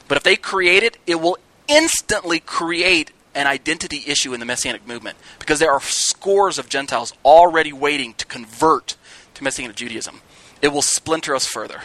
but 0.08 0.16
if 0.16 0.22
they 0.22 0.36
create 0.36 0.82
it, 0.82 0.96
it 1.06 1.20
will 1.20 1.36
instantly 1.68 2.40
create 2.40 3.12
an 3.34 3.46
identity 3.46 4.02
issue 4.06 4.32
in 4.32 4.40
the 4.40 4.46
Messianic 4.46 4.86
movement 4.88 5.18
because 5.38 5.58
there 5.58 5.70
are 5.70 5.80
scores 5.80 6.58
of 6.58 6.68
Gentiles 6.68 7.12
already 7.24 7.72
waiting 7.72 8.14
to 8.14 8.26
convert 8.26 8.96
to 9.34 9.44
Messianic 9.44 9.76
Judaism. 9.76 10.22
It 10.60 10.68
will 10.68 10.82
splinter 10.82 11.36
us 11.36 11.46
further. 11.46 11.82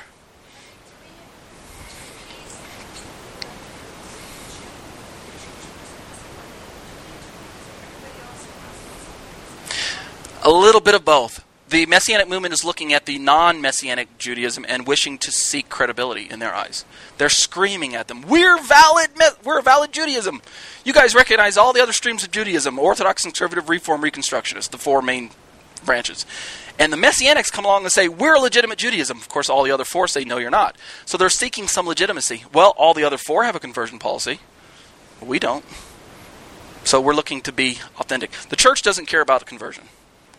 A 10.45 10.51
little 10.51 10.81
bit 10.81 10.93
of 10.93 11.05
both 11.05 11.45
the 11.69 11.85
Messianic 11.85 12.27
movement 12.27 12.53
is 12.53 12.65
looking 12.65 12.91
at 12.91 13.05
the 13.05 13.17
non 13.17 13.61
Messianic 13.61 14.17
Judaism 14.17 14.65
and 14.67 14.85
wishing 14.85 15.17
to 15.19 15.31
seek 15.31 15.69
credibility 15.69 16.29
in 16.29 16.39
their 16.39 16.53
eyes. 16.53 16.83
They're 17.17 17.29
screaming 17.29 17.95
at 17.95 18.09
them, 18.09 18.23
We're 18.23 18.61
valid, 18.61 19.11
we're 19.43 19.61
valid 19.61 19.93
Judaism. 19.93 20.41
You 20.83 20.91
guys 20.91 21.15
recognize 21.15 21.55
all 21.55 21.71
the 21.71 21.81
other 21.81 21.93
streams 21.93 22.23
of 22.23 22.31
Judaism 22.31 22.77
Orthodox, 22.77 23.23
Conservative, 23.23 23.69
Reform, 23.69 24.01
Reconstructionist, 24.01 24.71
the 24.71 24.77
four 24.77 25.01
main 25.01 25.31
branches. 25.85 26.25
And 26.77 26.91
the 26.91 26.97
Messianics 26.97 27.51
come 27.51 27.63
along 27.63 27.83
and 27.83 27.91
say, 27.91 28.09
We're 28.09 28.37
legitimate 28.37 28.77
Judaism. 28.77 29.17
Of 29.17 29.29
course, 29.29 29.49
all 29.49 29.63
the 29.63 29.71
other 29.71 29.85
four 29.85 30.09
say, 30.09 30.25
No, 30.25 30.39
you're 30.39 30.51
not. 30.51 30.77
So 31.05 31.17
they're 31.17 31.29
seeking 31.29 31.69
some 31.69 31.87
legitimacy. 31.87 32.43
Well, 32.53 32.73
all 32.77 32.93
the 32.93 33.05
other 33.05 33.17
four 33.17 33.45
have 33.45 33.55
a 33.55 33.61
conversion 33.61 33.97
policy. 33.97 34.41
We 35.21 35.39
don't. 35.39 35.63
So 36.83 36.99
we're 36.99 37.15
looking 37.15 37.39
to 37.41 37.53
be 37.53 37.79
authentic. 37.97 38.31
The 38.49 38.57
church 38.57 38.81
doesn't 38.81 39.05
care 39.05 39.21
about 39.21 39.45
conversion 39.45 39.85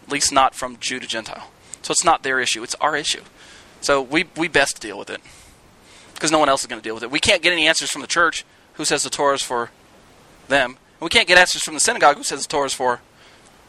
at 0.04 0.12
least 0.12 0.32
not 0.32 0.54
from 0.54 0.76
Jew 0.78 1.00
to 1.00 1.06
Gentile. 1.06 1.50
So 1.82 1.92
it's 1.92 2.04
not 2.04 2.22
their 2.22 2.40
issue, 2.40 2.62
it's 2.62 2.74
our 2.76 2.96
issue. 2.96 3.22
So 3.80 4.00
we, 4.00 4.24
we 4.36 4.48
best 4.48 4.80
deal 4.80 4.98
with 4.98 5.10
it 5.10 5.20
because 6.14 6.30
no 6.30 6.38
one 6.38 6.48
else 6.48 6.62
is 6.62 6.66
going 6.66 6.80
to 6.80 6.84
deal 6.84 6.94
with 6.94 7.02
it. 7.02 7.10
We 7.10 7.20
can't 7.20 7.42
get 7.42 7.52
any 7.52 7.66
answers 7.66 7.90
from 7.90 8.00
the 8.00 8.08
church 8.08 8.44
who 8.74 8.84
says 8.84 9.02
the 9.02 9.10
Torah 9.10 9.34
is 9.34 9.42
for 9.42 9.70
them. 10.48 10.70
And 10.70 11.00
we 11.00 11.08
can't 11.08 11.28
get 11.28 11.38
answers 11.38 11.62
from 11.62 11.74
the 11.74 11.80
synagogue 11.80 12.16
who 12.16 12.22
says 12.22 12.42
the 12.42 12.48
Torah 12.48 12.66
is 12.66 12.74
for 12.74 13.00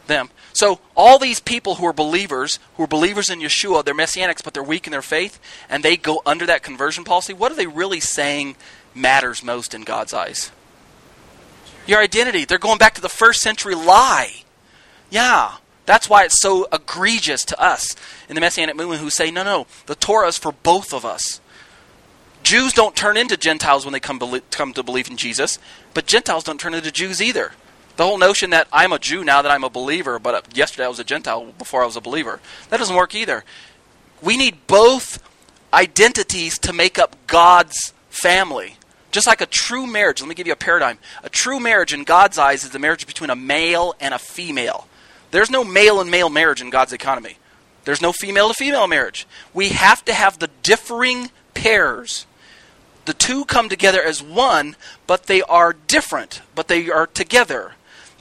them. 0.06 0.30
So 0.52 0.80
all 0.94 1.18
these 1.18 1.40
people 1.40 1.76
who 1.76 1.86
are 1.86 1.92
believers, 1.92 2.58
who 2.76 2.84
are 2.84 2.88
believers 2.88 3.28
in 3.28 3.40
Yeshua, 3.40 3.84
they're 3.84 3.94
messianics, 3.94 4.42
but 4.42 4.54
they're 4.54 4.62
weak 4.62 4.86
in 4.86 4.90
their 4.90 5.02
faith, 5.02 5.38
and 5.68 5.82
they 5.82 5.96
go 5.96 6.22
under 6.24 6.46
that 6.46 6.62
conversion 6.62 7.04
policy. 7.04 7.32
What 7.32 7.52
are 7.52 7.56
they 7.56 7.66
really 7.66 8.00
saying 8.00 8.56
matters 8.94 9.42
most 9.42 9.74
in 9.74 9.82
God's 9.82 10.14
eyes? 10.14 10.50
Your 11.86 12.00
identity. 12.00 12.44
They're 12.44 12.58
going 12.58 12.78
back 12.78 12.94
to 12.94 13.02
the 13.02 13.08
first 13.08 13.40
century 13.40 13.74
lie. 13.74 14.44
Yeah, 15.10 15.56
that's 15.86 16.10
why 16.10 16.24
it's 16.24 16.40
so 16.42 16.66
egregious 16.72 17.44
to 17.46 17.60
us 17.60 17.96
in 18.28 18.34
the 18.34 18.40
Messianic 18.40 18.76
movement 18.76 19.00
who 19.00 19.10
say, 19.10 19.30
no, 19.30 19.44
no, 19.44 19.66
the 19.86 19.94
Torah 19.94 20.28
is 20.28 20.36
for 20.36 20.52
both 20.52 20.92
of 20.92 21.04
us. 21.04 21.40
Jews 22.42 22.72
don't 22.72 22.94
turn 22.94 23.16
into 23.16 23.36
Gentiles 23.36 23.84
when 23.84 23.92
they 23.92 24.00
come, 24.00 24.20
come 24.50 24.72
to 24.74 24.82
believe 24.82 25.10
in 25.10 25.16
Jesus, 25.16 25.58
but 25.94 26.06
Gentiles 26.06 26.44
don't 26.44 26.60
turn 26.60 26.74
into 26.74 26.92
Jews 26.92 27.22
either. 27.22 27.52
The 27.96 28.04
whole 28.04 28.18
notion 28.18 28.50
that 28.50 28.68
I'm 28.72 28.92
a 28.92 28.98
Jew 28.98 29.24
now 29.24 29.42
that 29.42 29.50
I'm 29.50 29.64
a 29.64 29.70
believer, 29.70 30.18
but 30.18 30.34
uh, 30.34 30.42
yesterday 30.52 30.84
I 30.84 30.88
was 30.88 30.98
a 30.98 31.04
Gentile 31.04 31.52
before 31.58 31.82
I 31.82 31.86
was 31.86 31.96
a 31.96 32.00
believer, 32.00 32.40
that 32.68 32.76
doesn't 32.76 32.94
work 32.94 33.14
either. 33.14 33.42
We 34.22 34.36
need 34.36 34.66
both 34.66 35.22
identities 35.72 36.58
to 36.60 36.72
make 36.72 36.98
up 36.98 37.16
God's 37.26 37.92
family. 38.10 38.76
Just 39.12 39.26
like 39.26 39.40
a 39.40 39.46
true 39.46 39.86
marriage, 39.86 40.20
let 40.20 40.28
me 40.28 40.34
give 40.34 40.46
you 40.46 40.52
a 40.52 40.56
paradigm. 40.56 40.98
A 41.22 41.28
true 41.28 41.58
marriage 41.58 41.94
in 41.94 42.04
God's 42.04 42.38
eyes 42.38 42.64
is 42.64 42.70
the 42.70 42.78
marriage 42.78 43.06
between 43.06 43.30
a 43.30 43.36
male 43.36 43.94
and 43.98 44.12
a 44.12 44.18
female. 44.18 44.88
There's 45.30 45.50
no 45.50 45.64
male 45.64 46.00
and 46.00 46.10
male 46.10 46.28
marriage 46.28 46.60
in 46.60 46.70
God's 46.70 46.92
economy. 46.92 47.38
There's 47.84 48.02
no 48.02 48.12
female 48.12 48.48
to 48.48 48.54
female 48.54 48.86
marriage. 48.88 49.26
We 49.54 49.70
have 49.70 50.04
to 50.06 50.12
have 50.12 50.38
the 50.38 50.50
differing 50.62 51.30
pairs. 51.54 52.26
The 53.04 53.14
two 53.14 53.44
come 53.44 53.68
together 53.68 54.02
as 54.02 54.22
one, 54.22 54.74
but 55.06 55.24
they 55.24 55.42
are 55.42 55.72
different, 55.86 56.42
but 56.54 56.68
they 56.68 56.90
are 56.90 57.06
together. 57.06 57.72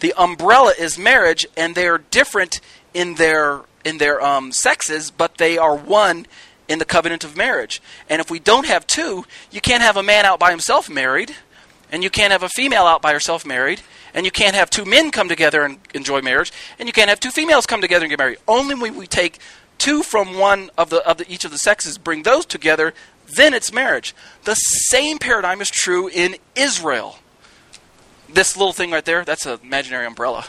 The 0.02 0.14
umbrella 0.14 0.74
is 0.78 1.00
marriage, 1.00 1.48
and 1.58 1.74
they 1.74 1.88
are 1.88 1.98
different 1.98 2.62
in 2.94 3.16
their 3.16 3.62
in 3.84 3.98
their 4.00 4.22
um, 4.24 4.52
sexes, 4.52 5.12
but 5.12 5.38
they 5.38 5.58
are 5.58 5.76
one 5.76 6.26
in 6.68 6.80
the 6.80 6.86
covenant 6.86 7.24
of 7.24 7.38
marriage. 7.38 7.82
And 8.10 8.20
if 8.20 8.32
we 8.32 8.40
don't 8.40 8.66
have 8.66 8.88
two, 8.88 9.26
you 9.52 9.62
can't 9.62 9.84
have 9.84 9.98
a 9.98 10.04
man 10.04 10.26
out 10.26 10.40
by 10.40 10.50
himself 10.50 10.90
married, 10.90 11.36
and 11.92 12.04
you 12.04 12.10
can't 12.10 12.32
have 12.32 12.44
a 12.44 12.50
female 12.50 12.86
out 12.86 13.02
by 13.02 13.14
herself 13.14 13.46
married, 13.46 13.82
and 14.16 14.26
you 14.26 14.32
can't 14.32 14.56
have 14.56 14.70
two 14.70 14.86
men 14.86 15.12
come 15.12 15.28
together 15.28 15.64
and 15.64 15.78
enjoy 15.94 16.22
marriage, 16.22 16.52
and 16.80 16.88
you 16.88 16.94
can't 16.94 17.10
have 17.10 17.20
two 17.20 17.30
females 17.30 17.68
come 17.68 17.82
together 17.82 18.06
and 18.06 18.10
get 18.10 18.18
married. 18.18 18.38
Only 18.48 18.74
when 18.74 18.96
we 18.96 19.06
take 19.06 19.40
two 19.78 20.02
from 20.02 20.40
one 20.40 20.72
of 20.78 20.90
the 20.90 21.08
of 21.08 21.18
the, 21.18 21.32
each 21.32 21.44
of 21.46 21.52
the 21.52 21.58
sexes, 21.58 21.98
bring 21.98 22.24
those 22.24 22.46
together, 22.46 22.94
then 23.36 23.54
it's 23.54 23.74
marriage. 23.74 24.16
The 24.46 24.56
same 24.56 25.20
paradigm 25.20 25.62
is 25.62 25.70
true 25.70 26.08
in 26.08 26.38
Israel. 26.56 27.18
This 28.30 28.58
little 28.58 28.74
thing 28.74 28.90
right 28.90 29.06
there, 29.06 29.26
that's 29.26 29.46
an 29.46 29.60
imaginary 29.62 30.06
umbrella. 30.06 30.46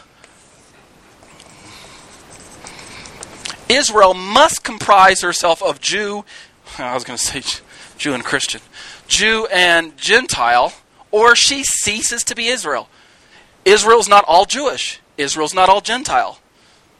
Israel 3.69 4.13
must 4.13 4.63
comprise 4.63 5.21
herself 5.21 5.61
of 5.61 5.81
Jew, 5.81 6.23
I 6.79 6.93
was 6.93 7.03
going 7.03 7.17
to 7.17 7.23
say 7.23 7.43
Jew 7.97 8.13
and 8.13 8.23
Christian, 8.23 8.61
Jew 9.09 9.45
and 9.51 9.97
Gentile, 9.97 10.71
or 11.11 11.35
she 11.35 11.63
ceases 11.65 12.23
to 12.23 12.35
be 12.35 12.47
Israel. 12.47 12.87
Israel's 13.67 14.07
not 14.07 14.23
all 14.27 14.45
Jewish. 14.45 15.01
Israel's 15.17 15.53
not 15.53 15.67
all 15.67 15.81
Gentile. 15.81 16.39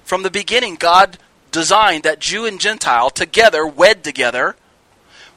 From 0.04 0.24
the 0.24 0.32
beginning, 0.32 0.76
God 0.76 1.18
designed 1.52 2.04
that 2.04 2.20
Jew 2.20 2.46
and 2.46 2.60
Gentile 2.60 3.10
together, 3.10 3.66
wed 3.66 4.04
together, 4.04 4.58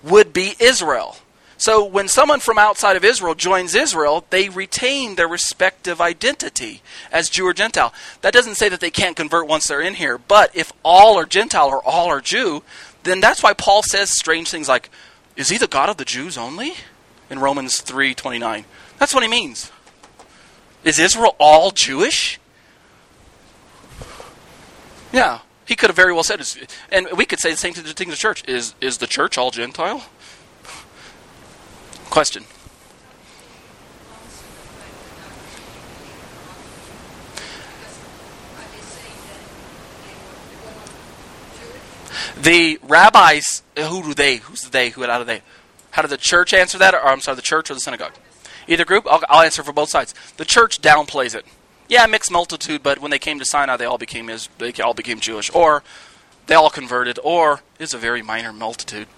would 0.03 0.33
be 0.33 0.57
Israel. 0.59 1.19
So 1.57 1.85
when 1.85 2.09
someone 2.09 2.41
from 2.41 2.59
outside 2.59 2.97
of 2.97 3.05
Israel 3.05 3.35
joins 3.35 3.75
Israel, 3.75 4.25
they 4.31 4.49
retain 4.49 5.15
their 5.15 5.29
respective 5.29 6.01
identity 6.01 6.83
as 7.13 7.29
Jew 7.29 7.47
or 7.47 7.53
Gentile. 7.53 7.93
That 8.23 8.33
doesn't 8.33 8.57
say 8.57 8.69
that 8.69 8.81
they 8.81 8.91
can't 8.91 9.17
convert 9.17 9.47
once 9.47 9.69
they're 9.69 9.81
in 9.81 9.95
here, 9.95 10.19
but 10.19 10.51
if 10.57 10.73
all 10.83 11.17
are 11.17 11.27
Gentile 11.27 11.69
or 11.69 11.85
all 11.85 12.09
are 12.09 12.21
Jew, 12.21 12.65
then 13.05 13.21
that's 13.21 13.43
why 13.43 13.53
Paul 13.53 13.83
says 13.83 14.11
strange 14.11 14.49
things 14.49 14.69
like, 14.69 14.91
"Is 15.37 15.51
he 15.51 15.59
the 15.59 15.69
God 15.69 15.91
of 15.91 15.97
the 15.97 16.05
Jews 16.05 16.37
only?" 16.37 16.77
in 17.29 17.39
Romans 17.39 17.81
3:29. 17.81 18.65
That's 18.99 19.15
what 19.15 19.23
he 19.23 19.29
means. 19.29 19.71
Is 20.85 20.99
Israel 20.99 21.37
all 21.39 21.71
Jewish? 21.71 22.41
Yeah, 25.13 25.41
he 25.67 25.77
could 25.77 25.91
have 25.91 25.97
very 25.97 26.13
well 26.13 26.23
said, 26.23 26.41
and 26.91 27.09
we 27.17 27.25
could 27.25 27.41
say 27.41 27.51
the 27.51 27.57
same 27.57 27.75
thing 27.75 27.85
to 27.85 27.95
the 27.95 28.17
church. 28.17 28.43
Is 28.49 28.75
is 28.81 28.99
the 28.99 29.07
church 29.07 29.37
all 29.37 29.51
Gentile? 29.51 30.05
Question. 32.09 32.45
The 42.41 42.79
rabbis, 42.83 43.63
who 43.77 44.03
do 44.03 44.15
they? 44.15 44.37
Who's 44.37 44.63
the 44.63 44.71
they? 44.71 44.89
Who 44.91 45.05
out 45.11 45.21
of 45.21 45.27
they? 45.27 45.43
How 45.91 46.03
did 46.03 46.11
the 46.11 46.17
church 46.17 46.55
answer 46.55 46.79
that? 46.79 46.95
Or 46.95 47.07
I'm 47.07 47.21
sorry, 47.21 47.37
the 47.37 47.43
church 47.43 47.71
or 47.71 47.75
the 47.75 47.81
synagogue? 47.81 48.15
Either 48.71 48.85
group, 48.85 49.07
I'll, 49.11 49.21
I'll 49.29 49.43
answer 49.43 49.63
for 49.65 49.73
both 49.73 49.91
sides. 49.91 50.15
The 50.37 50.45
church 50.45 50.81
downplays 50.81 51.35
it. 51.35 51.45
Yeah, 51.89 52.07
mixed 52.07 52.31
multitude, 52.31 52.85
but 52.85 53.01
when 53.01 53.11
they 53.11 53.19
came 53.19 53.41
to 53.41 53.45
Sinai, 53.45 53.77
they 53.77 53.85
all 53.85 53.99
became 53.99 54.31
they 54.59 54.73
all 54.81 54.95
became 54.95 55.19
Jewish, 55.19 55.51
or 55.53 55.83
they 56.47 56.55
all 56.55 56.71
converted, 56.71 57.19
or 57.25 57.63
it's 57.81 57.93
a 57.93 57.99
very 57.99 58.23
minor 58.23 58.53
multitude. 58.53 59.09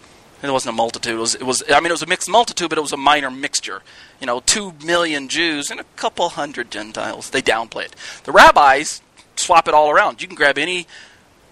It 0.43 0.51
wasn't 0.51 0.75
a 0.75 0.77
multitude. 0.77 1.15
It 1.15 1.21
was, 1.21 1.35
it 1.37 1.45
was. 1.45 1.63
I 1.71 1.79
mean, 1.79 1.87
it 1.87 1.93
was 1.93 2.03
a 2.03 2.07
mixed 2.07 2.29
multitude, 2.29 2.69
but 2.69 2.79
it 2.79 2.81
was 2.81 2.93
a 2.93 2.97
minor 2.97 3.31
mixture. 3.31 3.83
You 4.21 4.27
know, 4.27 4.41
two 4.41 4.73
million 4.85 5.29
Jews 5.29 5.71
and 5.71 5.79
a 5.79 5.85
couple 5.97 6.31
hundred 6.31 6.71
Gentiles. 6.71 7.31
They 7.31 7.43
downplay 7.43 7.85
it. 7.85 7.95
The 8.25 8.33
rabbis 8.33 9.03
swap 9.37 9.69
it 9.69 9.75
all 9.75 9.91
around. 9.91 10.21
You 10.21 10.27
can 10.27 10.35
grab 10.35 10.59
any, 10.59 10.89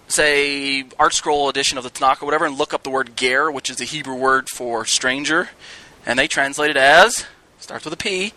say, 0.07 0.83
ArtScroll 0.99 1.49
edition 1.49 1.77
of 1.77 1.83
the 1.83 1.89
Tanakh 1.89 2.21
or 2.21 2.25
whatever, 2.25 2.45
and 2.45 2.57
look 2.57 2.73
up 2.73 2.83
the 2.83 2.89
word 2.89 3.15
ger, 3.15 3.49
which 3.49 3.69
is 3.69 3.77
the 3.77 3.85
Hebrew 3.85 4.15
word 4.15 4.49
for 4.49 4.85
stranger, 4.85 5.51
and 6.05 6.19
they 6.19 6.27
translate 6.27 6.71
it 6.71 6.77
as 6.77 7.25
starts 7.71 7.85
with 7.85 7.93
a 7.93 7.97
P, 7.97 8.33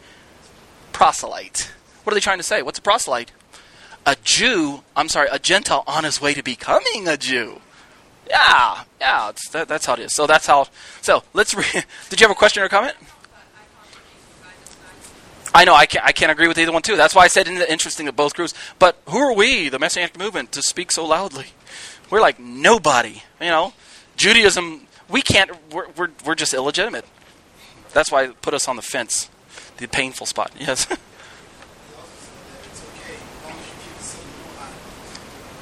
proselyte. 0.93 1.73
What 2.05 2.13
are 2.13 2.15
they 2.15 2.21
trying 2.21 2.39
to 2.39 2.45
say? 2.45 2.63
What's 2.63 2.79
a 2.79 2.83
proselyte? 2.83 3.33
A 4.07 4.17
Jew, 4.23 4.85
I'm 4.95 5.09
sorry, 5.09 5.29
a 5.33 5.41
Gentile 5.41 5.83
on 5.89 6.05
his 6.05 6.21
way 6.21 6.35
to 6.35 6.43
becoming 6.43 7.09
a 7.09 7.17
Jew. 7.17 7.61
Yeah, 8.31 8.85
yeah, 9.01 9.33
that, 9.51 9.67
that's 9.67 9.87
how 9.87 9.95
it 9.95 9.99
is. 9.99 10.15
So 10.15 10.29
that's 10.29 10.47
how. 10.47 10.69
So 11.01 11.25
let's. 11.33 11.53
Re- 11.53 11.65
Did 12.11 12.21
you 12.21 12.29
have 12.29 12.31
a 12.31 12.39
question 12.39 12.63
or 12.63 12.69
comment? 12.69 12.95
I 15.53 15.65
know 15.65 15.75
I 15.75 15.87
can't, 15.87 16.05
I 16.05 16.13
can't 16.13 16.31
agree 16.31 16.47
with 16.47 16.59
either 16.59 16.73
one 16.73 16.83
too. 16.83 16.97
That's 16.97 17.15
why 17.15 17.25
I 17.25 17.29
said 17.29 17.47
the 17.47 17.73
interesting 17.73 18.07
of 18.07 18.15
both 18.15 18.35
groups. 18.35 18.55
But 18.79 19.01
who 19.09 19.19
are 19.19 19.35
we, 19.35 19.69
the 19.69 19.81
Messianic 19.81 20.17
movement, 20.17 20.53
to 20.53 20.63
speak 20.63 20.93
so 20.93 21.05
loudly? 21.05 21.47
We're 22.09 22.21
like 22.21 22.39
nobody. 22.39 23.25
You 23.41 23.49
know, 23.49 23.73
Judaism. 24.17 24.87
We 25.09 25.23
can't. 25.23 25.51
We're 25.73 25.89
we're, 25.91 26.11
we're 26.25 26.37
just 26.37 26.55
illegitimate. 26.55 27.05
That's 27.95 28.13
why 28.13 28.25
it 28.25 28.43
put 28.43 28.53
us 28.53 28.69
on 28.69 28.77
the 28.77 28.83
fence, 28.83 29.31
the 29.79 29.89
painful 29.89 30.27
spot. 30.27 30.53
Yes. 30.61 30.87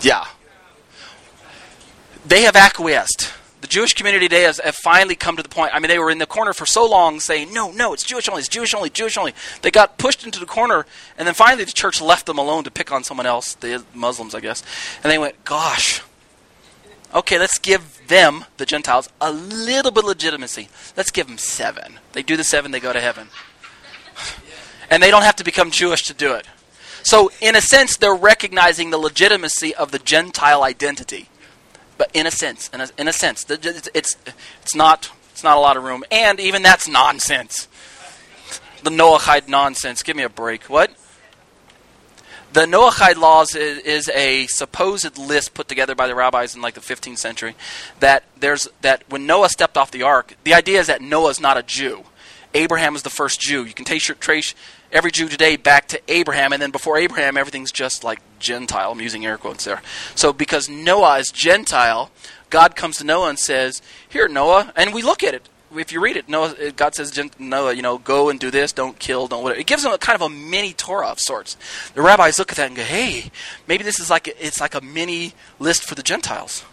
yeah. 0.01 0.25
They 2.25 2.43
have 2.43 2.57
acquiesced. 2.57 3.33
The 3.61 3.69
Jewish 3.69 3.95
community 3.95 4.27
today 4.29 4.43
has 4.43 4.59
have 4.59 4.75
finally 4.75 5.15
come 5.15 5.37
to 5.37 5.43
the 5.43 5.49
point. 5.49 5.73
I 5.73 5.79
mean, 5.79 5.89
they 5.89 5.99
were 5.99 6.11
in 6.11 6.19
the 6.19 6.27
corner 6.27 6.53
for 6.53 6.67
so 6.67 6.89
long 6.89 7.21
saying, 7.21 7.53
no, 7.53 7.71
no, 7.71 7.93
it's 7.93 8.03
Jewish 8.03 8.29
only, 8.29 8.41
it's 8.41 8.49
Jewish 8.49 8.75
only, 8.75 8.91
Jewish 8.91 9.17
only. 9.17 9.35
They 9.61 9.71
got 9.71 9.99
pushed 9.99 10.25
into 10.25 10.41
the 10.41 10.47
corner, 10.47 10.85
and 11.17 11.29
then 11.29 11.35
finally 11.35 11.65
the 11.65 11.73
church 11.73 12.01
left 12.01 12.27
them 12.27 12.39
alone 12.39 12.65
to 12.65 12.73
pick 12.73 12.91
on 12.91 13.05
someone 13.05 13.27
else, 13.27 13.55
the 13.55 13.85
Muslims, 13.95 14.35
I 14.35 14.41
guess. 14.41 14.65
And 15.05 15.13
they 15.13 15.19
went, 15.19 15.45
gosh, 15.45 16.03
okay, 17.15 17.39
let's 17.39 17.59
give 17.59 18.07
them, 18.09 18.45
the 18.57 18.67
Gentiles, 18.67 19.09
a 19.21 19.33
little 19.33 19.91
bit 19.91 20.05
of 20.05 20.09
legitimacy. 20.09 20.69
Let's 20.97 21.11
give 21.11 21.27
them 21.27 21.39
seven. 21.39 21.99
They 22.13 22.23
do 22.23 22.37
the 22.37 22.45
seven, 22.45 22.71
they 22.71 22.81
go 22.81 22.93
to 22.93 23.01
heaven. 23.01 23.29
And 24.91 25.03
they 25.03 25.11
don't 25.11 25.23
have 25.23 25.37
to 25.37 25.45
become 25.45 25.71
Jewish 25.71 26.03
to 26.05 26.15
do 26.15 26.35
it. 26.35 26.47
So, 27.03 27.33
in 27.41 27.57
a 27.57 27.61
sense, 27.61 27.97
they're 27.97 28.15
recognizing 28.15 28.91
the 28.91 28.99
legitimacy 28.99 29.75
of 29.75 29.91
the 29.91 29.99
Gentile 29.99 30.63
identity 30.63 31.29
but 32.03 32.11
in 32.15 32.27
a 32.27 32.33
sense, 32.33 32.69
in 32.75 32.81
a, 32.81 32.89
in 32.99 33.07
a 33.07 33.13
sense, 33.13 33.47
it's, 33.49 33.89
it's 33.95 34.17
it's 34.25 34.75
not 34.75 35.09
it's 35.31 35.45
not 35.45 35.57
a 35.57 35.61
lot 35.61 35.77
of 35.77 35.85
room, 35.85 36.03
and 36.11 36.41
even 36.41 36.61
that's 36.61 36.89
nonsense. 36.89 37.69
The 38.83 38.91
Noahide 38.91 39.47
nonsense. 39.47 40.03
Give 40.03 40.17
me 40.17 40.25
a 40.25 40.29
break. 40.29 40.65
What? 40.65 40.91
The 42.53 42.67
Noahide 42.67 43.17
laws 43.17 43.55
is, 43.55 43.79
is, 43.79 44.09
a 44.11 44.47
supposed 44.47 45.17
list 45.17 45.55
put 45.55 45.69
together 45.69 45.95
by 45.95 46.07
the 46.07 46.15
rabbis 46.15 46.55
in 46.55 46.61
like 46.61 46.75
the 46.75 46.81
15th 46.81 47.17
century. 47.17 47.55
That 48.01 48.25
there's 48.39 48.69
that 48.83 49.05
when 49.09 49.27
Noah 49.27 49.49
stepped 49.49 49.79
off 49.79 49.91
the 49.91 50.03
ark, 50.03 50.35
the 50.45 50.53
idea 50.53 50.79
is 50.79 50.89
that 50.89 51.01
Noah's 51.01 51.41
not 51.41 51.57
a 51.57 51.63
Jew. 51.63 52.05
Abraham 52.55 52.95
is 52.95 53.03
the 53.03 53.11
first 53.11 53.41
Jew. 53.41 53.65
You 53.65 53.73
can 53.73 53.87
trace, 53.87 54.11
trace 54.21 54.55
every 54.93 55.11
Jew 55.11 55.29
today 55.29 55.57
back 55.57 55.89
to 55.89 56.01
Abraham, 56.09 56.53
and 56.53 56.61
then 56.61 56.71
before 56.71 56.99
Abraham, 56.99 57.39
everything's 57.39 57.73
just 57.73 58.05
like 58.05 58.21
Gentile. 58.39 58.93
I'm 58.93 59.01
using 59.01 59.25
air 59.25 59.39
quotes 59.39 59.65
there. 59.65 59.81
So 60.15 60.35
because 60.35 60.69
Noah 60.69 61.21
is 61.21 61.31
Gentile, 61.31 62.11
God 62.51 62.77
comes 62.77 62.99
to 62.99 63.05
Noah 63.05 63.31
and 63.31 63.39
says, 63.39 63.81
"Here, 64.07 64.29
Noah," 64.29 64.75
and 64.77 64.93
we 64.93 65.01
look 65.01 65.23
at 65.23 65.35
it. 65.35 65.49
If 65.75 65.93
you 65.93 66.01
read 66.01 66.17
it, 66.17 66.29
Noah, 66.29 66.55
uh, 66.55 66.71
God 66.77 66.95
says, 66.95 67.19
Noah, 67.39 67.73
you 67.73 67.83
know, 67.83 67.99
go 67.99 68.29
and 68.29 68.39
do 68.39 68.51
this, 68.51 68.73
don't 68.73 68.99
kill, 68.99 69.27
don't 69.27 69.43
whatever. 69.43 69.61
It 69.61 69.67
gives 69.67 69.83
them 69.83 69.93
a 69.93 69.99
kind 69.99 70.15
of 70.15 70.23
a 70.23 70.29
mini 70.29 70.73
Torah 70.73 71.09
of 71.09 71.21
sorts. 71.21 71.57
The 71.95 72.03
rabbis 72.03 72.39
look 72.39 72.51
at 72.51 72.57
that 72.57 72.69
and 72.69 72.77
go, 72.77 72.83
hey, 72.83 73.31
maybe 73.67 73.85
this 73.85 73.99
is 73.99 74.11
like 74.11 74.29
a, 74.29 74.47
it's 74.47 74.61
like 74.61 74.75
a 74.75 74.81
mini 74.81 75.35
list 75.59 75.85
for 75.85 75.95
the 75.95 76.03
Gentiles. 76.03 76.65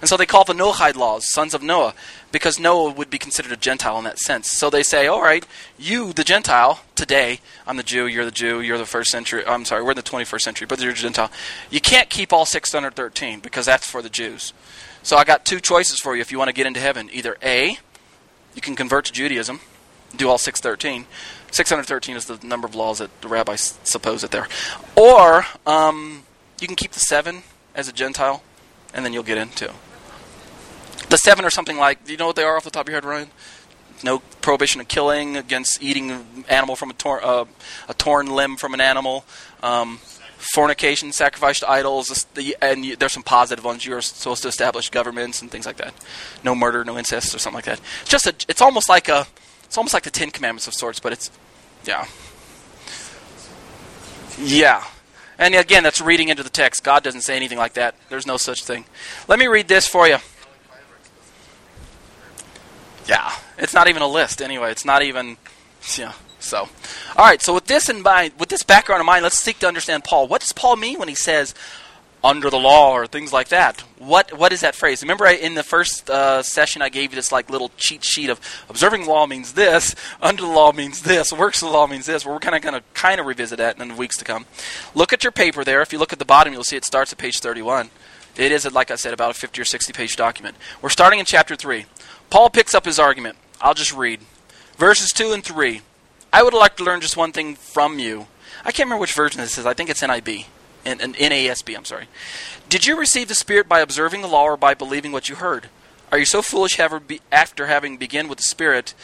And 0.00 0.08
so 0.08 0.16
they 0.16 0.26
call 0.26 0.44
the 0.44 0.52
Noahide 0.52 0.96
laws, 0.96 1.32
sons 1.32 1.54
of 1.54 1.62
Noah, 1.62 1.94
because 2.30 2.60
Noah 2.60 2.92
would 2.92 3.08
be 3.08 3.18
considered 3.18 3.52
a 3.52 3.56
Gentile 3.56 3.96
in 3.96 4.04
that 4.04 4.18
sense. 4.18 4.50
So 4.50 4.68
they 4.68 4.82
say, 4.82 5.06
all 5.06 5.22
right, 5.22 5.46
you, 5.78 6.12
the 6.12 6.24
Gentile, 6.24 6.80
today, 6.94 7.40
I'm 7.66 7.78
the 7.78 7.82
Jew, 7.82 8.06
you're 8.06 8.26
the 8.26 8.30
Jew, 8.30 8.60
you're 8.60 8.76
the 8.76 8.84
first 8.84 9.10
century, 9.10 9.42
I'm 9.46 9.64
sorry, 9.64 9.82
we're 9.82 9.92
in 9.92 9.96
the 9.96 10.02
21st 10.02 10.40
century, 10.42 10.66
but 10.66 10.80
you're 10.80 10.92
a 10.92 10.94
Gentile. 10.94 11.30
You 11.70 11.80
can't 11.80 12.10
keep 12.10 12.32
all 12.32 12.44
613 12.44 13.40
because 13.40 13.64
that's 13.64 13.88
for 13.88 14.02
the 14.02 14.10
Jews. 14.10 14.52
So 15.02 15.16
I 15.16 15.24
got 15.24 15.46
two 15.46 15.60
choices 15.60 15.98
for 15.98 16.14
you 16.14 16.20
if 16.20 16.30
you 16.30 16.36
want 16.36 16.48
to 16.48 16.54
get 16.54 16.66
into 16.66 16.80
heaven. 16.80 17.08
Either 17.12 17.38
A, 17.42 17.78
you 18.56 18.62
can 18.62 18.74
convert 18.74 19.04
to 19.04 19.12
Judaism, 19.12 19.60
do 20.16 20.28
all 20.28 20.38
613. 20.38 21.06
613 21.52 22.16
is 22.16 22.24
the 22.24 22.44
number 22.44 22.66
of 22.66 22.74
laws 22.74 22.98
that 22.98 23.20
the 23.20 23.28
rabbis 23.28 23.78
suppose 23.84 24.22
that 24.22 24.32
there. 24.32 24.48
Or 24.96 25.46
um, 25.66 26.24
you 26.60 26.66
can 26.66 26.74
keep 26.74 26.92
the 26.92 27.00
seven 27.00 27.42
as 27.74 27.88
a 27.88 27.92
Gentile, 27.92 28.42
and 28.92 29.04
then 29.04 29.12
you'll 29.12 29.22
get 29.22 29.38
in 29.38 29.50
too. 29.50 29.70
The 31.10 31.18
seven 31.18 31.44
are 31.44 31.50
something 31.50 31.76
like, 31.76 32.04
do 32.04 32.12
you 32.12 32.18
know 32.18 32.26
what 32.26 32.36
they 32.36 32.42
are 32.42 32.56
off 32.56 32.64
the 32.64 32.70
top 32.70 32.86
of 32.86 32.88
your 32.88 32.96
head, 32.96 33.04
Ryan? 33.04 33.28
No 34.02 34.18
prohibition 34.40 34.80
of 34.80 34.88
killing, 34.88 35.36
against 35.36 35.82
eating 35.82 36.10
an 36.10 36.44
animal 36.48 36.76
from 36.76 36.90
a, 36.90 37.08
uh, 37.08 37.44
a 37.88 37.94
torn 37.94 38.26
limb 38.26 38.56
from 38.56 38.74
an 38.74 38.80
animal, 38.80 39.24
um, 39.62 40.00
fornication, 40.38 41.12
sacrifice 41.12 41.60
to 41.60 41.70
idols, 41.70 42.26
and 42.60 42.84
there's 42.98 43.12
some 43.12 43.22
positive 43.22 43.64
ones. 43.64 43.84
You're 43.84 44.02
supposed 44.02 44.42
to 44.42 44.48
establish 44.48 44.90
governments 44.90 45.42
and 45.42 45.50
things 45.50 45.66
like 45.66 45.76
that. 45.78 45.94
No 46.44 46.54
murder, 46.54 46.84
no 46.84 46.98
incest, 46.98 47.34
or 47.34 47.38
something 47.38 47.56
like 47.56 47.64
that. 47.64 47.80
It's 48.02 48.10
just 48.10 48.26
a, 48.26 48.34
it's 48.48 48.60
almost 48.60 48.88
like 48.88 49.08
a, 49.08 49.26
it's 49.64 49.76
almost 49.76 49.94
like 49.94 50.04
the 50.04 50.10
Ten 50.10 50.30
Commandments 50.30 50.66
of 50.66 50.74
sorts, 50.74 51.00
but 51.00 51.12
it's, 51.12 51.30
yeah, 51.84 52.06
yeah. 54.38 54.84
And 55.38 55.54
again, 55.54 55.82
that's 55.82 56.00
reading 56.00 56.28
into 56.28 56.42
the 56.42 56.50
text. 56.50 56.82
God 56.82 57.02
doesn't 57.02 57.20
say 57.20 57.36
anything 57.36 57.58
like 57.58 57.74
that. 57.74 57.94
There's 58.08 58.26
no 58.26 58.38
such 58.38 58.64
thing. 58.64 58.86
Let 59.28 59.38
me 59.38 59.46
read 59.46 59.68
this 59.68 59.86
for 59.86 60.08
you. 60.08 60.16
Yeah, 63.06 63.30
it's 63.58 63.74
not 63.74 63.88
even 63.88 64.02
a 64.02 64.08
list 64.08 64.40
anyway. 64.42 64.70
It's 64.70 64.84
not 64.84 65.02
even, 65.02 65.36
yeah. 65.96 66.12
So, 66.46 66.68
all 67.16 67.24
right. 67.24 67.42
So 67.42 67.54
with 67.54 67.66
this 67.66 67.88
in 67.88 68.02
mind, 68.02 68.34
with 68.38 68.48
this 68.48 68.62
background 68.62 69.00
in 69.00 69.06
mind, 69.06 69.22
let's 69.22 69.38
seek 69.38 69.58
to 69.60 69.68
understand 69.68 70.04
Paul. 70.04 70.28
What 70.28 70.40
does 70.40 70.52
Paul 70.52 70.76
mean 70.76 70.98
when 70.98 71.08
he 71.08 71.14
says 71.14 71.54
under 72.22 72.50
the 72.50 72.58
law 72.58 72.92
or 72.92 73.06
things 73.06 73.32
like 73.32 73.48
that? 73.48 73.80
What 73.98 74.36
what 74.36 74.52
is 74.52 74.60
that 74.60 74.74
phrase? 74.74 75.02
Remember, 75.02 75.26
I, 75.26 75.32
in 75.32 75.54
the 75.54 75.62
first 75.62 76.08
uh, 76.08 76.42
session, 76.42 76.82
I 76.82 76.88
gave 76.88 77.10
you 77.10 77.16
this 77.16 77.32
like 77.32 77.50
little 77.50 77.70
cheat 77.76 78.04
sheet 78.04 78.30
of 78.30 78.40
observing 78.68 79.06
law 79.06 79.26
means 79.26 79.54
this, 79.54 79.94
under 80.22 80.42
the 80.42 80.48
law 80.48 80.72
means 80.72 81.02
this, 81.02 81.32
works 81.32 81.62
of 81.62 81.68
the 81.68 81.74
law 81.74 81.86
means 81.86 82.06
this. 82.06 82.24
Well, 82.24 82.34
we're 82.34 82.40
kind 82.40 82.56
of 82.56 82.62
going 82.62 82.74
to 82.74 82.82
kind 82.94 83.20
of 83.20 83.26
revisit 83.26 83.58
that 83.58 83.80
in 83.80 83.88
the 83.88 83.94
weeks 83.94 84.16
to 84.18 84.24
come. 84.24 84.46
Look 84.94 85.12
at 85.12 85.24
your 85.24 85.32
paper 85.32 85.64
there. 85.64 85.82
If 85.82 85.92
you 85.92 85.98
look 85.98 86.12
at 86.12 86.18
the 86.18 86.24
bottom, 86.24 86.52
you'll 86.52 86.64
see 86.64 86.76
it 86.76 86.84
starts 86.84 87.12
at 87.12 87.18
page 87.18 87.40
31. 87.40 87.90
It 88.36 88.52
is, 88.52 88.70
like 88.70 88.90
I 88.90 88.96
said, 88.96 89.14
about 89.14 89.30
a 89.30 89.34
50 89.34 89.60
or 89.60 89.64
60 89.64 89.92
page 89.92 90.16
document. 90.16 90.56
We're 90.82 90.90
starting 90.90 91.18
in 91.18 91.24
chapter 91.24 91.56
3. 91.56 91.86
Paul 92.28 92.50
picks 92.50 92.74
up 92.74 92.84
his 92.84 92.98
argument. 92.98 93.36
I'll 93.60 93.74
just 93.74 93.94
read. 93.94 94.20
Verses 94.76 95.10
2 95.12 95.32
and 95.32 95.42
3. 95.42 95.80
I 96.32 96.42
would 96.42 96.54
like 96.54 96.76
to 96.76 96.84
learn 96.84 97.00
just 97.00 97.16
one 97.16 97.32
thing 97.32 97.54
from 97.54 97.98
you. 97.98 98.26
I 98.60 98.72
can't 98.72 98.86
remember 98.86 99.00
which 99.00 99.12
version 99.12 99.40
this 99.40 99.58
is. 99.58 99.66
I 99.66 99.74
think 99.74 99.90
it's 99.90 100.02
NIB. 100.02 100.46
In, 100.84 101.00
in, 101.00 101.12
NASB, 101.14 101.76
I'm 101.76 101.84
sorry. 101.84 102.06
Did 102.68 102.86
you 102.86 102.98
receive 102.98 103.28
the 103.28 103.34
Spirit 103.34 103.68
by 103.68 103.80
observing 103.80 104.22
the 104.22 104.28
law 104.28 104.44
or 104.44 104.56
by 104.56 104.74
believing 104.74 105.10
what 105.10 105.28
you 105.28 105.36
heard? 105.36 105.68
Are 106.12 106.18
you 106.18 106.24
so 106.24 106.42
foolish 106.42 106.78
after 106.78 107.66
having 107.66 107.96
begun 107.96 108.28
with 108.28 108.38
the 108.38 108.44
Spirit? 108.44 108.94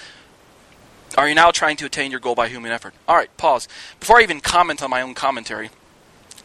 Are 1.16 1.28
you 1.28 1.35
now 1.35 1.50
trying 1.50 1.76
to 1.78 1.87
attain 1.87 2.11
your 2.11 2.20
goal 2.20 2.35
by 2.35 2.48
human 2.48 2.70
effort? 2.70 2.94
All 3.08 3.16
right, 3.16 3.37
pause. 3.37 3.66
Before 3.98 4.18
I 4.18 4.22
even 4.22 4.40
comment 4.40 4.82
on 4.82 4.90
my 4.90 5.02
own 5.02 5.14
commentary, 5.14 5.70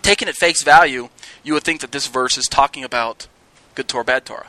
taken 0.02 0.28
at 0.28 0.36
face 0.36 0.64
value, 0.64 1.10
you 1.44 1.54
would 1.54 1.64
think 1.64 1.82
that 1.82 1.92
this 1.92 2.08
verse 2.08 2.38
is 2.38 2.48
talking 2.48 2.84
about 2.84 3.28
good 3.76 3.88
Torah, 3.88 4.04
bad 4.04 4.26
Torah. 4.26 4.48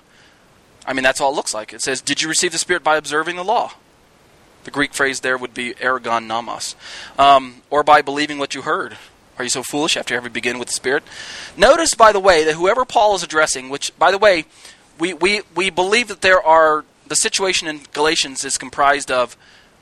I 0.86 0.94
mean, 0.94 1.02
that's 1.02 1.20
all 1.20 1.32
it 1.32 1.36
looks 1.36 1.52
like. 1.52 1.72
It 1.72 1.82
says, 1.82 2.00
Did 2.00 2.22
you 2.22 2.28
receive 2.28 2.52
the 2.52 2.58
Spirit 2.58 2.82
by 2.82 2.96
observing 2.96 3.36
the 3.36 3.44
law? 3.44 3.72
The 4.68 4.72
Greek 4.72 4.92
phrase 4.92 5.20
there 5.20 5.38
would 5.38 5.54
be 5.54 5.72
ergon 5.80 6.26
nomos. 6.26 6.76
Um, 7.18 7.62
or 7.70 7.82
by 7.82 8.02
believing 8.02 8.36
what 8.36 8.54
you 8.54 8.60
heard. 8.60 8.98
Are 9.38 9.44
you 9.44 9.48
so 9.48 9.62
foolish 9.62 9.96
after 9.96 10.14
having 10.14 10.30
begun 10.30 10.58
with 10.58 10.68
the 10.68 10.74
Spirit? 10.74 11.04
Notice, 11.56 11.94
by 11.94 12.12
the 12.12 12.20
way, 12.20 12.44
that 12.44 12.52
whoever 12.52 12.84
Paul 12.84 13.14
is 13.14 13.22
addressing, 13.22 13.70
which, 13.70 13.98
by 13.98 14.10
the 14.10 14.18
way, 14.18 14.44
we, 14.98 15.14
we, 15.14 15.40
we 15.54 15.70
believe 15.70 16.08
that 16.08 16.20
there 16.20 16.42
are, 16.42 16.84
the 17.06 17.14
situation 17.14 17.66
in 17.66 17.80
Galatians 17.94 18.44
is 18.44 18.58
comprised 18.58 19.10
of 19.10 19.38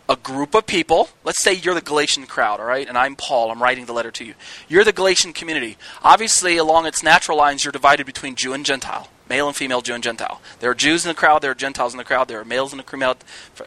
a 0.09 0.15
group 0.15 0.55
of 0.55 0.69
people. 0.69 1.09
Let's 1.25 1.43
say 1.43 1.53
you're 1.53 1.75
the 1.75 1.81
Galatian 1.81 2.27
crowd, 2.27 2.61
all 2.61 2.67
right? 2.67 2.89
And 2.89 2.97
I'm 2.97 3.17
Paul. 3.17 3.51
I'm 3.51 3.61
writing 3.61 3.87
the 3.87 3.93
letter 3.93 4.13
to 4.13 4.25
you. 4.25 4.35
You're 4.69 4.85
the 4.85 4.93
Galatian 4.93 5.33
community. 5.33 5.79
Obviously, 6.05 6.59
along 6.59 6.87
its 6.87 7.03
natural 7.03 7.37
lines, 7.37 7.65
you're 7.65 7.73
divided 7.73 8.07
between 8.07 8.37
Jew 8.37 8.53
and 8.53 8.65
Gentile 8.65 9.09
male 9.29 9.47
and 9.49 9.57
female, 9.57 9.81
Jew 9.81 9.95
and 9.95 10.03
Gentile. 10.03 10.41
There 10.61 10.71
are 10.71 10.75
Jews 10.75 11.05
in 11.05 11.09
the 11.09 11.15
crowd, 11.15 11.43
there 11.43 11.51
are 11.51 11.55
Gentiles 11.55 11.93
in 11.93 11.99
the 11.99 12.05
crowd, 12.05 12.29
there 12.29 12.41
are 12.41 12.45
males 12.45 12.73
in 12.73 12.79
the 12.79 12.85
crowd, 12.85 13.19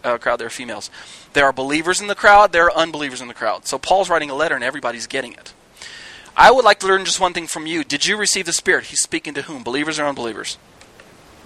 uh, 0.03 0.17
there 0.17 0.47
are 0.47 0.49
females. 0.49 0.89
There 1.33 1.45
are 1.45 1.53
believers 1.53 2.01
in 2.01 2.07
the 2.07 2.15
crowd, 2.15 2.51
there 2.51 2.65
are 2.65 2.75
unbelievers 2.75 3.21
in 3.21 3.27
the 3.27 3.33
crowd. 3.33 3.65
So 3.67 3.77
Paul's 3.77 4.09
writing 4.09 4.29
a 4.29 4.35
letter 4.35 4.55
and 4.55 4.63
everybody's 4.63 5.07
getting 5.07 5.33
it. 5.33 5.53
I 6.35 6.51
would 6.51 6.63
like 6.63 6.79
to 6.79 6.87
learn 6.87 7.05
just 7.05 7.19
one 7.19 7.33
thing 7.33 7.47
from 7.47 7.67
you. 7.67 7.83
Did 7.83 8.05
you 8.05 8.15
receive 8.15 8.45
the 8.45 8.53
Spirit? 8.53 8.85
He's 8.85 9.01
speaking 9.01 9.33
to 9.33 9.41
whom? 9.43 9.63
Believers 9.63 9.99
or 9.99 10.05
unbelievers? 10.05 10.57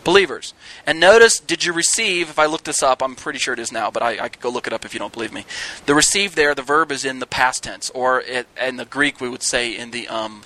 Believers. 0.04 0.54
And 0.86 1.00
notice, 1.00 1.40
did 1.40 1.64
you 1.64 1.74
receive, 1.74 2.30
if 2.30 2.38
I 2.38 2.46
look 2.46 2.64
this 2.64 2.84
up, 2.84 3.02
I'm 3.02 3.16
pretty 3.16 3.40
sure 3.40 3.54
it 3.54 3.60
is 3.60 3.72
now, 3.72 3.90
but 3.90 4.04
I, 4.04 4.20
I 4.26 4.30
could 4.30 4.42
go 4.42 4.50
look 4.50 4.68
it 4.68 4.74
up 4.74 4.86
if 4.86 4.94
you 4.94 5.00
don't 5.00 5.14
believe 5.14 5.34
me. 5.34 5.46
The 5.86 5.96
receive 5.96 6.36
there, 6.36 6.54
the 6.54 6.62
verb 6.62 6.92
is 6.92 7.06
in 7.06 7.20
the 7.20 7.26
past 7.26 7.64
tense, 7.64 7.90
or 7.92 8.22
it, 8.22 8.48
in 8.62 8.76
the 8.76 8.86
Greek 8.86 9.22
we 9.22 9.30
would 9.30 9.42
say 9.42 9.76
in 9.76 9.92
the, 9.92 10.08
um, 10.10 10.44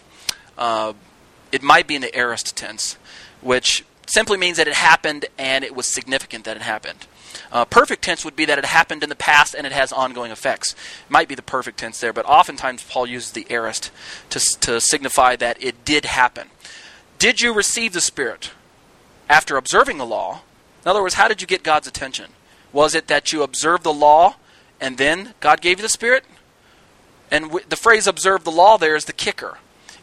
uh, 0.57 0.93
it 1.51 1.63
might 1.63 1.87
be 1.87 1.95
in 1.95 2.01
the 2.01 2.15
aorist 2.15 2.55
tense 2.55 2.97
which 3.41 3.83
simply 4.07 4.37
means 4.37 4.57
that 4.57 4.67
it 4.67 4.73
happened 4.73 5.25
and 5.37 5.63
it 5.63 5.75
was 5.75 5.85
significant 5.85 6.45
that 6.45 6.55
it 6.55 6.63
happened. 6.63 7.07
Uh, 7.51 7.65
perfect 7.65 8.03
tense 8.03 8.25
would 8.25 8.35
be 8.35 8.45
that 8.45 8.57
it 8.57 8.65
happened 8.65 9.03
in 9.03 9.09
the 9.09 9.15
past 9.15 9.53
and 9.53 9.65
it 9.67 9.73
has 9.73 9.91
ongoing 9.91 10.31
effects. 10.31 10.75
Might 11.09 11.27
be 11.27 11.35
the 11.35 11.41
perfect 11.41 11.77
tense 11.77 11.99
there, 11.99 12.13
but 12.13 12.25
oftentimes 12.25 12.83
Paul 12.83 13.07
uses 13.07 13.31
the 13.31 13.45
aorist 13.49 13.91
to, 14.29 14.39
to 14.39 14.81
signify 14.81 15.35
that 15.35 15.61
it 15.61 15.85
did 15.85 16.05
happen. 16.05 16.49
Did 17.19 17.41
you 17.41 17.53
receive 17.53 17.93
the 17.93 18.01
Spirit 18.01 18.51
after 19.29 19.57
observing 19.57 19.97
the 19.97 20.05
law? 20.05 20.41
In 20.83 20.89
other 20.89 21.01
words, 21.01 21.15
how 21.15 21.27
did 21.27 21.41
you 21.41 21.47
get 21.47 21.63
God's 21.63 21.87
attention? 21.87 22.31
Was 22.71 22.95
it 22.95 23.07
that 23.07 23.33
you 23.33 23.43
observed 23.43 23.83
the 23.83 23.93
law 23.93 24.35
and 24.79 24.97
then 24.97 25.33
God 25.39 25.61
gave 25.61 25.79
you 25.79 25.83
the 25.83 25.89
Spirit? 25.89 26.25
And 27.31 27.45
w- 27.45 27.65
the 27.67 27.75
phrase 27.75 28.07
observe 28.07 28.43
the 28.43 28.51
law 28.51 28.77
there 28.77 28.95
is 28.95 29.05
the 29.05 29.13
kicker. 29.13 29.57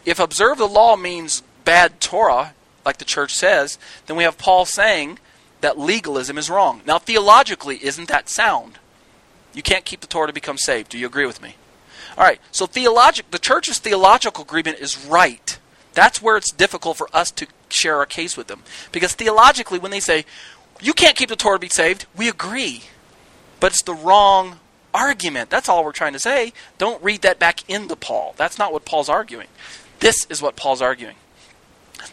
If 0.05 0.19
observe 0.19 0.59
the 0.59 0.69
law 0.69 0.97
means 0.97 1.43
bad 1.65 2.01
Torah, 2.01 2.55
like 2.85 2.99
the 2.99 3.05
church 3.05 3.33
says, 3.35 3.79
then 4.07 4.17
we 4.17 4.25
have 4.25 4.39
Paul 4.39 4.65
saying 4.65 5.19
that 5.61 5.79
legalism 5.79 6.37
is 6.37 6.51
wrong. 6.51 6.83
Now, 6.87 6.99
theologically, 6.99 7.85
isn't 7.85 8.09
that 8.09 8.29
sound? 8.29 8.79
You 9.55 9.63
can't 9.63 9.85
keep 9.85 10.01
the 10.01 10.07
Torah 10.07 10.27
to 10.27 10.33
become 10.33 10.59
saved. 10.59 10.91
Do 10.91 10.99
you 10.99 11.07
agree 11.07 11.27
with 11.27 11.41
me? 11.41 11.57
All 12.19 12.25
right. 12.25 12.41
So, 12.53 12.67
theologic, 12.67 13.31
the 13.31 13.39
church's 13.39 13.79
theological 13.79 14.45
agreement 14.45 14.79
is 14.79 15.05
right. 15.07 15.59
That's 15.95 16.21
where 16.21 16.37
it's 16.37 16.53
difficult 16.53 16.97
for 16.97 17.09
us 17.13 17.31
to 17.33 17.47
share 17.71 17.97
our 17.97 18.07
case 18.07 18.37
with 18.37 18.49
them. 18.49 18.63
Because 18.93 19.15
theologically, 19.15 19.79
when 19.79 19.91
they 19.91 20.01
say, 20.01 20.25
you 20.81 20.93
can't 20.93 21.17
keep 21.17 21.29
the 21.29 21.37
Torah 21.37 21.57
to 21.57 21.61
be 21.61 21.69
saved, 21.69 22.07
we 22.17 22.29
agree. 22.29 22.83
But 23.61 23.73
it's 23.73 23.83
the 23.83 23.95
wrong 23.95 24.59
argument. 24.93 25.51
That's 25.51 25.69
all 25.69 25.85
we're 25.85 25.93
trying 25.93 26.13
to 26.13 26.19
say. 26.19 26.53
Don't 26.79 27.03
read 27.03 27.23
that 27.23 27.39
back 27.39 27.69
into 27.69 27.97
Paul. 27.97 28.35
That's 28.37 28.59
not 28.59 28.73
what 28.73 28.85
Paul's 28.85 29.09
arguing. 29.09 29.49
This 30.01 30.27
is 30.29 30.43
what 30.43 30.57
Paul's 30.57 30.83
arguing. 30.83 31.17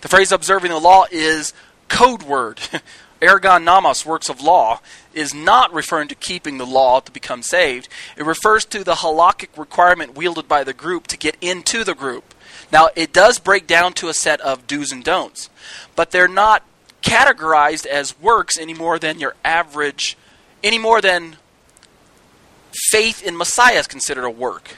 The 0.02 0.08
phrase 0.08 0.32
observing 0.32 0.72
the 0.72 0.80
law 0.80 1.06
is 1.12 1.54
code 1.88 2.24
word. 2.24 2.60
Ergon 3.22 3.64
nomos, 3.64 4.04
works 4.04 4.30
of 4.30 4.42
law, 4.42 4.80
is 5.14 5.34
not 5.34 5.72
referring 5.72 6.08
to 6.08 6.16
keeping 6.16 6.58
the 6.58 6.66
law 6.66 7.00
to 7.00 7.12
become 7.12 7.44
saved. 7.44 7.88
It 8.18 8.26
refers 8.26 8.66
to 8.66 8.84
the 8.84 8.96
halakhic 8.96 9.56
requirement 9.58 10.16
wielded 10.16 10.48
by 10.48 10.64
the 10.64 10.74
group 10.74 11.06
to 11.08 11.18
get 11.18 11.38
into 11.40 11.84
the 11.84 11.94
group. 11.94 12.34
Now, 12.72 12.90
it 12.96 13.14
does 13.14 13.38
break 13.38 13.68
down 13.68 13.94
to 13.94 14.10
a 14.10 14.14
set 14.14 14.42
of 14.42 14.66
do's 14.66 14.92
and 14.92 15.04
don'ts, 15.04 15.50
but 15.96 16.10
they're 16.10 16.28
not 16.28 16.64
categorized 17.04 17.86
as 17.86 18.20
works 18.20 18.58
any 18.58 18.74
more 18.74 18.98
than 18.98 19.20
your 19.20 19.36
average, 19.46 20.18
any 20.64 20.80
more 20.80 21.00
than 21.00 21.38
faith 22.90 23.22
in 23.22 23.38
Messiah 23.38 23.80
is 23.80 23.88
considered 23.88 24.26
a 24.26 24.30
work. 24.30 24.78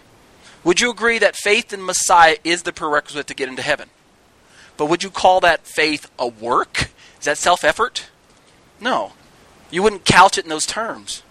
Would 0.63 0.81
you 0.81 0.89
agree 0.89 1.19
that 1.19 1.35
faith 1.35 1.73
in 1.73 1.85
Messiah 1.85 2.37
is 2.43 2.63
the 2.63 2.73
prerequisite 2.73 3.27
to 3.27 3.33
get 3.33 3.49
into 3.49 3.61
heaven? 3.61 3.89
But 4.77 4.87
would 4.87 5.03
you 5.03 5.09
call 5.09 5.39
that 5.41 5.65
faith 5.65 6.09
a 6.17 6.27
work? 6.27 6.91
Is 7.19 7.25
that 7.25 7.37
self 7.37 7.63
effort? 7.63 8.07
No. 8.79 9.13
You 9.71 9.83
wouldn't 9.83 10.05
couch 10.05 10.37
it 10.37 10.45
in 10.45 10.49
those 10.49 10.65
terms. 10.65 11.23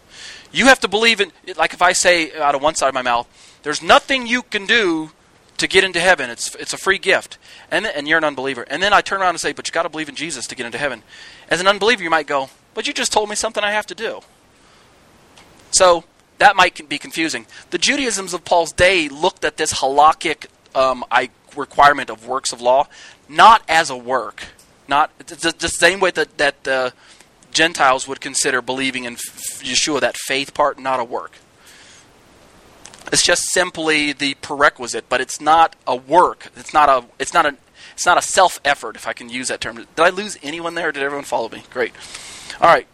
You 0.53 0.67
have 0.67 0.81
to 0.81 0.89
believe 0.89 1.21
in, 1.21 1.33
like 1.57 1.73
if 1.73 1.81
I 1.81 1.93
say 1.93 2.33
out 2.39 2.55
of 2.55 2.63
one 2.63 2.75
side 2.75 2.89
of 2.89 2.95
my 2.95 3.03
mouth, 3.03 3.27
there's 3.63 3.83
nothing 3.83 4.27
you 4.27 4.43
can 4.43 4.67
do 4.67 5.13
to 5.59 5.67
get 5.69 5.85
into 5.85 6.01
heaven. 6.01 6.29
It's, 6.29 6.55
it's 6.57 6.73
a 6.73 6.77
free 6.77 6.99
gift. 6.99 7.39
And, 7.71 7.87
and 7.87 8.09
you're 8.09 8.19
an 8.19 8.25
unbeliever. 8.25 8.63
And 8.69 8.83
then 8.83 8.93
I 8.93 9.01
turn 9.01 9.21
around 9.21 9.31
and 9.31 9.41
say, 9.41 9.53
but 9.53 9.67
you've 9.67 9.75
got 9.75 9.85
to 9.85 9.89
believe 9.89 10.09
in 10.09 10.15
Jesus 10.17 10.47
to 10.49 10.55
get 10.55 10.67
into 10.67 10.79
heaven. 10.79 11.03
As 11.49 11.61
an 11.61 11.67
unbeliever, 11.67 12.03
you 12.03 12.11
might 12.11 12.27
go, 12.27 12.51
but 12.75 12.87
you 12.87 12.93
just 12.93 13.13
told 13.13 13.29
me 13.29 13.37
something 13.37 13.63
I 13.63 13.71
have 13.71 13.87
to 13.87 13.95
do. 13.95 14.21
So 15.71 16.05
that 16.39 16.57
might 16.57 16.89
be 16.89 16.99
confusing. 16.99 17.47
The 17.71 17.79
Judaisms 17.79 18.35
of 18.35 18.45
Paul's 18.45 18.73
day 18.73 19.09
looked 19.09 19.45
at 19.45 19.57
this 19.57 19.75
halakhic 19.75 20.47
um, 20.75 21.05
requirement 21.57 22.11
of 22.11 22.27
works 22.27 22.53
of 22.53 22.61
law 22.61 22.89
not 23.29 23.63
as 23.69 23.91
a 23.91 23.97
work, 23.97 24.45
not 24.89 25.17
the, 25.19 25.55
the 25.59 25.69
same 25.69 26.01
way 26.01 26.11
that 26.11 26.39
that 26.39 26.69
uh, 26.69 26.91
Gentiles 27.53 28.09
would 28.09 28.21
consider 28.21 28.63
believing 28.63 29.05
in 29.05 29.17
Yeshua, 29.17 30.01
that 30.01 30.17
faith 30.17 30.55
part, 30.55 30.79
not 30.79 31.01
a 31.01 31.05
work. 31.05 31.33
It's 33.13 33.23
just 33.23 33.43
simply 33.53 34.13
the 34.13 34.35
prerequisite, 34.35 35.09
but 35.09 35.21
it's 35.21 35.41
not 35.41 35.77
a 35.87 35.97
work. 35.97 36.51
It's 36.57 36.73
not 36.73 36.89
a. 36.89 37.05
It's 37.19 37.35
not 37.35 37.47
a. 37.47 37.57
It's 37.95 38.07
not 38.07 38.17
a 38.17 38.23
self 38.23 38.61
effort, 38.65 38.97
if 38.97 39.07
I 39.07 39.13
can 39.13 39.29
use 39.29 39.49
that 39.49 39.61
term. 39.61 39.77
Did 39.77 39.89
I 39.99 40.11
lose 40.11 40.39
anyone 40.43 40.75
there? 40.75 40.93
did 40.93 41.03
everyone 41.03 41.25
follow 41.25 41.49
me? 41.49 41.63
Great. 41.71 41.93
All 42.61 42.69
right. 42.69 42.87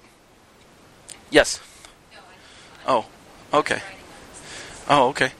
Yes. 1.30 1.60
Oh. 2.86 3.06
Okay. 3.52 3.80
Oh, 4.88 5.08
okay. 5.08 5.32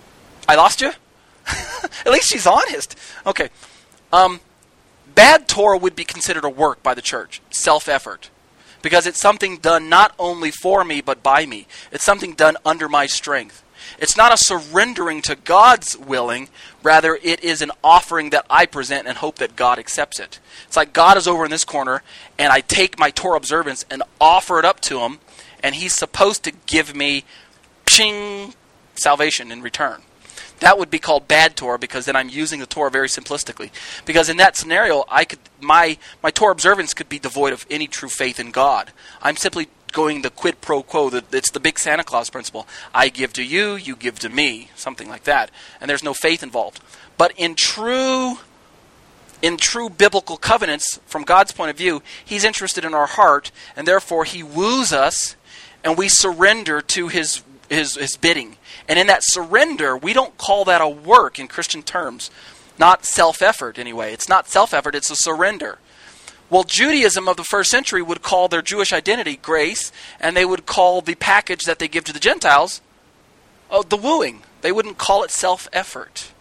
I 0.47 0.55
lost 0.55 0.81
you. 0.81 0.93
At 1.47 2.13
least 2.13 2.29
she's 2.29 2.47
honest. 2.47 2.97
Okay. 3.27 3.49
Um, 4.13 4.41
bad 5.19 5.49
Torah 5.49 5.77
would 5.77 5.97
be 5.97 6.05
considered 6.05 6.45
a 6.45 6.49
work 6.49 6.81
by 6.81 6.95
the 6.95 7.03
church, 7.03 7.43
self 7.51 7.89
effort. 7.89 8.31
Because 8.83 9.05
it's 9.05 9.21
something 9.21 9.57
done 9.57 9.89
not 9.89 10.15
only 10.17 10.53
for 10.53 10.85
me, 10.85 11.01
but 11.01 11.25
by 11.25 11.45
me. 11.45 11.67
It's 11.91 12.05
something 12.05 12.35
done 12.35 12.57
under 12.65 12.89
my 12.89 13.07
strength. 13.07 13.65
It's 13.99 14.17
not 14.17 14.33
a 14.33 14.37
surrendering 14.37 15.21
to 15.23 15.35
God's 15.35 15.99
willing, 15.99 16.49
rather, 16.85 17.19
it 17.21 17.43
is 17.43 17.63
an 17.63 17.73
offering 17.83 18.31
that 18.31 18.47
I 18.49 18.65
present 18.67 19.09
and 19.09 19.19
hope 19.19 19.37
that 19.39 19.57
God 19.57 19.81
accepts 19.81 20.21
it. 20.21 20.39
It's 20.69 20.77
like 20.77 20.93
God 20.93 21.17
is 21.17 21.27
over 21.27 21.45
in 21.45 21.51
this 21.51 21.65
corner, 21.65 22.05
and 22.39 22.53
I 22.53 22.61
take 22.61 22.97
my 22.97 23.11
Torah 23.11 23.39
observance 23.39 23.85
and 23.91 24.05
offer 24.21 24.61
it 24.61 24.65
up 24.65 24.79
to 24.83 25.01
Him, 25.01 25.19
and 25.65 25.75
He's 25.75 25.95
supposed 25.95 26.45
to 26.45 26.53
give 26.67 26.95
me 26.95 27.25
pshing, 27.87 28.55
salvation 28.95 29.51
in 29.51 29.63
return. 29.63 30.03
That 30.61 30.79
would 30.79 30.91
be 30.91 30.99
called 30.99 31.29
bad 31.29 31.57
Torah 31.57 31.79
because 31.79 32.07
then 32.07 32.17
I'm 32.17 32.29
using 32.29 32.61
the 32.61 32.67
Torah 32.67 32.91
very 32.91 33.09
simplistically. 33.09 33.71
Because 34.05 34.29
in 34.29 34.39
that 34.39 34.57
scenario, 34.57 35.05
I 35.09 35.25
could 35.25 35.39
my 35.61 35.99
my 36.23 36.31
Torah 36.31 36.53
observance 36.53 36.95
could 36.95 37.09
be 37.09 37.19
devoid 37.19 37.53
of 37.53 37.67
any 37.71 37.87
true 37.87 38.09
faith 38.09 38.41
in 38.41 38.51
God. 38.51 38.93
I'm 39.23 39.37
simply 39.37 39.69
going 39.93 40.23
the 40.23 40.31
quid 40.31 40.61
pro 40.61 40.83
quo. 40.83 41.11
That 41.11 41.33
it's 41.33 41.51
the 41.51 41.61
big 41.61 41.79
Santa 41.79 42.05
Claus 42.05 42.31
principle. 42.31 42.67
I 42.93 43.09
give 43.09 43.33
to 43.35 43.45
you, 43.45 43.77
you 43.77 43.95
give 43.95 44.19
to 44.21 44.29
me, 44.29 44.71
something 44.75 45.09
like 45.09 45.25
that, 45.25 45.51
and 45.81 45.89
there's 45.89 46.05
no 46.05 46.15
faith 46.15 46.43
involved. 46.43 46.81
But 47.17 47.33
in 47.37 47.55
true 47.55 48.39
in 49.41 49.57
true 49.57 49.89
biblical 49.89 50.37
covenants, 50.37 50.99
from 51.07 51.23
God's 51.23 51.53
point 51.53 51.71
of 51.71 51.77
view, 51.77 52.03
He's 52.25 52.43
interested 52.43 52.85
in 52.85 52.95
our 52.95 53.07
heart, 53.07 53.53
and 53.77 53.87
therefore 53.87 54.25
He 54.25 54.43
woos 54.43 54.93
us, 54.93 55.37
and 55.85 55.97
we 55.97 56.09
surrender 56.09 56.81
to 56.81 57.07
His 57.07 57.43
his, 57.69 57.97
his 57.97 58.17
bidding. 58.17 58.57
And 58.89 58.99
in 58.99 59.07
that 59.09 59.21
surrender, 59.23 59.97
we 59.97 60.13
don't 60.13 60.39
call 60.39 60.65
that 60.65 60.81
a 60.81 60.89
work 60.89 61.39
in 61.39 61.47
Christian 61.47 61.83
terms. 61.83 62.31
Not 62.79 63.05
self 63.05 63.43
effort, 63.43 63.79
anyway. 63.79 64.13
It's 64.13 64.29
not 64.29 64.49
self 64.49 64.73
effort, 64.73 64.95
it's 64.95 65.11
a 65.11 65.17
surrender. 65.17 65.79
Well, 66.51 66.65
Judaism 66.65 67.29
of 67.29 67.37
the 67.37 67.45
first 67.45 67.71
century 67.71 68.01
would 68.01 68.23
call 68.23 68.49
their 68.49 68.63
Jewish 68.63 68.93
identity 68.93 69.37
grace, 69.37 69.93
and 70.19 70.35
they 70.35 70.47
would 70.47 70.65
call 70.65 71.03
the 71.03 71.15
package 71.15 71.65
that 71.65 71.79
they 71.79 71.89
give 71.89 72.05
to 72.05 72.13
the 72.13 72.19
Gentiles 72.19 72.81
oh, 73.71 73.83
the 73.83 73.97
wooing. 73.97 74.43
They 74.61 74.73
wouldn't 74.73 74.99
call 74.99 75.23
it 75.23 75.31
self 75.31 75.69
effort. 75.73 76.33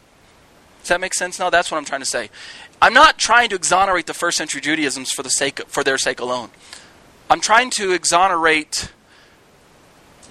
Does 0.81 0.89
that 0.89 1.01
make 1.01 1.13
sense? 1.13 1.39
No, 1.39 1.49
that's 1.49 1.69
what 1.69 1.77
I'm 1.77 1.85
trying 1.85 2.01
to 2.01 2.05
say. 2.05 2.29
I'm 2.81 2.93
not 2.93 3.17
trying 3.17 3.49
to 3.49 3.55
exonerate 3.55 4.05
the 4.05 4.13
first 4.13 4.37
century 4.37 4.61
Judaisms 4.61 5.11
for 5.11 5.23
the 5.23 5.29
sake 5.29 5.61
for 5.67 5.83
their 5.83 5.97
sake 5.97 6.19
alone. 6.19 6.49
I'm 7.29 7.41
trying 7.41 7.71
to 7.71 7.91
exonerate 7.91 8.91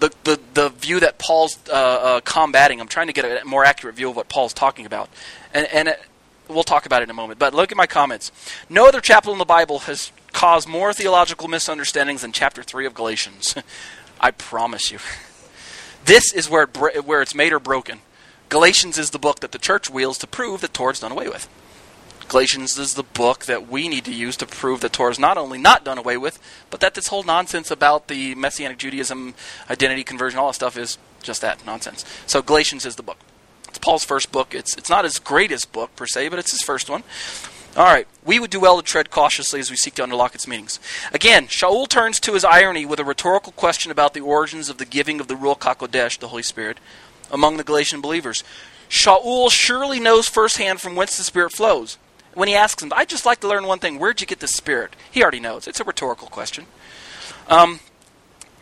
the, 0.01 0.15
the, 0.25 0.41
the 0.55 0.69
view 0.71 1.01
that 1.01 1.19
Paul's 1.19 1.59
uh, 1.69 1.73
uh, 1.73 2.21
combating. 2.21 2.81
I'm 2.81 2.89
trying 2.89 3.07
to 3.07 3.13
get 3.13 3.43
a 3.43 3.45
more 3.45 3.65
accurate 3.65 3.97
view 3.97 4.11
of 4.11 4.17
what 4.17 4.29
Paul's 4.29 4.53
talking 4.53 4.87
about. 4.87 5.09
And, 5.55 5.67
and 5.73 5.89
it, 5.89 6.01
we'll 6.49 6.65
talk 6.65 6.87
about 6.87 7.03
it 7.03 7.05
in 7.05 7.11
a 7.11 7.15
moment. 7.15 7.39
But 7.39 7.55
look 7.55 7.71
at 7.71 7.77
my 7.77 7.87
comments. 7.87 8.33
No 8.69 8.87
other 8.87 9.01
chapter 9.01 9.31
in 9.31 9.39
the 9.39 9.45
Bible 9.45 9.81
has 9.81 10.13
caused 10.33 10.69
more 10.69 10.93
theological 10.93 11.49
misunderstandings 11.49 12.23
than 12.23 12.33
chapter 12.33 12.63
3 12.63 12.87
of 12.87 12.95
Galatians. 12.95 13.55
I 14.21 14.31
promise 14.31 14.91
you. 14.91 14.99
This 16.05 16.33
is 16.33 16.49
where, 16.49 16.69
it, 16.95 17.05
where 17.05 17.21
it's 17.21 17.35
made 17.35 17.53
or 17.53 17.59
broken. 17.59 18.01
Galatians 18.49 18.97
is 18.97 19.11
the 19.11 19.19
book 19.19 19.41
that 19.41 19.53
the 19.53 19.59
church 19.59 19.91
wields 19.91 20.19
to 20.19 20.27
prove 20.27 20.61
that 20.61 20.73
Torah's 20.73 21.01
done 21.01 21.13
away 21.13 21.29
with. 21.29 21.49
Galatians 22.29 22.77
is 22.77 22.95
the 22.95 23.05
book 23.05 23.45
that 23.45 23.69
we 23.69 23.89
need 23.89 24.05
to 24.05 24.13
use 24.13 24.37
to 24.39 24.47
prove 24.47 24.81
that 24.81 24.93
Torah 24.93 25.13
is 25.13 25.19
not 25.19 25.39
only 25.39 25.59
not 25.59 25.85
done 25.85 25.97
away 25.97 26.17
with, 26.17 26.41
but 26.71 26.81
that 26.81 26.95
this 26.95 27.07
whole 27.07 27.23
nonsense 27.23 27.71
about 27.71 28.09
the 28.09 28.35
Messianic 28.35 28.79
Judaism, 28.79 29.35
identity 29.71 30.03
conversion, 30.03 30.39
all 30.39 30.49
that 30.49 30.55
stuff 30.55 30.77
is 30.77 30.99
just 31.23 31.41
that 31.43 31.65
nonsense. 31.65 32.05
So 32.27 32.43
Galatians 32.43 32.85
is 32.85 32.97
the 32.97 33.03
book. 33.05 33.19
It's 33.69 33.79
Paul's 33.79 34.05
first 34.05 34.33
book. 34.33 34.55
It's 34.55 34.77
it's 34.77 34.91
not 34.91 35.05
his 35.05 35.19
greatest 35.19 35.73
book 35.73 35.95
per 35.95 36.07
se, 36.07 36.29
but 36.29 36.39
it's 36.39 36.51
his 36.51 36.63
first 36.63 36.91
one. 36.91 37.05
All 37.77 37.85
right, 37.85 38.09
we 38.25 38.41
would 38.41 38.51
do 38.51 38.59
well 38.59 38.79
to 38.79 38.83
tread 38.83 39.11
cautiously 39.11 39.61
as 39.61 39.71
we 39.71 39.77
seek 39.77 39.95
to 39.95 40.05
unlock 40.05 40.35
its 40.35 40.49
meanings. 40.49 40.81
Again, 41.13 41.47
Shaul 41.47 41.87
turns 41.87 42.19
to 42.21 42.33
his 42.33 42.45
irony 42.45 42.87
with 42.87 42.99
a 42.99 43.05
rhetorical 43.05 43.53
question 43.53 43.93
about 43.93 44.15
the 44.15 44.21
origins 44.21 44.71
of 44.71 44.79
the 44.79 44.87
giving 44.87 45.21
of 45.21 45.29
the 45.29 45.35
Ruach 45.35 45.61
HaKodesh, 45.61 46.19
the 46.19 46.29
Holy 46.29 46.43
Spirit, 46.43 46.79
among 47.31 47.59
the 47.59 47.65
Galatian 47.65 48.01
believers. 48.01 48.43
Shaul 48.89 49.51
surely 49.51 50.01
knows 50.01 50.27
firsthand 50.27 50.81
from 50.81 50.97
whence 50.97 51.17
the 51.17 51.23
Spirit 51.23 51.53
flows 51.53 51.99
when 52.37 52.49
he 52.49 52.55
asks 52.55 52.83
him, 52.83 52.93
I'd 52.95 53.09
just 53.09 53.25
like 53.25 53.41
to 53.41 53.49
learn 53.49 53.67
one 53.67 53.79
thing. 53.79 53.99
Where'd 53.99 54.21
you 54.21 54.27
get 54.27 54.41
the 54.41 54.47
Spirit? 54.47 54.95
He 55.11 55.23
already 55.23 55.41
knows. 55.41 55.67
It's 55.67 55.81
a 55.81 55.85
rhetorical 55.85 56.29
question. 56.29 56.67
Um, 57.49 57.81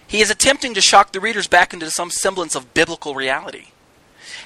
he 0.07 0.21
is 0.21 0.31
attempting 0.31 0.75
to 0.75 0.81
shock 0.81 1.11
the 1.11 1.19
readers 1.21 1.49
back 1.49 1.75
into 1.75 1.91
some 1.91 2.11
semblance 2.11 2.55
of 2.55 2.73
biblical 2.73 3.17
reality. 3.17 3.67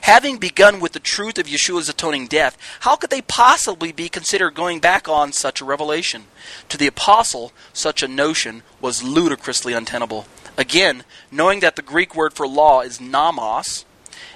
Having 0.02 0.38
begun 0.38 0.80
with 0.80 0.92
the 0.92 0.98
truth 0.98 1.38
of 1.38 1.46
Yeshua's 1.46 1.90
atoning 1.90 2.26
death, 2.26 2.56
how 2.80 2.96
could 2.96 3.10
they 3.10 3.20
possibly 3.20 3.92
be 3.92 4.08
considered 4.08 4.54
going 4.54 4.80
back 4.80 5.08
on 5.08 5.32
such 5.32 5.60
a 5.60 5.64
revelation? 5.66 6.24
To 6.70 6.78
the 6.78 6.86
apostle, 6.86 7.52
such 7.74 8.02
a 8.02 8.08
notion 8.08 8.62
was 8.80 9.02
ludicrously 9.02 9.74
untenable. 9.74 10.26
Again, 10.56 11.04
knowing 11.30 11.60
that 11.60 11.76
the 11.76 11.82
Greek 11.82 12.14
word 12.14 12.32
for 12.32 12.48
law 12.48 12.80
is 12.80 12.98
nomos, 12.98 13.84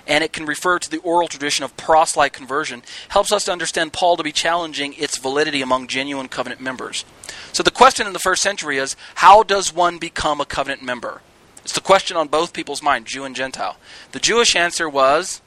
and 0.06 0.24
it 0.24 0.32
can 0.32 0.46
refer 0.46 0.78
to 0.78 0.90
the 0.90 0.98
oral 0.98 1.28
tradition 1.28 1.64
of 1.64 1.76
proselyte 1.76 2.32
conversion, 2.32 2.82
helps 3.08 3.32
us 3.32 3.44
to 3.44 3.52
understand 3.52 3.92
Paul 3.92 4.16
to 4.16 4.22
be 4.22 4.32
challenging 4.32 4.94
its 4.94 5.18
validity 5.18 5.62
among 5.62 5.86
genuine 5.86 6.28
covenant 6.28 6.60
members. 6.60 7.04
So 7.52 7.62
the 7.62 7.70
question 7.70 8.06
in 8.06 8.12
the 8.12 8.18
first 8.18 8.42
century 8.42 8.78
is 8.78 8.96
how 9.16 9.42
does 9.42 9.72
one 9.72 9.98
become 9.98 10.40
a 10.40 10.46
covenant 10.46 10.82
member? 10.82 11.22
It's 11.62 11.72
the 11.72 11.80
question 11.80 12.16
on 12.16 12.28
both 12.28 12.52
people's 12.52 12.82
mind, 12.82 13.06
Jew 13.06 13.24
and 13.24 13.36
Gentile. 13.36 13.76
The 14.12 14.18
Jewish 14.18 14.56
answer 14.56 14.88
was 14.88 15.40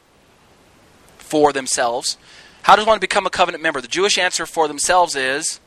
for 1.18 1.52
themselves. 1.52 2.18
How 2.64 2.76
does 2.76 2.86
one 2.86 3.00
become 3.00 3.26
a 3.26 3.30
covenant 3.30 3.62
member? 3.62 3.82
The 3.82 3.88
Jewish 3.88 4.18
answer 4.18 4.46
for 4.46 4.68
themselves 4.68 5.16
is 5.16 5.60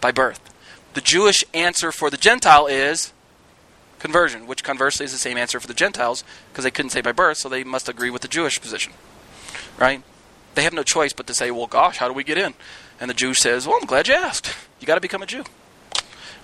by 0.00 0.10
birth. 0.10 0.40
The 0.94 1.00
Jewish 1.00 1.44
answer 1.54 1.92
for 1.92 2.10
the 2.10 2.16
Gentile 2.16 2.66
is 2.66 3.12
conversion, 3.98 4.46
which 4.46 4.64
conversely 4.64 5.04
is 5.04 5.12
the 5.12 5.18
same 5.18 5.36
answer 5.36 5.60
for 5.60 5.66
the 5.66 5.74
Gentiles 5.74 6.24
because 6.50 6.64
they 6.64 6.70
couldn't 6.70 6.90
say 6.90 7.00
by 7.00 7.12
birth, 7.12 7.38
so 7.38 7.48
they 7.48 7.64
must 7.64 7.88
agree 7.88 8.10
with 8.10 8.22
the 8.22 8.28
Jewish 8.28 8.60
position. 8.60 8.92
Right? 9.78 10.02
They 10.54 10.62
have 10.62 10.72
no 10.72 10.82
choice 10.82 11.12
but 11.12 11.26
to 11.28 11.34
say, 11.34 11.50
well, 11.50 11.66
gosh, 11.66 11.98
how 11.98 12.08
do 12.08 12.14
we 12.14 12.24
get 12.24 12.38
in? 12.38 12.54
And 13.00 13.08
the 13.08 13.14
Jew 13.14 13.34
says, 13.34 13.66
well, 13.66 13.78
I'm 13.80 13.86
glad 13.86 14.08
you 14.08 14.14
asked. 14.14 14.54
You 14.80 14.86
got 14.86 14.96
to 14.96 15.00
become 15.00 15.22
a 15.22 15.26
Jew. 15.26 15.44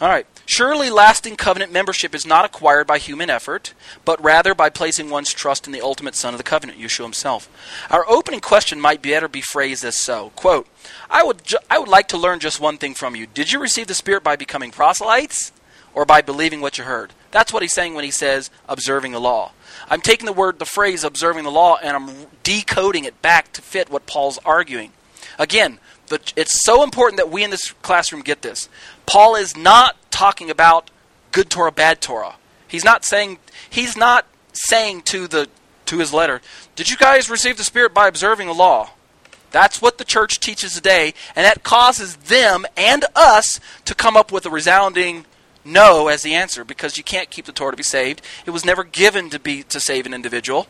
All 0.01 0.09
right. 0.09 0.27
Surely 0.47 0.91
lasting 0.91 1.37
covenant 1.37 1.73
membership 1.73 2.15
is 2.15 2.27
not 2.27 2.45
acquired 2.45 2.87
by 2.87 2.99
human 2.99 3.31
effort, 3.31 3.75
but 4.05 4.23
rather 4.23 4.55
by 4.55 4.69
placing 4.69 5.09
one's 5.09 5.33
trust 5.33 5.67
in 5.67 5.73
the 5.73 5.81
ultimate 5.81 6.15
Son 6.15 6.35
of 6.35 6.39
the 6.39 6.45
covenant, 6.45 6.79
Yeshua 6.79 7.05
himself. 7.05 7.49
Our 7.91 8.05
opening 8.09 8.41
question 8.41 8.81
might 8.81 9.03
better 9.03 9.29
be 9.29 9.41
phrased 9.41 9.85
as 9.85 9.99
so. 9.99 10.31
Quote, 10.37 10.67
I 11.09 11.23
would, 11.23 11.45
ju- 11.45 11.59
I 11.71 11.79
would 11.79 11.89
like 11.89 12.09
to 12.09 12.19
learn 12.19 12.41
just 12.41 12.61
one 12.61 12.77
thing 12.77 12.95
from 12.95 13.15
you. 13.15 13.27
Did 13.27 13.53
you 13.53 13.61
receive 13.61 13.87
the 13.87 13.95
Spirit 13.95 14.25
by 14.25 14.37
becoming 14.37 14.71
proselytes 14.71 15.53
or 15.95 16.05
by 16.05 16.21
believing 16.21 16.61
what 16.61 16.77
you 16.77 16.85
heard? 16.85 17.13
That's 17.35 17.53
what 17.53 17.63
he's 17.63 17.75
saying 17.75 17.95
when 17.95 18.05
he 18.05 18.13
says 18.13 18.49
observing 18.69 19.11
the 19.11 19.21
law. 19.21 19.51
I'm 19.91 20.01
taking 20.01 20.27
the 20.27 20.33
word, 20.33 20.61
the 20.61 20.65
phrase 20.65 21.03
observing 21.03 21.43
the 21.43 21.51
law, 21.51 21.77
and 21.83 21.97
I'm 21.97 22.29
decoding 22.45 23.03
it 23.03 23.21
back 23.23 23.53
to 23.55 23.61
fit 23.61 23.91
what 23.91 24.07
Paul's 24.07 24.39
arguing. 24.45 24.93
Again, 25.37 25.81
the, 26.07 26.21
it's 26.37 26.65
so 26.65 26.85
important 26.85 27.17
that 27.17 27.31
we 27.31 27.43
in 27.43 27.51
this 27.51 27.73
classroom 27.83 28.23
get 28.23 28.43
this. 28.43 28.69
Paul 29.05 29.35
is 29.35 29.57
not 29.57 29.97
talking 30.13 30.49
about 30.49 30.93
good 31.33 31.51
Torah, 31.51 31.73
bad 31.73 32.01
Torah. 32.01 32.37
He's 32.69 32.85
not 32.85 33.05
saying 33.05 33.39
he's 33.69 33.97
not 33.97 34.27
saying 34.53 35.03
to 35.03 35.27
the 35.27 35.49
to 35.87 35.99
his 35.99 36.15
letter, 36.15 36.41
"Did 36.77 36.89
you 36.89 36.97
guys 36.97 37.29
receive 37.29 37.57
the 37.57 37.65
Spirit 37.65 37.93
by 37.93 38.07
observing 38.07 38.47
the 38.47 38.55
law?" 38.55 38.91
That's 39.51 39.83
what 39.83 39.99
the 39.99 40.05
church 40.05 40.39
teaches 40.39 40.75
today, 40.75 41.15
and 41.35 41.45
that 41.45 41.65
causes 41.65 42.15
them 42.15 42.65
and 42.77 43.05
us 43.17 43.59
to 43.87 43.95
come 43.97 44.17
up 44.17 44.31
with 44.31 44.47
a 44.47 44.51
resounding 44.51 45.27
no 45.65 46.09
as 46.09 46.23
the 46.23 46.35
answer 46.35 46.65
because 46.65 46.97
you 46.97 47.05
can't 47.05 47.31
keep 47.31 47.47
the 47.47 47.53
Torah 47.53 47.73
to 47.73 47.77
be 47.77 47.83
saved. 47.83 48.23
It 48.47 48.51
was 48.51 48.65
never 48.65 48.85
given 48.85 49.31
to 49.31 49.39
be 49.39 49.63
to 49.65 49.81
save 49.81 50.07
an 50.07 50.15
individual. 50.15 50.67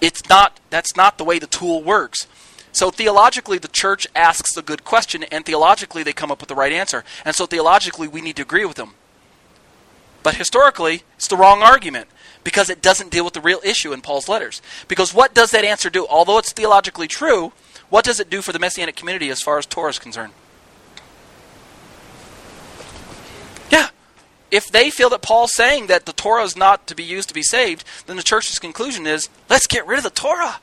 It's 0.00 0.28
not 0.28 0.60
that's 0.70 0.96
not 0.96 1.18
the 1.18 1.24
way 1.24 1.38
the 1.38 1.46
tool 1.46 1.82
works. 1.82 2.26
So 2.72 2.90
theologically, 2.90 3.58
the 3.58 3.68
church 3.68 4.06
asks 4.14 4.56
a 4.56 4.62
good 4.62 4.84
question, 4.84 5.24
and 5.24 5.44
theologically, 5.44 6.02
they 6.02 6.12
come 6.12 6.30
up 6.30 6.40
with 6.40 6.48
the 6.48 6.54
right 6.54 6.72
answer. 6.72 7.02
And 7.24 7.34
so 7.34 7.46
theologically, 7.46 8.06
we 8.06 8.20
need 8.20 8.36
to 8.36 8.42
agree 8.42 8.64
with 8.64 8.76
them. 8.76 8.94
But 10.22 10.36
historically, 10.36 11.02
it's 11.16 11.28
the 11.28 11.36
wrong 11.36 11.62
argument 11.62 12.08
because 12.44 12.70
it 12.70 12.82
doesn't 12.82 13.10
deal 13.10 13.24
with 13.24 13.34
the 13.34 13.40
real 13.40 13.60
issue 13.64 13.92
in 13.92 14.00
Paul's 14.00 14.28
letters. 14.28 14.62
Because 14.86 15.14
what 15.14 15.34
does 15.34 15.50
that 15.50 15.64
answer 15.64 15.90
do? 15.90 16.06
Although 16.06 16.38
it's 16.38 16.52
theologically 16.52 17.08
true, 17.08 17.52
what 17.88 18.04
does 18.04 18.20
it 18.20 18.30
do 18.30 18.42
for 18.42 18.52
the 18.52 18.58
Messianic 18.58 18.96
community 18.96 19.30
as 19.30 19.42
far 19.42 19.58
as 19.58 19.66
Torah 19.66 19.90
is 19.90 19.98
concerned? 19.98 20.32
Yeah. 23.70 23.88
If 24.50 24.68
they 24.68 24.90
feel 24.90 25.10
that 25.10 25.22
Paul's 25.22 25.54
saying 25.54 25.88
that 25.88 26.06
the 26.06 26.12
Torah 26.12 26.44
is 26.44 26.56
not 26.56 26.86
to 26.86 26.94
be 26.94 27.04
used 27.04 27.28
to 27.28 27.34
be 27.34 27.42
saved, 27.42 27.84
then 28.06 28.16
the 28.16 28.22
church's 28.22 28.58
conclusion 28.58 29.06
is 29.06 29.28
let's 29.50 29.66
get 29.66 29.86
rid 29.86 29.98
of 29.98 30.04
the 30.04 30.10
Torah. 30.10 30.60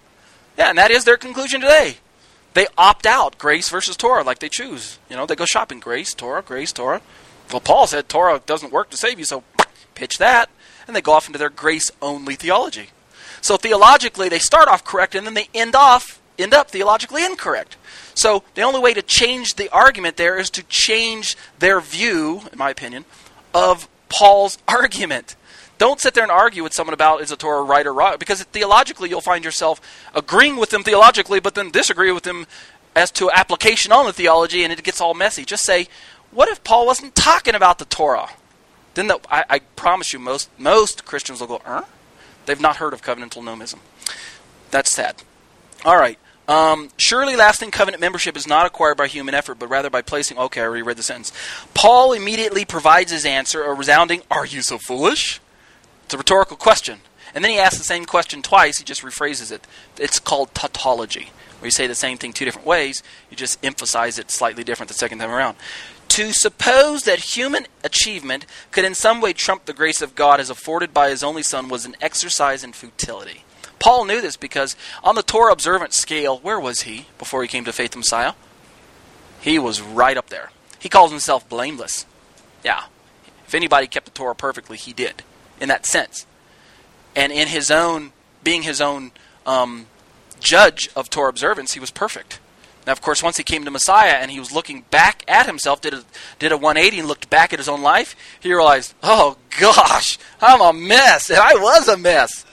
Yeah, 0.57 0.69
and 0.69 0.77
that 0.77 0.91
is 0.91 1.03
their 1.03 1.17
conclusion 1.17 1.61
today 1.61 1.97
they 2.55 2.67
opt 2.77 3.05
out 3.05 3.37
grace 3.37 3.69
versus 3.69 3.95
Torah 3.95 4.23
like 4.23 4.39
they 4.39 4.49
choose. 4.49 4.97
You 5.09 5.17
know, 5.17 5.25
they 5.25 5.35
go 5.35 5.45
shopping 5.45 5.79
grace, 5.79 6.13
Torah, 6.13 6.41
grace, 6.41 6.71
Torah. 6.71 7.01
Well, 7.51 7.59
Paul 7.59 7.85
said 7.85 8.09
Torah 8.09 8.41
doesn't 8.43 8.71
work 8.71 8.89
to 8.89 8.97
save 8.97 9.19
you, 9.19 9.25
so 9.25 9.43
pitch 9.93 10.17
that. 10.17 10.49
And 10.87 10.95
they 10.95 11.01
go 11.01 11.11
off 11.11 11.27
into 11.27 11.37
their 11.37 11.49
grace 11.49 11.91
only 12.01 12.35
theology. 12.35 12.89
So 13.41 13.57
theologically, 13.57 14.29
they 14.29 14.39
start 14.39 14.67
off 14.67 14.83
correct 14.85 15.15
and 15.15 15.27
then 15.27 15.35
they 15.35 15.49
end 15.53 15.75
off 15.75 16.19
end 16.37 16.53
up 16.53 16.69
theologically 16.69 17.23
incorrect. 17.23 17.77
So 18.13 18.43
the 18.55 18.61
only 18.61 18.79
way 18.79 18.93
to 18.93 19.01
change 19.01 19.55
the 19.55 19.69
argument 19.69 20.17
there 20.17 20.37
is 20.37 20.49
to 20.51 20.63
change 20.63 21.37
their 21.59 21.79
view, 21.79 22.41
in 22.51 22.57
my 22.57 22.69
opinion, 22.69 23.05
of 23.55 23.87
Paul's 24.09 24.59
argument. 24.67 25.35
Don't 25.77 25.99
sit 25.99 26.13
there 26.13 26.23
and 26.23 26.31
argue 26.31 26.61
with 26.61 26.73
someone 26.73 26.93
about 26.93 27.21
is 27.21 27.31
a 27.31 27.35
Torah 27.35 27.63
right 27.63 27.87
or 27.87 27.93
wrong, 27.93 28.17
because 28.19 28.43
theologically 28.43 29.09
you'll 29.09 29.21
find 29.21 29.43
yourself 29.43 29.81
agreeing 30.13 30.57
with 30.57 30.69
them 30.69 30.83
theologically, 30.83 31.39
but 31.39 31.55
then 31.55 31.71
disagree 31.71 32.11
with 32.11 32.23
them 32.23 32.45
as 32.95 33.11
to 33.11 33.31
application 33.31 33.91
on 33.91 34.05
the 34.05 34.13
theology, 34.13 34.63
and 34.63 34.71
it 34.71 34.83
gets 34.83 35.01
all 35.01 35.13
messy. 35.13 35.43
Just 35.43 35.65
say, 35.65 35.87
what 36.31 36.49
if 36.49 36.63
Paul 36.63 36.85
wasn't 36.85 37.15
talking 37.15 37.55
about 37.55 37.79
the 37.79 37.85
Torah? 37.85 38.29
Then 38.93 39.07
the, 39.07 39.19
I, 39.29 39.43
I, 39.49 39.59
promise 39.59 40.13
you, 40.13 40.19
most 40.19 40.49
most 40.57 41.05
Christians 41.05 41.41
will 41.41 41.47
go, 41.47 41.61
"Er, 41.67 41.83
they've 42.45 42.59
not 42.59 42.77
heard 42.77 42.93
of 42.93 43.01
covenantal 43.01 43.43
nomism." 43.43 43.79
That's 44.71 44.89
sad. 44.89 45.23
All 45.83 45.97
right. 45.97 46.17
Um, 46.47 46.89
surely 46.97 47.35
lasting 47.35 47.71
covenant 47.71 48.01
membership 48.01 48.37
is 48.37 48.47
not 48.47 48.65
acquired 48.65 48.97
by 48.97 49.07
human 49.07 49.33
effort, 49.33 49.57
but 49.57 49.67
rather 49.67 49.89
by 49.89 50.01
placing. 50.01 50.37
Okay, 50.37 50.61
I 50.61 50.65
already 50.65 50.83
read 50.83 50.97
the 50.97 51.03
sentence. 51.03 51.31
Paul 51.73 52.13
immediately 52.13 52.65
provides 52.65 53.11
his 53.11 53.25
answer, 53.25 53.63
a 53.63 53.73
resounding, 53.73 54.21
Are 54.29 54.45
you 54.45 54.61
so 54.61 54.77
foolish? 54.77 55.41
It's 56.05 56.13
a 56.13 56.17
rhetorical 56.17 56.57
question. 56.57 56.99
And 57.33 57.43
then 57.43 57.51
he 57.51 57.59
asks 57.59 57.77
the 57.77 57.83
same 57.83 58.05
question 58.05 58.41
twice, 58.41 58.77
he 58.77 58.85
just 58.85 59.01
rephrases 59.01 59.51
it. 59.51 59.65
It's 59.97 60.19
called 60.19 60.53
tautology, 60.53 61.31
where 61.59 61.67
you 61.67 61.71
say 61.71 61.87
the 61.87 61.95
same 61.95 62.17
thing 62.17 62.31
two 62.31 62.45
different 62.45 62.67
ways, 62.67 63.03
you 63.29 63.35
just 63.35 63.63
emphasize 63.63 64.19
it 64.19 64.31
slightly 64.31 64.63
different 64.63 64.87
the 64.87 64.93
second 64.93 65.19
time 65.19 65.31
around. 65.31 65.57
To 66.09 66.31
suppose 66.31 67.03
that 67.03 67.35
human 67.35 67.65
achievement 67.83 68.45
could 68.71 68.85
in 68.85 68.95
some 68.95 69.19
way 69.19 69.33
trump 69.33 69.65
the 69.65 69.73
grace 69.73 70.01
of 70.01 70.15
God 70.15 70.39
as 70.39 70.49
afforded 70.49 70.93
by 70.93 71.09
his 71.09 71.23
only 71.23 71.43
Son 71.43 71.67
was 71.67 71.85
an 71.85 71.97
exercise 71.99 72.63
in 72.63 72.71
futility. 72.71 73.43
Paul 73.85 74.05
knew 74.05 74.19
this 74.19 74.35
because 74.35 74.75
on 75.03 75.13
the 75.13 75.21
Torah 75.21 75.53
observant 75.53 75.93
scale, 75.93 76.39
where 76.39 76.59
was 76.59 76.81
he 76.81 77.05
before 77.19 77.43
he 77.43 77.47
came 77.47 77.65
to 77.65 77.71
faith 77.71 77.93
in 77.93 77.99
Messiah? 77.99 78.33
He 79.39 79.59
was 79.59 79.79
right 79.79 80.17
up 80.17 80.29
there. 80.29 80.49
He 80.79 80.89
calls 80.89 81.11
himself 81.11 81.47
blameless. 81.47 82.07
Yeah. 82.63 82.85
If 83.45 83.53
anybody 83.53 83.85
kept 83.85 84.05
the 84.07 84.11
Torah 84.11 84.33
perfectly, 84.33 84.75
he 84.75 84.91
did 84.91 85.21
in 85.61 85.69
that 85.69 85.85
sense. 85.85 86.25
And 87.15 87.31
in 87.31 87.47
his 87.47 87.69
own, 87.69 88.11
being 88.43 88.63
his 88.63 88.81
own 88.81 89.11
um, 89.45 89.85
judge 90.39 90.89
of 90.95 91.11
Torah 91.11 91.29
observance, 91.29 91.73
he 91.73 91.79
was 91.79 91.91
perfect. 91.91 92.39
Now, 92.87 92.91
of 92.91 93.01
course, 93.01 93.21
once 93.21 93.37
he 93.37 93.43
came 93.43 93.65
to 93.65 93.71
Messiah 93.71 94.13
and 94.13 94.31
he 94.31 94.39
was 94.39 94.51
looking 94.51 94.81
back 94.89 95.23
at 95.27 95.45
himself, 95.45 95.81
did 95.81 95.93
a, 95.93 96.03
did 96.39 96.51
a 96.51 96.57
180 96.57 96.99
and 96.99 97.07
looked 97.07 97.29
back 97.29 97.53
at 97.53 97.59
his 97.59 97.69
own 97.69 97.83
life, 97.83 98.15
he 98.39 98.51
realized, 98.51 98.95
oh 99.03 99.37
gosh, 99.59 100.17
I'm 100.41 100.61
a 100.61 100.73
mess. 100.73 101.29
And 101.29 101.37
I 101.37 101.53
was 101.53 101.87
a 101.87 101.97
mess. 101.97 102.44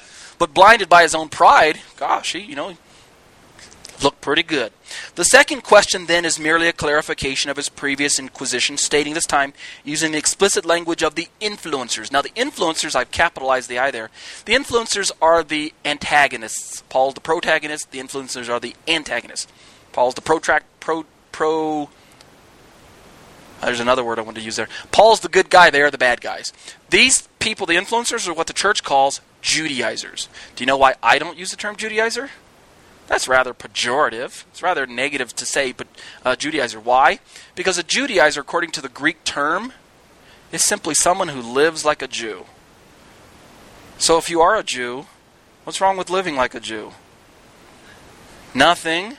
But 0.43 0.55
blinded 0.55 0.89
by 0.89 1.03
his 1.03 1.15
own 1.15 1.29
pride, 1.29 1.79
gosh, 1.97 2.33
he, 2.33 2.41
you 2.41 2.57
know, 2.57 2.77
looked 4.03 4.21
pretty 4.21 4.43
good. 4.43 4.73
The 5.15 5.25
second 5.25 5.63
question 5.63 6.07
then 6.07 6.25
is 6.25 6.41
merely 6.41 6.67
a 6.67 6.73
clarification 6.73 7.49
of 7.49 7.57
his 7.57 7.69
previous 7.69 8.19
inquisition, 8.19 8.77
stating 8.77 9.15
this 9.15 9.25
time 9.25 9.53
using 9.85 10.11
the 10.11 10.19
explicit 10.19 10.67
language 10.67 11.01
of 11.01 11.15
the 11.15 11.29
influencers. 11.41 12.11
Now, 12.11 12.23
the 12.23 12.31
influencers, 12.31 12.97
I've 12.97 13.13
capitalized 13.13 13.69
the 13.69 13.79
I 13.79 13.93
there. 13.93 14.11
The 14.45 14.55
influencers 14.55 15.13
are 15.23 15.45
the 15.45 15.73
antagonists. 15.85 16.83
Paul's 16.89 17.15
the 17.15 17.21
protagonist, 17.21 17.93
the 17.93 18.01
influencers 18.01 18.49
are 18.49 18.59
the 18.59 18.75
antagonists. 18.89 19.47
Paul's 19.93 20.15
the 20.15 20.23
protract, 20.23 20.67
pro, 20.81 21.05
pro, 21.31 21.85
uh, 21.85 23.67
there's 23.67 23.79
another 23.79 24.03
word 24.03 24.19
I 24.19 24.23
want 24.23 24.39
to 24.39 24.43
use 24.43 24.57
there. 24.57 24.69
Paul's 24.91 25.21
the 25.21 25.29
good 25.29 25.51
guy, 25.51 25.71
they 25.71 25.83
are 25.83 25.91
the 25.93 25.99
bad 25.99 26.21
guys. 26.21 26.53
These 26.91 27.29
people, 27.39 27.65
the 27.65 27.77
influencers, 27.77 28.27
are 28.27 28.35
what 28.35 28.49
the 28.49 28.53
church 28.53 28.83
calls 28.83 29.21
Judaizers. 29.43 30.29
Do 30.57 30.63
you 30.63 30.67
know 30.67 30.79
why 30.79 30.95
I 31.03 31.19
don't 31.19 31.37
use 31.37 31.51
the 31.51 31.57
term 31.57 31.77
Judaizer? 31.77 32.31
That's 33.09 33.29
rather 33.29 33.53
pejorative. 33.53 34.45
It's 34.51 34.63
rather 34.63 34.87
negative 34.87 35.35
to 35.37 35.45
say, 35.45 35.73
but 35.73 35.89
uh, 36.25 36.37
Judaizer. 36.37 36.83
Why? 36.83 37.19
Because 37.55 37.77
a 37.77 37.83
Judaizer, 37.83 38.39
according 38.39 38.71
to 38.71 38.81
the 38.81 38.89
Greek 38.89 39.23
term, 39.25 39.73
is 40.51 40.65
simply 40.65 40.95
someone 40.95 41.29
who 41.29 41.43
lives 41.43 41.85
like 41.85 42.01
a 42.01 42.09
Jew. 42.09 42.47
So 43.99 44.19
if 44.19 44.31
you 44.31 44.41
are 44.41 44.57
a 44.57 44.63
Jew, 44.63 45.07
what's 45.65 45.81
wrong 45.81 45.97
with 45.97 46.11
living 46.11 46.37
like 46.37 46.55
a 46.55 46.61
Jew? 46.61 46.93
Nothing. 48.55 49.19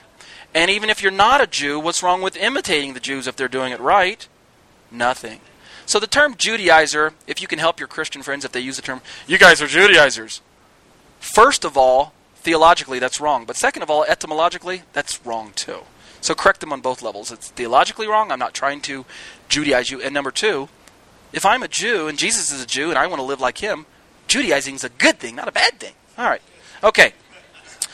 And 0.54 0.70
even 0.70 0.90
if 0.90 1.02
you're 1.02 1.12
not 1.12 1.40
a 1.40 1.46
Jew, 1.46 1.78
what's 1.78 2.02
wrong 2.02 2.22
with 2.22 2.36
imitating 2.36 2.94
the 2.94 3.00
Jews 3.00 3.26
if 3.26 3.36
they're 3.36 3.48
doing 3.48 3.72
it 3.72 3.80
right? 3.80 4.26
Nothing. 4.90 5.40
So 5.86 6.00
the 6.00 6.06
term 6.06 6.34
Judaizer, 6.34 7.12
if 7.26 7.42
you 7.42 7.48
can 7.48 7.58
help 7.58 7.78
your 7.78 7.88
Christian 7.88 8.22
friends 8.22 8.44
if 8.44 8.52
they 8.52 8.60
use 8.60 8.76
the 8.76 8.82
term, 8.82 9.00
you 9.26 9.38
guys 9.38 9.60
are 9.60 9.66
Judaizers. 9.66 10.40
First 11.20 11.64
of 11.64 11.76
all, 11.76 12.12
theologically, 12.36 12.98
that's 12.98 13.20
wrong. 13.20 13.44
But 13.44 13.56
second 13.56 13.82
of 13.82 13.90
all, 13.90 14.04
etymologically, 14.04 14.82
that's 14.92 15.24
wrong 15.24 15.52
too. 15.54 15.80
So 16.20 16.34
correct 16.34 16.60
them 16.60 16.72
on 16.72 16.80
both 16.80 17.02
levels. 17.02 17.30
It's 17.30 17.50
theologically 17.50 18.06
wrong. 18.06 18.30
I'm 18.30 18.38
not 18.38 18.54
trying 18.54 18.80
to 18.82 19.04
Judaize 19.48 19.90
you. 19.90 20.00
And 20.00 20.14
number 20.14 20.30
two, 20.30 20.68
if 21.32 21.44
I'm 21.44 21.62
a 21.62 21.68
Jew 21.68 22.08
and 22.08 22.18
Jesus 22.18 22.50
is 22.50 22.62
a 22.62 22.66
Jew 22.66 22.88
and 22.88 22.98
I 22.98 23.06
want 23.06 23.18
to 23.18 23.24
live 23.24 23.40
like 23.40 23.58
him, 23.58 23.86
Judaizing 24.26 24.76
is 24.76 24.84
a 24.84 24.88
good 24.88 25.18
thing, 25.18 25.36
not 25.36 25.48
a 25.48 25.52
bad 25.52 25.78
thing. 25.78 25.94
All 26.16 26.26
right. 26.26 26.40
Okay. 26.82 27.12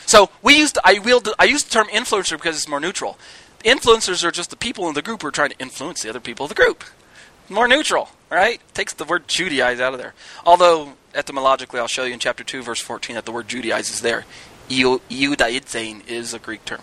So 0.05 0.29
we 0.41 0.57
used 0.57 0.77
I 0.83 0.99
wield 0.99 1.29
I 1.39 1.45
use 1.45 1.63
the 1.63 1.71
term 1.71 1.87
influencer 1.87 2.37
because 2.37 2.55
it's 2.55 2.67
more 2.67 2.79
neutral. 2.79 3.17
Influencers 3.65 4.23
are 4.23 4.31
just 4.31 4.49
the 4.49 4.55
people 4.55 4.87
in 4.87 4.93
the 4.93 5.01
group 5.01 5.21
who 5.21 5.27
are 5.27 5.31
trying 5.31 5.51
to 5.51 5.57
influence 5.59 6.01
the 6.01 6.09
other 6.09 6.19
people 6.19 6.45
of 6.45 6.49
the 6.49 6.55
group. 6.55 6.83
More 7.51 7.67
neutral, 7.67 8.09
right? 8.29 8.61
Takes 8.73 8.93
the 8.93 9.03
word 9.03 9.27
Judaize 9.27 9.81
out 9.81 9.93
of 9.93 9.99
there. 9.99 10.13
Although 10.45 10.93
etymologically, 11.13 11.81
I'll 11.81 11.87
show 11.87 12.05
you 12.05 12.13
in 12.13 12.19
chapter 12.19 12.45
two, 12.45 12.63
verse 12.63 12.79
fourteen, 12.79 13.15
that 13.15 13.25
the 13.25 13.31
word 13.33 13.49
Judaize 13.49 13.91
is 13.91 13.99
there. 13.99 14.23
Iudaizein 14.69 16.07
is 16.07 16.33
a 16.33 16.39
Greek 16.39 16.63
term. 16.63 16.79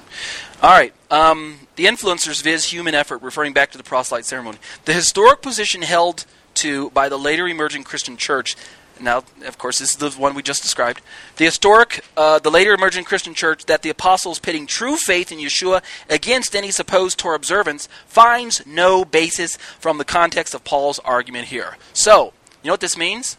All 0.63 0.71
right. 0.71 0.93
Um, 1.11 1.61
the 1.77 1.87
influencers 1.87 2.43
viz 2.43 2.67
human 2.67 2.95
effort, 2.95 3.23
referring 3.23 3.55
back 3.55 3.71
to 3.71 3.79
the 3.79 3.85
proselyte 3.85 4.27
ceremony. 4.27 4.59
The 4.85 4.93
historic 4.93 5.41
position 5.41 5.81
held 5.81 6.27
to 6.55 6.91
by 6.91 7.09
the 7.09 7.17
later 7.19 7.49
emerging 7.49 7.85
Christian 7.85 8.19
church 8.19 8.55
now, 9.01 9.25
of 9.45 9.59
course, 9.59 9.79
this 9.79 9.91
is 9.91 9.97
the 9.97 10.11
one 10.11 10.35
we 10.35 10.43
just 10.43 10.63
described. 10.63 11.01
The 11.37 11.45
historic, 11.45 12.05
uh, 12.17 12.39
the 12.39 12.51
later 12.51 12.75
emerging 12.75 13.05
Christian 13.05 13.35
church, 13.35 13.67
that 13.67 13.83
the 13.83 13.91
apostles 13.91 14.39
pitting 14.39 14.67
true 14.67 14.97
faith 14.97 15.33
in 15.33 15.39
Yeshua 15.39 15.83
against 16.09 16.55
any 16.55 16.71
supposed 16.71 17.19
Torah 17.19 17.37
observance 17.37 17.89
finds 18.07 18.67
no 18.67 19.05
basis 19.05 19.57
from 19.79 19.99
the 19.99 20.05
context 20.05 20.55
of 20.55 20.65
Paul's 20.65 20.99
argument 21.01 21.49
here. 21.49 21.77
So, 21.93 22.33
you 22.63 22.69
know 22.69 22.73
what 22.73 22.81
this 22.81 22.97
means? 22.97 23.37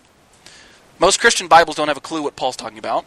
Most 1.00 1.20
Christian 1.20 1.48
Bibles 1.48 1.76
don't 1.76 1.88
have 1.88 1.98
a 1.98 2.02
clue 2.02 2.22
what 2.22 2.36
Paul's 2.36 2.56
talking 2.58 2.78
about. 2.78 3.06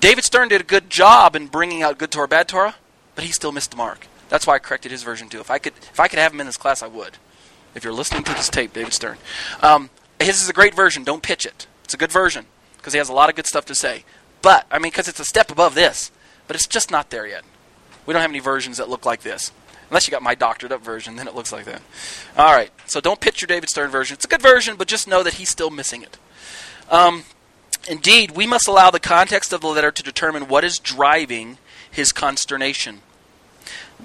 David 0.00 0.24
Stern 0.24 0.48
did 0.48 0.60
a 0.60 0.64
good 0.64 0.90
job 0.90 1.36
in 1.36 1.46
bringing 1.46 1.82
out 1.82 1.98
good 1.98 2.10
Torah, 2.10 2.26
bad 2.26 2.48
Torah, 2.48 2.76
but 3.14 3.24
he 3.24 3.32
still 3.32 3.52
missed 3.52 3.70
the 3.70 3.76
mark. 3.76 4.06
That's 4.28 4.46
why 4.46 4.54
I 4.54 4.58
corrected 4.58 4.90
his 4.90 5.02
version 5.02 5.28
too. 5.28 5.40
If 5.40 5.50
I 5.50 5.58
could, 5.58 5.74
if 5.76 6.00
I 6.00 6.08
could 6.08 6.18
have 6.18 6.32
him 6.32 6.40
in 6.40 6.46
this 6.46 6.56
class, 6.56 6.82
I 6.82 6.86
would. 6.86 7.18
If 7.74 7.84
you're 7.84 7.92
listening 7.92 8.24
to 8.24 8.32
this 8.34 8.48
tape, 8.48 8.72
David 8.72 8.92
Stern, 8.92 9.18
um, 9.62 9.90
his 10.18 10.42
is 10.42 10.48
a 10.48 10.52
great 10.52 10.74
version. 10.74 11.04
Don't 11.04 11.22
pitch 11.22 11.44
it. 11.44 11.66
It's 11.90 11.94
a 11.96 11.98
good 11.98 12.12
version 12.12 12.46
because 12.76 12.92
he 12.92 12.98
has 12.98 13.08
a 13.08 13.12
lot 13.12 13.30
of 13.30 13.34
good 13.34 13.48
stuff 13.48 13.64
to 13.64 13.74
say. 13.74 14.04
But, 14.42 14.64
I 14.70 14.78
mean, 14.78 14.92
because 14.92 15.08
it's 15.08 15.18
a 15.18 15.24
step 15.24 15.50
above 15.50 15.74
this. 15.74 16.12
But 16.46 16.54
it's 16.54 16.68
just 16.68 16.88
not 16.88 17.10
there 17.10 17.26
yet. 17.26 17.42
We 18.06 18.12
don't 18.12 18.22
have 18.22 18.30
any 18.30 18.38
versions 18.38 18.76
that 18.76 18.88
look 18.88 19.04
like 19.04 19.22
this. 19.22 19.50
Unless 19.88 20.06
you 20.06 20.12
got 20.12 20.22
my 20.22 20.36
doctored 20.36 20.70
up 20.70 20.84
version, 20.84 21.16
then 21.16 21.26
it 21.26 21.34
looks 21.34 21.50
like 21.50 21.64
that. 21.64 21.82
All 22.36 22.54
right. 22.54 22.70
So 22.86 23.00
don't 23.00 23.20
pitch 23.20 23.40
your 23.40 23.48
David 23.48 23.68
Stern 23.70 23.90
version. 23.90 24.14
It's 24.14 24.24
a 24.24 24.28
good 24.28 24.40
version, 24.40 24.76
but 24.76 24.86
just 24.86 25.08
know 25.08 25.24
that 25.24 25.34
he's 25.34 25.48
still 25.48 25.68
missing 25.68 26.02
it. 26.02 26.16
Um, 26.88 27.24
indeed, 27.88 28.36
we 28.36 28.46
must 28.46 28.68
allow 28.68 28.92
the 28.92 29.00
context 29.00 29.52
of 29.52 29.60
the 29.60 29.66
letter 29.66 29.90
to 29.90 30.02
determine 30.04 30.46
what 30.46 30.62
is 30.62 30.78
driving 30.78 31.58
his 31.90 32.12
consternation. 32.12 33.00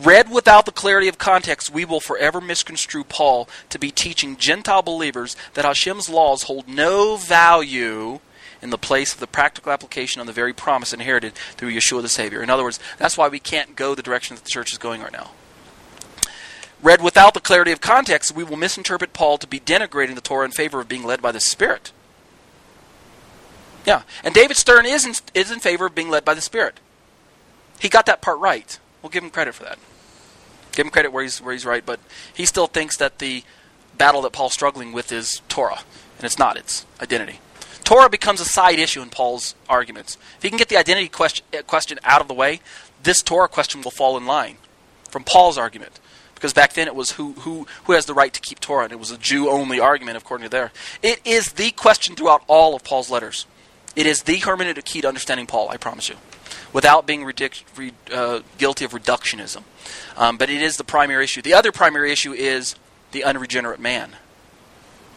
Read 0.02 0.30
without 0.30 0.66
the 0.66 0.72
clarity 0.72 1.08
of 1.08 1.18
context, 1.18 1.74
we 1.74 1.86
will 1.86 2.00
forever 2.00 2.42
misconstrue 2.42 3.04
Paul 3.04 3.48
to 3.70 3.80
be 3.80 3.92
teaching 3.92 4.36
Gentile 4.36 4.82
believers 4.82 5.36
that 5.54 5.66
Hashem's 5.66 6.10
laws 6.10 6.44
hold 6.44 6.68
no 6.68 7.16
value 7.16 8.20
in 8.62 8.72
the 8.72 8.78
place 8.78 9.14
of 9.14 9.20
the 9.20 9.28
practical 9.28 9.72
application 9.72 10.20
of 10.20 10.28
the 10.28 10.34
very 10.34 10.54
promise 10.54 10.92
inherited 10.92 11.34
through 11.56 11.72
Yeshua 11.72 12.02
the 12.02 12.10
Savior. 12.10 12.42
In 12.42 12.50
other 12.50 12.64
words, 12.64 12.80
that's 12.98 13.18
why 13.18 13.30
we 13.30 13.40
can't 13.40 13.76
go 13.76 13.96
the 13.96 14.02
direction 14.02 14.36
that 14.36 14.44
the 14.44 14.50
church 14.50 14.72
is 14.72 14.78
going 14.78 15.02
right 15.02 15.14
now. 15.14 15.32
Read 16.82 17.02
without 17.02 17.34
the 17.34 17.40
clarity 17.40 17.72
of 17.72 17.80
context, 17.80 18.36
we 18.36 18.44
will 18.44 18.58
misinterpret 18.58 19.14
Paul 19.14 19.38
to 19.38 19.48
be 19.48 19.60
denigrating 19.60 20.16
the 20.16 20.22
Torah 20.22 20.46
in 20.46 20.52
favor 20.52 20.82
of 20.82 20.90
being 20.90 21.04
led 21.04 21.22
by 21.22 21.32
the 21.32 21.40
Spirit. 21.40 21.92
Yeah, 23.86 24.02
and 24.24 24.34
David 24.34 24.58
Stern 24.58 24.86
is 24.86 25.06
in, 25.06 25.14
is 25.34 25.52
in 25.52 25.60
favor 25.60 25.86
of 25.86 25.96
being 25.96 26.10
led 26.10 26.26
by 26.26 26.34
the 26.34 26.42
Spirit. 26.42 26.80
He 27.80 27.88
got 27.88 28.06
that 28.08 28.22
part 28.22 28.40
right. 28.40 28.80
We'll 29.06 29.12
give 29.12 29.24
him 29.24 29.30
credit 29.30 29.54
for 29.54 29.66
that. 29.66 29.78
Give 30.72 30.84
him 30.84 30.92
credit 30.92 31.12
where 31.12 31.22
he's 31.22 31.40
where 31.40 31.54
he's 31.54 31.64
right, 31.64 31.86
but 31.86 32.00
he 32.34 32.44
still 32.48 32.66
thinks 32.66 32.98
that 32.98 33.20
the 33.20 33.44
battle 34.00 34.24
that 34.24 34.32
Paul's 34.32 34.54
struggling 34.54 34.94
with 34.94 35.12
is 35.12 35.44
Torah, 35.48 35.82
and 36.18 36.26
it's 36.26 36.40
not. 36.40 36.58
It's 36.58 36.88
identity. 37.00 37.40
Torah 37.84 38.10
becomes 38.10 38.42
a 38.42 38.46
side 38.46 38.80
issue 38.80 39.04
in 39.04 39.12
Paul's 39.12 39.54
arguments. 39.70 40.18
If 40.38 40.42
he 40.42 40.50
can 40.50 40.58
get 40.58 40.70
the 40.70 40.78
identity 40.78 41.08
question, 41.08 41.46
uh, 41.54 41.62
question 41.62 42.00
out 42.04 42.20
of 42.20 42.28
the 42.28 42.34
way, 42.34 42.62
this 43.04 43.22
Torah 43.22 43.48
question 43.48 43.84
will 43.84 43.92
fall 43.92 44.18
in 44.18 44.26
line 44.26 44.58
from 45.12 45.24
Paul's 45.24 45.60
argument. 45.60 46.00
Because 46.34 46.54
back 46.54 46.74
then 46.74 46.88
it 46.88 46.96
was 46.96 47.12
who, 47.12 47.34
who, 47.34 47.68
who 47.84 47.94
has 47.94 48.08
the 48.08 48.16
right 48.16 48.34
to 48.34 48.42
keep 48.42 48.60
Torah, 48.60 48.86
and 48.86 48.92
it 48.92 49.00
was 49.00 49.12
a 49.12 49.20
Jew 49.20 49.52
only 49.52 49.80
argument 49.80 50.18
according 50.18 50.46
to 50.46 50.50
there. 50.50 50.72
It 51.04 51.22
is 51.24 51.54
the 51.54 51.70
question 51.70 52.16
throughout 52.16 52.42
all 52.48 52.74
of 52.74 52.84
Paul's 52.84 53.12
letters. 53.12 53.46
It 53.96 54.08
is 54.08 54.24
the 54.24 54.40
hermeneutic 54.40 54.86
key 54.86 55.02
to 55.02 55.08
understanding 55.08 55.46
Paul, 55.46 55.70
I 55.70 55.78
promise 55.78 56.10
you 56.10 56.16
without 56.76 57.08
being 57.08 57.24
re- 57.24 57.94
uh, 58.12 58.42
guilty 58.58 58.84
of 58.84 58.92
reductionism. 58.92 59.64
Um, 60.18 60.36
but 60.38 60.50
it 60.50 60.62
is 60.62 60.76
the 60.76 60.84
primary 60.84 61.24
issue. 61.24 61.42
The 61.42 61.54
other 61.54 61.72
primary 61.72 62.12
issue 62.12 62.34
is 62.34 62.76
the 63.14 63.24
unregenerate 63.24 63.80
man. 63.80 64.18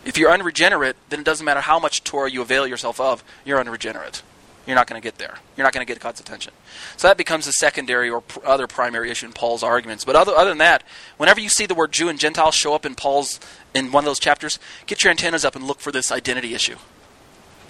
If 0.05 0.17
you're 0.17 0.31
unregenerate, 0.31 0.95
then 1.09 1.19
it 1.19 1.25
doesn't 1.25 1.45
matter 1.45 1.61
how 1.61 1.81
much 1.81 2.05
Torah 2.05 2.31
you 2.31 2.43
avail 2.43 2.65
yourself 2.65 3.01
of, 3.01 3.25
you're 3.45 3.59
unregenerate. 3.59 4.23
You're 4.69 4.77
not 4.77 4.87
going 4.87 5.03
to 5.03 5.05
get 5.05 5.19
there. 5.19 5.39
You're 5.57 5.65
not 5.65 5.73
going 5.73 5.85
to 5.85 5.93
get 5.93 6.01
God's 6.01 6.21
attention. 6.21 6.53
So 6.97 7.09
that 7.09 7.17
becomes 7.17 7.49
a 7.49 7.53
secondary 7.53 8.09
or 8.09 8.21
pr- 8.21 8.39
other 8.47 8.69
primary 8.69 9.11
issue 9.11 9.27
in 9.27 9.33
Paul's 9.33 9.65
arguments. 9.65 10.05
But 10.05 10.15
other, 10.15 10.37
other 10.37 10.51
than 10.51 10.59
that, 10.59 10.85
whenever 11.17 11.41
you 11.41 11.49
see 11.49 11.67
the 11.67 11.75
word 11.75 11.91
Jew 11.91 12.09
and 12.09 12.21
Gentile 12.21 12.53
show 12.53 12.73
up 12.73 12.87
in 12.87 12.95
Paul's 12.95 13.41
in 13.75 13.91
one 13.91 14.05
of 14.05 14.07
those 14.07 14.21
chapters, 14.21 14.61
get 14.87 15.03
your 15.03 15.11
antennas 15.11 15.45
up 15.45 15.57
and 15.57 15.67
look 15.67 15.81
for 15.81 15.91
this 15.91 16.13
identity 16.13 16.55
issue. 16.55 16.77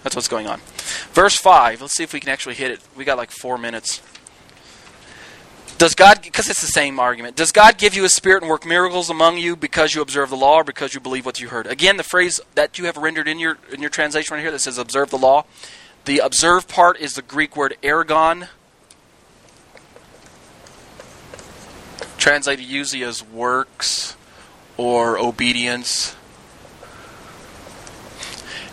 That's 0.03 0.15
what's 0.15 0.29
going 0.29 0.47
on. 0.47 0.61
Verse 1.13 1.37
5. 1.37 1.81
Let's 1.81 1.95
see 1.95 2.05
if 2.05 2.13
we 2.13 2.21
can 2.21 2.31
actually 2.31 2.55
hit 2.55 2.71
it. 2.71 2.81
We 2.97 3.05
got 3.05 3.19
like 3.19 3.31
four 3.31 3.59
minutes. 3.59 4.01
Does 5.79 5.95
God, 5.95 6.23
because 6.23 6.49
it's 6.49 6.61
the 6.61 6.67
same 6.67 6.99
argument, 6.99 7.37
does 7.37 7.53
God 7.53 7.79
give 7.79 7.95
you 7.95 8.05
a 8.05 8.09
spirit 8.09 8.43
and 8.43 8.51
work 8.51 8.67
miracles 8.67 9.11
among 9.11 9.39
you 9.39 9.55
because 9.55 9.95
you 9.95 10.03
observe 10.03 10.29
the 10.29 10.37
law 10.37 10.57
or 10.57 10.65
because 10.65 10.93
you 10.93 10.99
believe 10.99 11.25
what 11.25 11.41
you 11.41 11.49
heard? 11.49 11.69
Again, 11.69 11.97
the 11.97 12.03
phrase 12.03 12.41
that 12.57 12.81
you 12.81 12.87
have 12.87 12.97
rendered 12.97 13.29
in 13.29 13.39
your 13.39 13.59
in 13.73 13.81
your 13.81 13.91
translation 13.91 14.35
right 14.35 14.41
here 14.41 14.51
that 14.51 14.59
says 14.59 14.77
observe 14.77 15.11
the 15.11 15.19
law, 15.19 15.45
the 16.05 16.19
observe 16.19 16.67
part 16.67 16.99
is 16.99 17.13
the 17.15 17.23
Greek 17.23 17.57
word 17.57 17.77
ergon, 17.81 18.49
translated 22.17 22.65
usually 22.65 23.05
as 23.05 23.23
works 23.23 24.17
or 24.77 25.17
obedience. 25.17 26.17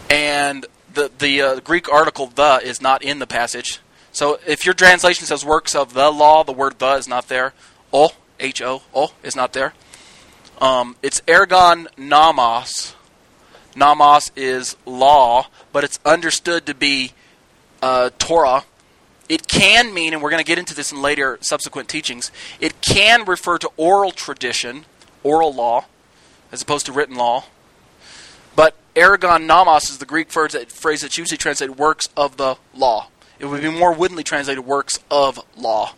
And 0.10 0.66
the 0.96 1.12
the 1.18 1.42
uh, 1.42 1.60
Greek 1.60 1.92
article 1.92 2.28
the 2.28 2.60
is 2.64 2.82
not 2.82 3.04
in 3.04 3.20
the 3.20 3.28
passage. 3.28 3.80
So 4.12 4.40
if 4.48 4.66
your 4.66 4.74
translation 4.74 5.26
says 5.26 5.46
works 5.46 5.76
of 5.76 5.94
the 5.94 6.10
law, 6.10 6.44
the 6.44 6.54
word 6.54 6.80
the 6.80 6.94
is 6.94 7.08
not 7.08 7.28
there. 7.28 7.54
O 7.94 8.12
H 8.40 8.62
O 8.62 8.82
O 8.94 9.14
is 9.24 9.36
not 9.36 9.54
there. 9.54 9.74
Um, 10.60 10.96
it's 11.04 11.22
ergon 11.22 11.88
nomos. 11.98 12.96
Nomos 13.76 14.32
is 14.38 14.78
law, 14.86 15.48
but 15.74 15.84
it's 15.84 16.00
understood 16.06 16.66
to 16.66 16.74
be 16.74 17.12
uh, 17.82 18.10
Torah. 18.18 18.64
It 19.28 19.48
can 19.48 19.94
mean, 19.94 20.14
and 20.14 20.22
we're 20.22 20.30
going 20.30 20.44
to 20.44 20.48
get 20.48 20.58
into 20.58 20.76
this 20.76 20.92
in 20.92 21.02
later 21.02 21.38
subsequent 21.42 21.90
teachings, 21.90 22.32
it 22.62 22.82
can 22.82 23.26
refer 23.26 23.58
to 23.58 23.70
oral 23.76 24.12
tradition, 24.12 24.86
oral 25.24 25.54
law, 25.54 25.86
as 26.52 26.62
opposed 26.62 26.86
to 26.86 26.94
written 26.94 27.16
law. 27.16 27.46
Ergon 28.96 29.46
nomos 29.46 29.90
is 29.90 29.98
the 29.98 30.06
Greek 30.06 30.32
phrase, 30.32 30.56
phrase 30.70 31.02
that's 31.02 31.18
usually 31.18 31.38
translated 31.38 31.78
works 31.78 32.10
of 32.16 32.38
the 32.38 32.58
law. 32.74 33.08
It 33.40 33.46
would 33.46 33.62
be 33.62 33.70
more 33.70 33.94
woodenly 33.94 34.24
translated 34.24 34.66
works 34.66 35.00
of 35.12 35.40
law 35.58 35.94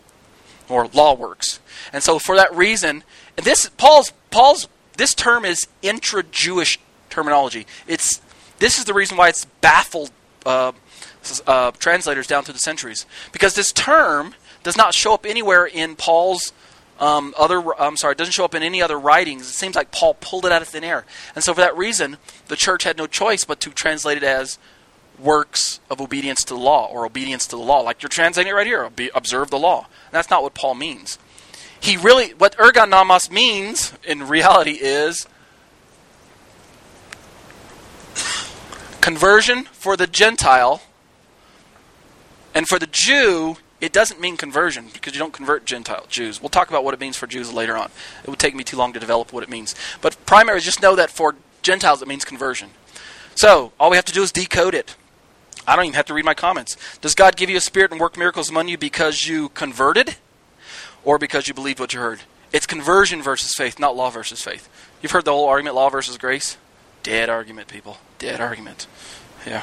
or 0.68 0.86
law 0.88 1.14
works. 1.14 1.60
And 1.92 2.02
so 2.02 2.18
for 2.18 2.36
that 2.36 2.54
reason, 2.54 3.04
and 3.36 3.46
this 3.46 3.70
Paul's 3.76 4.12
Paul's 4.30 4.68
this 4.96 5.14
term 5.14 5.44
is 5.44 5.68
intra-Jewish 5.80 6.80
terminology. 7.08 7.66
It's 7.86 8.20
this 8.58 8.78
is 8.78 8.84
the 8.84 8.94
reason 8.94 9.16
why 9.16 9.28
it's 9.28 9.44
baffled 9.60 10.10
uh, 10.44 10.72
uh, 11.46 11.70
translators 11.78 12.26
down 12.26 12.42
through 12.42 12.54
the 12.54 12.60
centuries 12.60 13.06
because 13.32 13.54
this 13.54 13.72
term 13.72 14.34
does 14.64 14.76
not 14.76 14.94
show 14.94 15.14
up 15.14 15.24
anywhere 15.24 15.64
in 15.66 15.94
Paul's 15.94 16.52
um, 16.98 17.34
other, 17.38 17.62
I'm 17.80 17.96
sorry, 17.96 18.12
it 18.12 18.18
doesn't 18.18 18.32
show 18.32 18.44
up 18.44 18.54
in 18.54 18.62
any 18.62 18.82
other 18.82 18.98
writings. 18.98 19.42
It 19.42 19.52
seems 19.52 19.76
like 19.76 19.90
Paul 19.90 20.14
pulled 20.14 20.44
it 20.44 20.52
out 20.52 20.62
of 20.62 20.68
thin 20.68 20.84
air. 20.84 21.04
And 21.34 21.44
so 21.44 21.54
for 21.54 21.60
that 21.60 21.76
reason, 21.76 22.16
the 22.48 22.56
church 22.56 22.84
had 22.84 22.96
no 22.96 23.06
choice 23.06 23.44
but 23.44 23.60
to 23.60 23.70
translate 23.70 24.16
it 24.16 24.24
as 24.24 24.58
works 25.18 25.80
of 25.90 26.00
obedience 26.00 26.42
to 26.44 26.54
the 26.54 26.60
law 26.60 26.86
or 26.86 27.04
obedience 27.04 27.46
to 27.48 27.56
the 27.56 27.62
law. 27.62 27.80
Like 27.80 28.02
you're 28.02 28.08
translating 28.08 28.50
it 28.50 28.54
right 28.54 28.66
here, 28.66 28.88
observe 29.14 29.50
the 29.50 29.58
law. 29.58 29.86
And 30.06 30.12
that's 30.12 30.30
not 30.30 30.42
what 30.42 30.54
Paul 30.54 30.74
means. 30.74 31.18
He 31.80 31.96
really, 31.96 32.30
what 32.34 32.56
ergon 32.56 32.88
nomos 32.88 33.30
means 33.30 33.92
in 34.04 34.26
reality 34.26 34.78
is 34.80 35.26
conversion 39.00 39.64
for 39.72 39.96
the 39.96 40.06
Gentile 40.06 40.82
and 42.54 42.66
for 42.66 42.78
the 42.78 42.88
Jew, 42.88 43.56
it 43.80 43.92
doesn't 43.92 44.20
mean 44.20 44.36
conversion 44.36 44.88
because 44.92 45.14
you 45.14 45.18
don't 45.18 45.32
convert 45.32 45.64
Gentile 45.64 46.06
Jews. 46.08 46.42
We'll 46.42 46.48
talk 46.48 46.68
about 46.68 46.84
what 46.84 46.94
it 46.94 47.00
means 47.00 47.16
for 47.16 47.26
Jews 47.26 47.52
later 47.52 47.76
on. 47.76 47.90
It 48.24 48.28
would 48.28 48.38
take 48.38 48.54
me 48.54 48.64
too 48.64 48.76
long 48.76 48.92
to 48.92 49.00
develop 49.00 49.32
what 49.32 49.42
it 49.42 49.48
means. 49.48 49.74
But 50.00 50.16
primary, 50.26 50.60
just 50.60 50.82
know 50.82 50.96
that 50.96 51.10
for 51.10 51.36
Gentiles 51.62 52.02
it 52.02 52.08
means 52.08 52.24
conversion. 52.24 52.70
So 53.34 53.72
all 53.78 53.90
we 53.90 53.96
have 53.96 54.04
to 54.06 54.12
do 54.12 54.22
is 54.22 54.32
decode 54.32 54.74
it. 54.74 54.96
I 55.66 55.76
don't 55.76 55.84
even 55.84 55.94
have 55.94 56.06
to 56.06 56.14
read 56.14 56.24
my 56.24 56.34
comments. 56.34 56.76
Does 57.00 57.14
God 57.14 57.36
give 57.36 57.50
you 57.50 57.56
a 57.56 57.60
spirit 57.60 57.92
and 57.92 58.00
work 58.00 58.16
miracles 58.16 58.50
among 58.50 58.68
you 58.68 58.78
because 58.78 59.26
you 59.26 59.50
converted 59.50 60.16
or 61.04 61.18
because 61.18 61.46
you 61.46 61.54
believed 61.54 61.78
what 61.78 61.92
you 61.92 62.00
heard? 62.00 62.20
It's 62.52 62.66
conversion 62.66 63.22
versus 63.22 63.54
faith, 63.54 63.78
not 63.78 63.94
law 63.94 64.10
versus 64.10 64.42
faith. 64.42 64.68
You've 65.02 65.12
heard 65.12 65.26
the 65.26 65.32
whole 65.32 65.46
argument 65.46 65.76
law 65.76 65.90
versus 65.90 66.16
grace? 66.16 66.56
Dead 67.02 67.28
argument, 67.28 67.68
people. 67.68 67.98
Dead 68.18 68.40
argument. 68.40 68.86
Yeah. 69.46 69.62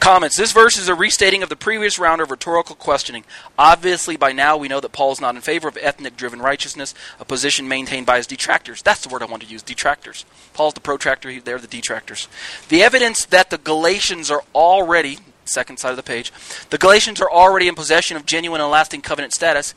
Comments. 0.00 0.34
This 0.34 0.52
verse 0.52 0.78
is 0.78 0.88
a 0.88 0.94
restating 0.94 1.42
of 1.42 1.50
the 1.50 1.56
previous 1.56 1.98
round 1.98 2.22
of 2.22 2.30
rhetorical 2.30 2.74
questioning. 2.74 3.22
Obviously, 3.58 4.16
by 4.16 4.32
now 4.32 4.56
we 4.56 4.66
know 4.66 4.80
that 4.80 4.92
Paul 4.92 5.12
is 5.12 5.20
not 5.20 5.36
in 5.36 5.42
favor 5.42 5.68
of 5.68 5.76
ethnic 5.78 6.16
driven 6.16 6.40
righteousness, 6.40 6.94
a 7.20 7.26
position 7.26 7.68
maintained 7.68 8.06
by 8.06 8.16
his 8.16 8.26
detractors. 8.26 8.80
That's 8.80 9.02
the 9.02 9.10
word 9.10 9.22
I 9.22 9.26
want 9.26 9.42
to 9.42 9.48
use 9.48 9.62
detractors. 9.62 10.24
Paul's 10.54 10.72
the 10.72 10.80
protractor, 10.80 11.38
they're 11.38 11.58
the 11.58 11.66
detractors. 11.66 12.28
The 12.70 12.82
evidence 12.82 13.26
that 13.26 13.50
the 13.50 13.58
Galatians 13.58 14.30
are 14.30 14.42
already, 14.54 15.18
second 15.44 15.76
side 15.76 15.90
of 15.90 15.96
the 15.96 16.02
page, 16.02 16.32
the 16.70 16.78
Galatians 16.78 17.20
are 17.20 17.30
already 17.30 17.68
in 17.68 17.74
possession 17.74 18.16
of 18.16 18.24
genuine 18.24 18.62
and 18.62 18.70
lasting 18.70 19.02
covenant 19.02 19.34
status, 19.34 19.74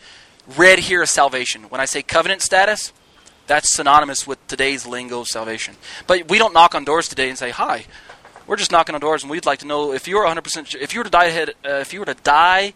read 0.56 0.80
here 0.80 1.02
as 1.02 1.12
salvation. 1.12 1.64
When 1.64 1.82
I 1.82 1.86
say 1.86 2.02
covenant 2.02 2.42
status, 2.42 2.94
that's 3.46 3.76
synonymous 3.76 4.26
with 4.26 4.46
today's 4.48 4.88
lingo 4.88 5.20
of 5.20 5.28
salvation. 5.28 5.76
But 6.08 6.30
we 6.30 6.38
don't 6.38 6.54
knock 6.54 6.74
on 6.76 6.86
doors 6.86 7.10
today 7.10 7.28
and 7.28 7.38
say, 7.38 7.50
"Hi, 7.50 7.86
we're 8.48 8.56
just 8.56 8.72
knocking 8.72 8.96
on 8.96 9.02
doors, 9.02 9.24
and 9.24 9.32
we'd 9.32 9.46
like 9.46 9.60
to 9.60 9.68
know 9.68 9.94
if 9.94 10.08
you're 10.08 10.26
100% 10.26 10.68
sure, 10.68 10.82
if 10.82 10.94
you 10.94 11.00
were 11.00 11.06
to 11.06 11.10
die 11.10 11.26
ahead, 11.26 11.50
uh, 11.66 11.80
if 11.80 11.94
you 11.94 12.00
were 12.00 12.06
to 12.06 12.16
die 12.16 12.74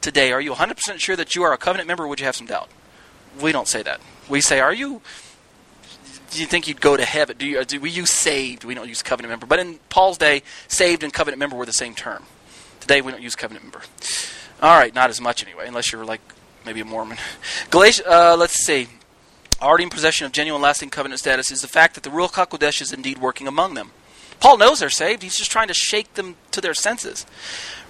today, 0.00 0.32
are 0.32 0.40
you 0.40 0.52
100% 0.52 0.98
sure 0.98 1.16
that 1.16 1.34
you 1.34 1.42
are 1.42 1.52
a 1.52 1.58
covenant 1.58 1.88
member? 1.88 2.06
Would 2.06 2.20
you 2.20 2.26
have 2.26 2.36
some 2.36 2.46
doubt? 2.46 2.68
We 3.40 3.52
don't 3.52 3.68
say 3.68 3.82
that. 3.82 4.00
We 4.28 4.40
say, 4.40 4.60
"Are 4.60 4.72
you?" 4.72 5.02
Do 6.30 6.40
you 6.40 6.46
think 6.46 6.66
you'd 6.66 6.80
go 6.80 6.96
to 6.96 7.04
heaven? 7.04 7.36
Do, 7.38 7.46
you, 7.46 7.64
do 7.64 7.80
we 7.80 7.88
use 7.88 8.10
saved? 8.10 8.64
We 8.64 8.74
don't 8.74 8.88
use 8.88 9.00
covenant 9.00 9.30
member. 9.30 9.46
But 9.46 9.60
in 9.60 9.78
Paul's 9.88 10.18
day, 10.18 10.42
saved 10.66 11.02
and 11.04 11.12
covenant 11.12 11.38
member 11.38 11.56
were 11.56 11.66
the 11.66 11.72
same 11.72 11.94
term. 11.94 12.24
Today, 12.80 13.00
we 13.00 13.12
don't 13.12 13.22
use 13.22 13.36
covenant 13.36 13.64
member. 13.64 13.82
All 14.60 14.76
right, 14.76 14.94
not 14.94 15.08
as 15.08 15.20
much 15.20 15.44
anyway, 15.44 15.68
unless 15.68 15.92
you're 15.92 16.04
like 16.04 16.20
maybe 16.64 16.80
a 16.80 16.84
Mormon. 16.84 17.18
Galatia, 17.70 18.02
uh, 18.06 18.36
let's 18.36 18.64
see. 18.64 18.88
Already 19.62 19.84
in 19.84 19.90
possession 19.90 20.26
of 20.26 20.32
genuine 20.32 20.60
lasting 20.60 20.90
covenant 20.90 21.20
status 21.20 21.50
is 21.50 21.60
the 21.60 21.68
fact 21.68 21.94
that 21.94 22.02
the 22.04 22.10
Ruach 22.10 22.32
HaKodesh 22.32 22.82
is 22.82 22.92
indeed 22.92 23.18
working 23.18 23.46
among 23.46 23.74
them. 23.74 23.92
Paul 24.40 24.58
knows 24.58 24.80
they're 24.80 24.90
saved. 24.90 25.22
He's 25.22 25.36
just 25.36 25.50
trying 25.50 25.68
to 25.68 25.74
shake 25.74 26.14
them 26.14 26.36
to 26.50 26.60
their 26.60 26.74
senses. 26.74 27.26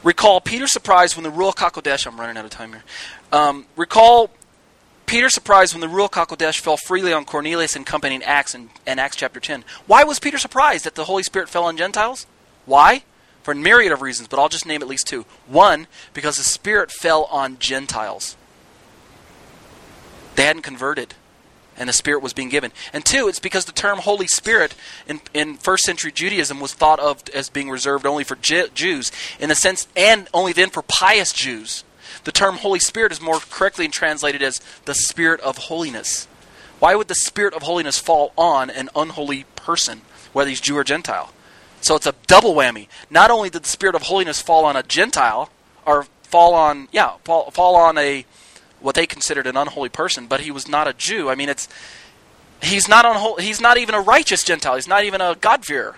Recall 0.03 0.41
Peter's 0.41 0.73
surprise 0.73 1.17
when 1.17 1.25
the 1.25 1.31
Ruach 1.31 1.57
HaKodesh, 1.57 2.07
I'm 2.07 2.19
running 2.19 2.37
out 2.37 2.45
of 2.45 2.51
time 2.51 2.71
here. 2.73 2.85
Um, 3.33 3.67
recall 3.77 4.31
Peter's 5.07 5.35
surprise 5.35 5.75
when 5.75 5.81
the 5.81 5.87
Ruach 5.87 6.11
HaKodesh 6.11 6.61
fell 6.61 6.77
freely 6.77 7.13
on 7.13 7.25
Cornelius 7.25 7.77
and 7.77 7.85
company 7.85 8.15
in 8.15 8.23
Acts, 8.23 8.55
in, 8.55 8.71
in 8.87 8.99
Acts 8.99 9.17
chapter 9.17 9.41
10. 9.41 9.65
Why 9.87 10.05
was 10.05 10.19
Peter 10.19 10.39
surprised 10.39 10.85
that 10.85 10.95
the 10.95 11.05
Holy 11.05 11.23
Spirit 11.23 11.49
fell 11.49 11.65
on 11.65 11.77
Gentiles? 11.77 12.27
Why? 12.65 13.05
For 13.43 13.53
a 13.53 13.57
myriad 13.57 13.93
of 13.93 14.03
reasons, 14.03 14.29
but 14.29 14.39
I'll 14.39 14.49
just 14.49 14.67
name 14.67 14.83
at 14.83 14.89
least 14.89 15.07
two. 15.07 15.25
One, 15.47 15.87
because 16.13 16.37
the 16.37 16.45
Spirit 16.45 16.91
fell 16.91 17.25
on 17.25 17.59
Gentiles. 17.59 18.37
They 20.35 20.45
hadn't 20.45 20.63
converted 20.63 21.15
and 21.79 21.89
the 21.89 21.93
Spirit 21.93 22.23
was 22.23 22.33
being 22.33 22.49
given. 22.49 22.73
And 22.93 23.05
two, 23.05 23.29
it's 23.29 23.41
because 23.41 23.65
the 23.65 23.73
term 23.73 23.99
Holy 23.99 24.27
Spirit 24.27 24.75
in, 25.07 25.21
in 25.35 25.57
first 25.57 25.85
century 25.85 26.13
Judaism 26.13 26.61
was 26.61 26.75
thought 26.75 27.01
of 27.01 27.23
as 27.35 27.49
being 27.49 27.71
reserved 27.71 28.07
only 28.07 28.25
for 28.25 28.37
Jews, 28.37 29.13
in 29.39 29.49
the 29.49 29.55
sense, 29.55 29.87
and 29.97 30.29
only 30.33 30.53
then 30.53 30.71
for 30.71 30.83
pious 30.83 31.33
Jews. 31.33 31.85
The 32.25 32.33
term 32.33 32.57
Holy 32.57 32.81
Spirit 32.81 33.13
is 33.13 33.21
more 33.21 33.39
correctly 33.39 33.89
translated 33.89 34.43
as 34.43 34.61
the 34.85 34.95
Spirit 34.95 35.41
of 35.41 35.59
holiness. 35.59 36.27
Why 36.79 36.95
would 36.95 37.09
the 37.09 37.15
Spirit 37.15 37.55
of 37.55 37.63
holiness 37.63 37.99
fall 37.99 38.33
on 38.37 38.69
an 38.71 38.91
unholy 38.95 39.45
person, 39.55 40.03
whether 40.33 40.51
he's 40.51 40.61
Jew 40.61 40.77
or 40.77 40.85
Gentile? 40.85 41.33
So 41.81 41.95
it's 41.95 42.07
a 42.07 42.15
double 42.27 42.55
whammy. 42.55 42.89
Not 43.11 43.31
only 43.31 43.49
did 43.51 43.63
the 43.63 43.69
Spirit 43.69 43.95
of 43.95 44.03
holiness 44.03 44.43
fall 44.43 44.65
on 44.65 44.77
a 44.77 44.83
Gentile, 44.83 45.51
or 45.87 46.07
fall 46.23 46.55
on, 46.55 46.89
yeah, 46.91 47.13
fall, 47.25 47.51
fall 47.51 47.77
on 47.77 47.97
a 47.97 48.27
what 48.87 48.95
they 48.95 49.05
considered 49.05 49.49
an 49.49 49.57
unholy 49.57 49.89
person, 49.89 50.29
but 50.29 50.43
he 50.43 50.53
was 50.53 50.69
not 50.69 50.87
a 50.87 50.93
Jew. 50.93 51.29
I 51.29 51.35
mean, 51.35 51.49
it's 51.49 51.69
he's 52.63 52.89
not 52.89 53.05
unholy. 53.05 53.43
He's 53.43 53.61
not 53.61 53.79
even 53.79 53.97
a 53.97 54.01
righteous 54.01 54.45
Gentile. 54.45 54.77
He's 54.77 54.87
not 54.87 55.03
even 55.03 55.21
a 55.21 55.35
God-fearer, 55.35 55.97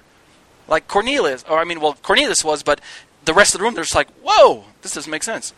like 0.66 0.88
Cornelius. 0.88 1.44
Or 1.46 1.58
I 1.58 1.64
mean, 1.64 1.80
well, 1.80 1.98
Cornelius 2.02 2.42
was, 2.42 2.62
but 2.62 2.80
the 3.26 3.34
rest 3.34 3.54
of 3.54 3.58
the 3.58 3.64
room 3.64 3.74
they're 3.74 3.84
just 3.84 3.94
like, 3.94 4.08
whoa, 4.22 4.64
this 4.80 4.94
doesn't 4.94 5.10
make 5.10 5.22
sense. 5.22 5.50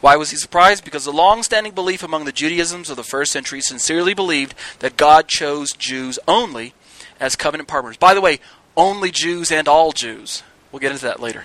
Why 0.00 0.16
was 0.16 0.30
he 0.30 0.38
surprised? 0.38 0.82
Because 0.82 1.04
the 1.04 1.12
long-standing 1.12 1.74
belief 1.74 2.02
among 2.02 2.24
the 2.24 2.32
Judaisms 2.32 2.88
of 2.88 2.96
the 2.96 3.04
first 3.04 3.32
century 3.32 3.60
sincerely 3.60 4.14
believed 4.14 4.54
that 4.78 4.96
God 4.96 5.28
chose 5.28 5.72
Jews 5.72 6.18
only 6.26 6.72
as 7.20 7.36
covenant 7.36 7.68
partners. 7.68 7.98
By 7.98 8.14
the 8.14 8.22
way, 8.22 8.40
only 8.78 9.10
Jews 9.10 9.52
and 9.52 9.68
all 9.68 9.92
Jews. 9.92 10.42
We'll 10.72 10.80
get 10.80 10.92
into 10.92 11.04
that 11.04 11.20
later. 11.20 11.44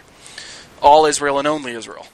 All 0.81 1.05
Israel 1.05 1.37
and 1.37 1.49
only 1.49 1.73
Israel. 1.73 2.07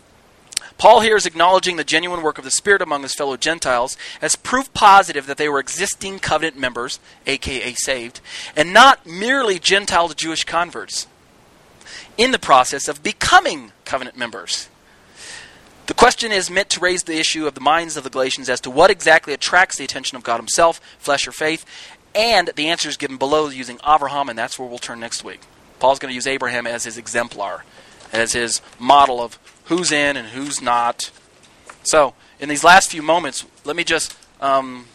Paul 0.80 1.01
here 1.01 1.17
is 1.17 1.25
acknowledging 1.25 1.75
the 1.75 1.84
genuine 1.84 2.23
work 2.23 2.38
of 2.38 2.45
the 2.45 2.51
Spirit 2.51 2.82
among 2.82 3.03
his 3.03 3.13
fellow 3.13 3.36
Gentiles 3.36 3.97
as 4.21 4.38
proof 4.38 4.73
positive 4.73 5.27
that 5.27 5.36
they 5.36 5.49
were 5.49 5.59
existing 5.59 6.19
covenant 6.19 6.57
members, 6.57 7.01
aka 7.27 7.73
saved, 7.73 8.21
and 8.55 8.73
not 8.73 9.05
merely 9.05 9.59
Gentile 9.59 10.07
to 10.07 10.15
Jewish 10.15 10.45
converts 10.45 11.05
in 12.17 12.32
the 12.32 12.39
process 12.39 12.88
of 12.88 13.03
becoming 13.03 13.73
covenant 13.84 14.15
members. 14.15 14.69
The 15.88 15.93
question 15.93 16.32
is 16.32 16.49
meant 16.49 16.69
to 16.69 16.80
raise 16.80 17.03
the 17.03 17.19
issue 17.19 17.45
of 17.45 17.55
the 17.55 17.61
minds 17.61 17.97
of 17.97 18.05
the 18.05 18.09
Galatians 18.09 18.47
as 18.47 18.61
to 18.61 18.69
what 18.69 18.89
exactly 18.89 19.34
attracts 19.34 19.77
the 19.77 19.84
attention 19.84 20.15
of 20.15 20.23
God 20.23 20.38
Himself, 20.38 20.80
flesh 20.97 21.27
or 21.27 21.34
faith, 21.34 21.65
and 22.15 22.51
the 22.55 22.69
answer 22.69 22.88
is 22.88 22.95
given 22.95 23.17
below 23.17 23.49
using 23.49 23.80
Abraham, 23.86 24.30
and 24.30 24.39
that's 24.39 24.57
where 24.57 24.67
we'll 24.67 24.77
turn 24.77 25.01
next 25.01 25.25
week. 25.25 25.41
Paul's 25.80 25.99
going 25.99 26.11
to 26.11 26.15
use 26.15 26.27
Abraham 26.27 26.65
as 26.67 26.86
his 26.86 26.97
exemplar, 26.97 27.65
as 28.13 28.32
his 28.32 28.61
model 28.80 29.21
of 29.21 29.38
who's 29.70 29.91
in 29.91 30.17
and 30.17 30.28
who's 30.30 30.61
not. 30.61 31.11
So, 31.84 32.15
in 32.39 32.49
these 32.49 32.63
last 32.63 32.91
few 32.91 33.01
moments, 33.01 33.45
let 33.63 33.76
me 33.76 33.84
just, 33.84 34.17
um, 34.41 34.86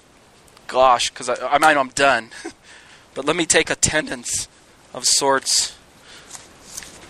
gosh, 0.67 1.11
because 1.11 1.29
I, 1.29 1.37
I 1.47 1.59
might 1.59 1.75
know 1.75 1.81
I'm 1.81 1.89
done, 1.89 2.31
but 3.15 3.25
let 3.25 3.37
me 3.37 3.47
take 3.47 3.71
attendance 3.71 4.49
of 4.93 5.05
sorts. 5.05 5.77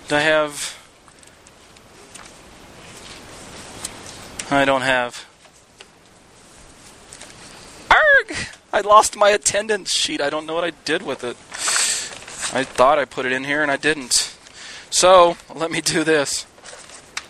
Do 0.09 0.17
I 0.17 0.21
have? 0.21 0.79
I 4.51 4.67
don't 4.67 4.83
have. 4.83 5.27
Arg! 7.91 8.37
I 8.75 8.83
lost 8.83 9.17
my 9.17 9.31
attendance 9.31 9.91
sheet. 9.91 10.21
I 10.21 10.29
don't 10.29 10.45
know 10.45 10.55
what 10.55 10.65
I 10.65 10.73
did 10.85 11.01
with 11.03 11.25
it. 11.25 11.37
I 12.55 12.63
thought 12.63 12.99
I 12.99 13.07
put 13.07 13.25
it 13.25 13.33
in 13.33 13.45
here 13.45 13.63
and 13.63 13.71
I 13.71 13.79
didn't. 13.79 14.37
So, 14.91 15.39
let 15.55 15.71
me 15.71 15.81
do 15.81 16.05
this. 16.05 16.47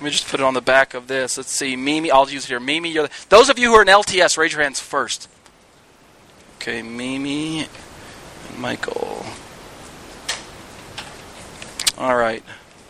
Let 0.04 0.08
me 0.08 0.16
just 0.18 0.28
put 0.28 0.40
it 0.40 0.42
on 0.44 0.52
the 0.52 0.60
back 0.60 0.92
of 0.92 1.06
this. 1.06 1.38
Let's 1.38 1.50
see. 1.50 1.76
Mimi, 1.76 2.10
I'll 2.10 2.28
use 2.28 2.44
it 2.44 2.48
here. 2.48 2.60
Mimi, 2.60 2.90
you're 2.90 3.04
the, 3.04 3.26
those 3.30 3.48
of 3.48 3.58
you 3.58 3.70
who 3.70 3.76
are 3.76 3.80
in 3.80 3.88
LTS, 3.88 4.36
raise 4.36 4.52
your 4.52 4.60
hands 4.60 4.78
first. 4.78 5.30
Okay, 6.56 6.82
Mimi 6.82 7.60
and 7.60 8.58
Michael. 8.58 9.24
All 11.96 12.16
right. 12.16 12.44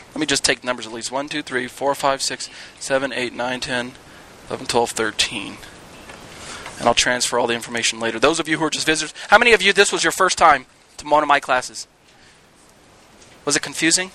Let 0.09 0.19
me 0.19 0.27
just 0.27 0.43
take 0.43 0.65
numbers 0.65 0.89
at 0.89 0.93
least 0.93 1.13
1, 1.13 1.29
2, 1.29 1.43
3, 1.43 1.69
4, 1.69 1.95
5, 1.95 2.21
6, 2.21 2.51
7, 2.81 3.13
8, 3.13 3.33
9, 3.33 3.61
10, 3.61 3.93
11, 4.49 4.67
12, 4.67 4.91
13. 4.91 5.57
And 6.81 6.89
I'll 6.89 6.95
transfer 6.95 7.39
all 7.39 7.47
the 7.47 7.55
information 7.55 8.01
later. 8.01 8.19
Those 8.19 8.41
of 8.41 8.49
you 8.49 8.59
who 8.59 8.65
are 8.65 8.71
just 8.71 8.87
visitors, 8.87 9.15
how 9.29 9.39
many 9.39 9.53
of 9.53 9.63
you 9.63 9.73
this 9.73 9.93
was 9.93 10.03
your 10.03 10.11
first 10.11 10.37
time 10.37 10.67
to 10.97 11.07
one 11.07 11.23
of 11.23 11.29
my 11.29 11.39
classes? 11.39 11.87
Was 13.45 13.55
it 13.55 13.63
confusing? 13.63 14.11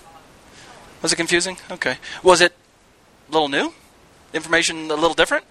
Was 1.02 1.14
it 1.14 1.16
confusing? 1.16 1.56
Okay. 1.72 1.96
Was 2.24 2.42
it 2.42 2.54
a 3.30 3.32
little 3.32 3.50
new? 3.50 3.74
Information 4.34 4.92
a 4.92 4.96
little 4.96 5.14
different? 5.14 5.46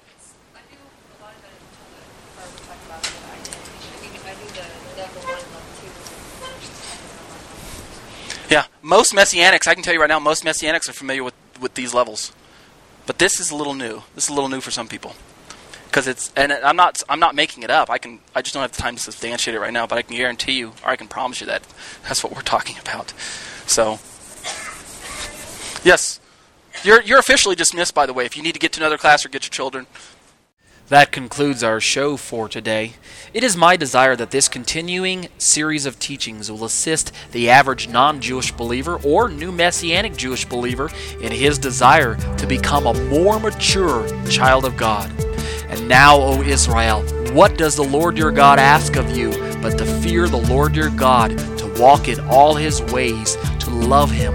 Yeah, 8.50 8.64
most 8.80 9.12
messianics, 9.12 9.66
I 9.66 9.74
can 9.74 9.82
tell 9.82 9.92
you 9.92 10.00
right 10.00 10.08
now, 10.08 10.18
most 10.18 10.42
messianics 10.42 10.88
are 10.88 10.94
familiar 10.94 11.22
with, 11.22 11.34
with 11.60 11.74
these 11.74 11.92
levels. 11.92 12.32
But 13.06 13.18
this 13.18 13.40
is 13.40 13.50
a 13.50 13.56
little 13.56 13.74
new. 13.74 14.02
This 14.14 14.24
is 14.24 14.30
a 14.30 14.34
little 14.34 14.48
new 14.48 14.60
for 14.60 14.70
some 14.70 14.88
people. 14.88 15.14
Because 15.86 16.06
it's, 16.06 16.32
and 16.36 16.52
I'm 16.52 16.76
not, 16.76 17.02
I'm 17.08 17.20
not 17.20 17.34
making 17.34 17.62
it 17.62 17.70
up. 17.70 17.90
I 17.90 17.98
can, 17.98 18.20
I 18.34 18.42
just 18.42 18.54
don't 18.54 18.62
have 18.62 18.72
the 18.72 18.80
time 18.80 18.96
to 18.96 19.02
substantiate 19.02 19.54
it 19.54 19.60
right 19.60 19.72
now. 19.72 19.86
But 19.86 19.98
I 19.98 20.02
can 20.02 20.16
guarantee 20.16 20.52
you, 20.52 20.72
or 20.82 20.90
I 20.90 20.96
can 20.96 21.08
promise 21.08 21.40
you 21.40 21.46
that 21.46 21.62
that's 22.04 22.22
what 22.24 22.34
we're 22.34 22.42
talking 22.42 22.76
about. 22.78 23.12
So, 23.66 23.98
yes, 25.84 26.20
you're, 26.84 27.02
you're 27.02 27.18
officially 27.18 27.54
dismissed, 27.54 27.94
by 27.94 28.06
the 28.06 28.12
way. 28.12 28.24
If 28.24 28.36
you 28.36 28.42
need 28.42 28.52
to 28.52 28.58
get 28.58 28.72
to 28.72 28.80
another 28.80 28.98
class 28.98 29.24
or 29.24 29.28
get 29.28 29.44
your 29.44 29.50
children. 29.50 29.86
That 30.88 31.12
concludes 31.12 31.62
our 31.62 31.80
show 31.80 32.16
for 32.16 32.48
today. 32.48 32.94
It 33.34 33.44
is 33.44 33.58
my 33.58 33.76
desire 33.76 34.16
that 34.16 34.30
this 34.30 34.48
continuing 34.48 35.28
series 35.36 35.84
of 35.84 35.98
teachings 35.98 36.50
will 36.50 36.64
assist 36.64 37.12
the 37.32 37.50
average 37.50 37.88
non 37.88 38.22
Jewish 38.22 38.52
believer 38.52 38.98
or 39.04 39.28
new 39.28 39.52
Messianic 39.52 40.16
Jewish 40.16 40.46
believer 40.46 40.90
in 41.20 41.30
his 41.30 41.58
desire 41.58 42.16
to 42.38 42.46
become 42.46 42.86
a 42.86 42.94
more 43.10 43.38
mature 43.38 44.08
child 44.30 44.64
of 44.64 44.78
God. 44.78 45.12
And 45.68 45.88
now, 45.88 46.16
O 46.16 46.40
Israel, 46.40 47.02
what 47.34 47.58
does 47.58 47.76
the 47.76 47.84
Lord 47.84 48.16
your 48.16 48.32
God 48.32 48.58
ask 48.58 48.96
of 48.96 49.14
you 49.14 49.30
but 49.60 49.76
to 49.76 49.84
fear 49.84 50.26
the 50.26 50.38
Lord 50.38 50.74
your 50.74 50.88
God, 50.88 51.36
to 51.58 51.74
walk 51.78 52.08
in 52.08 52.18
all 52.28 52.54
his 52.54 52.80
ways, 52.80 53.36
to 53.60 53.68
to 53.68 53.74
love 53.86 54.10
Him, 54.10 54.34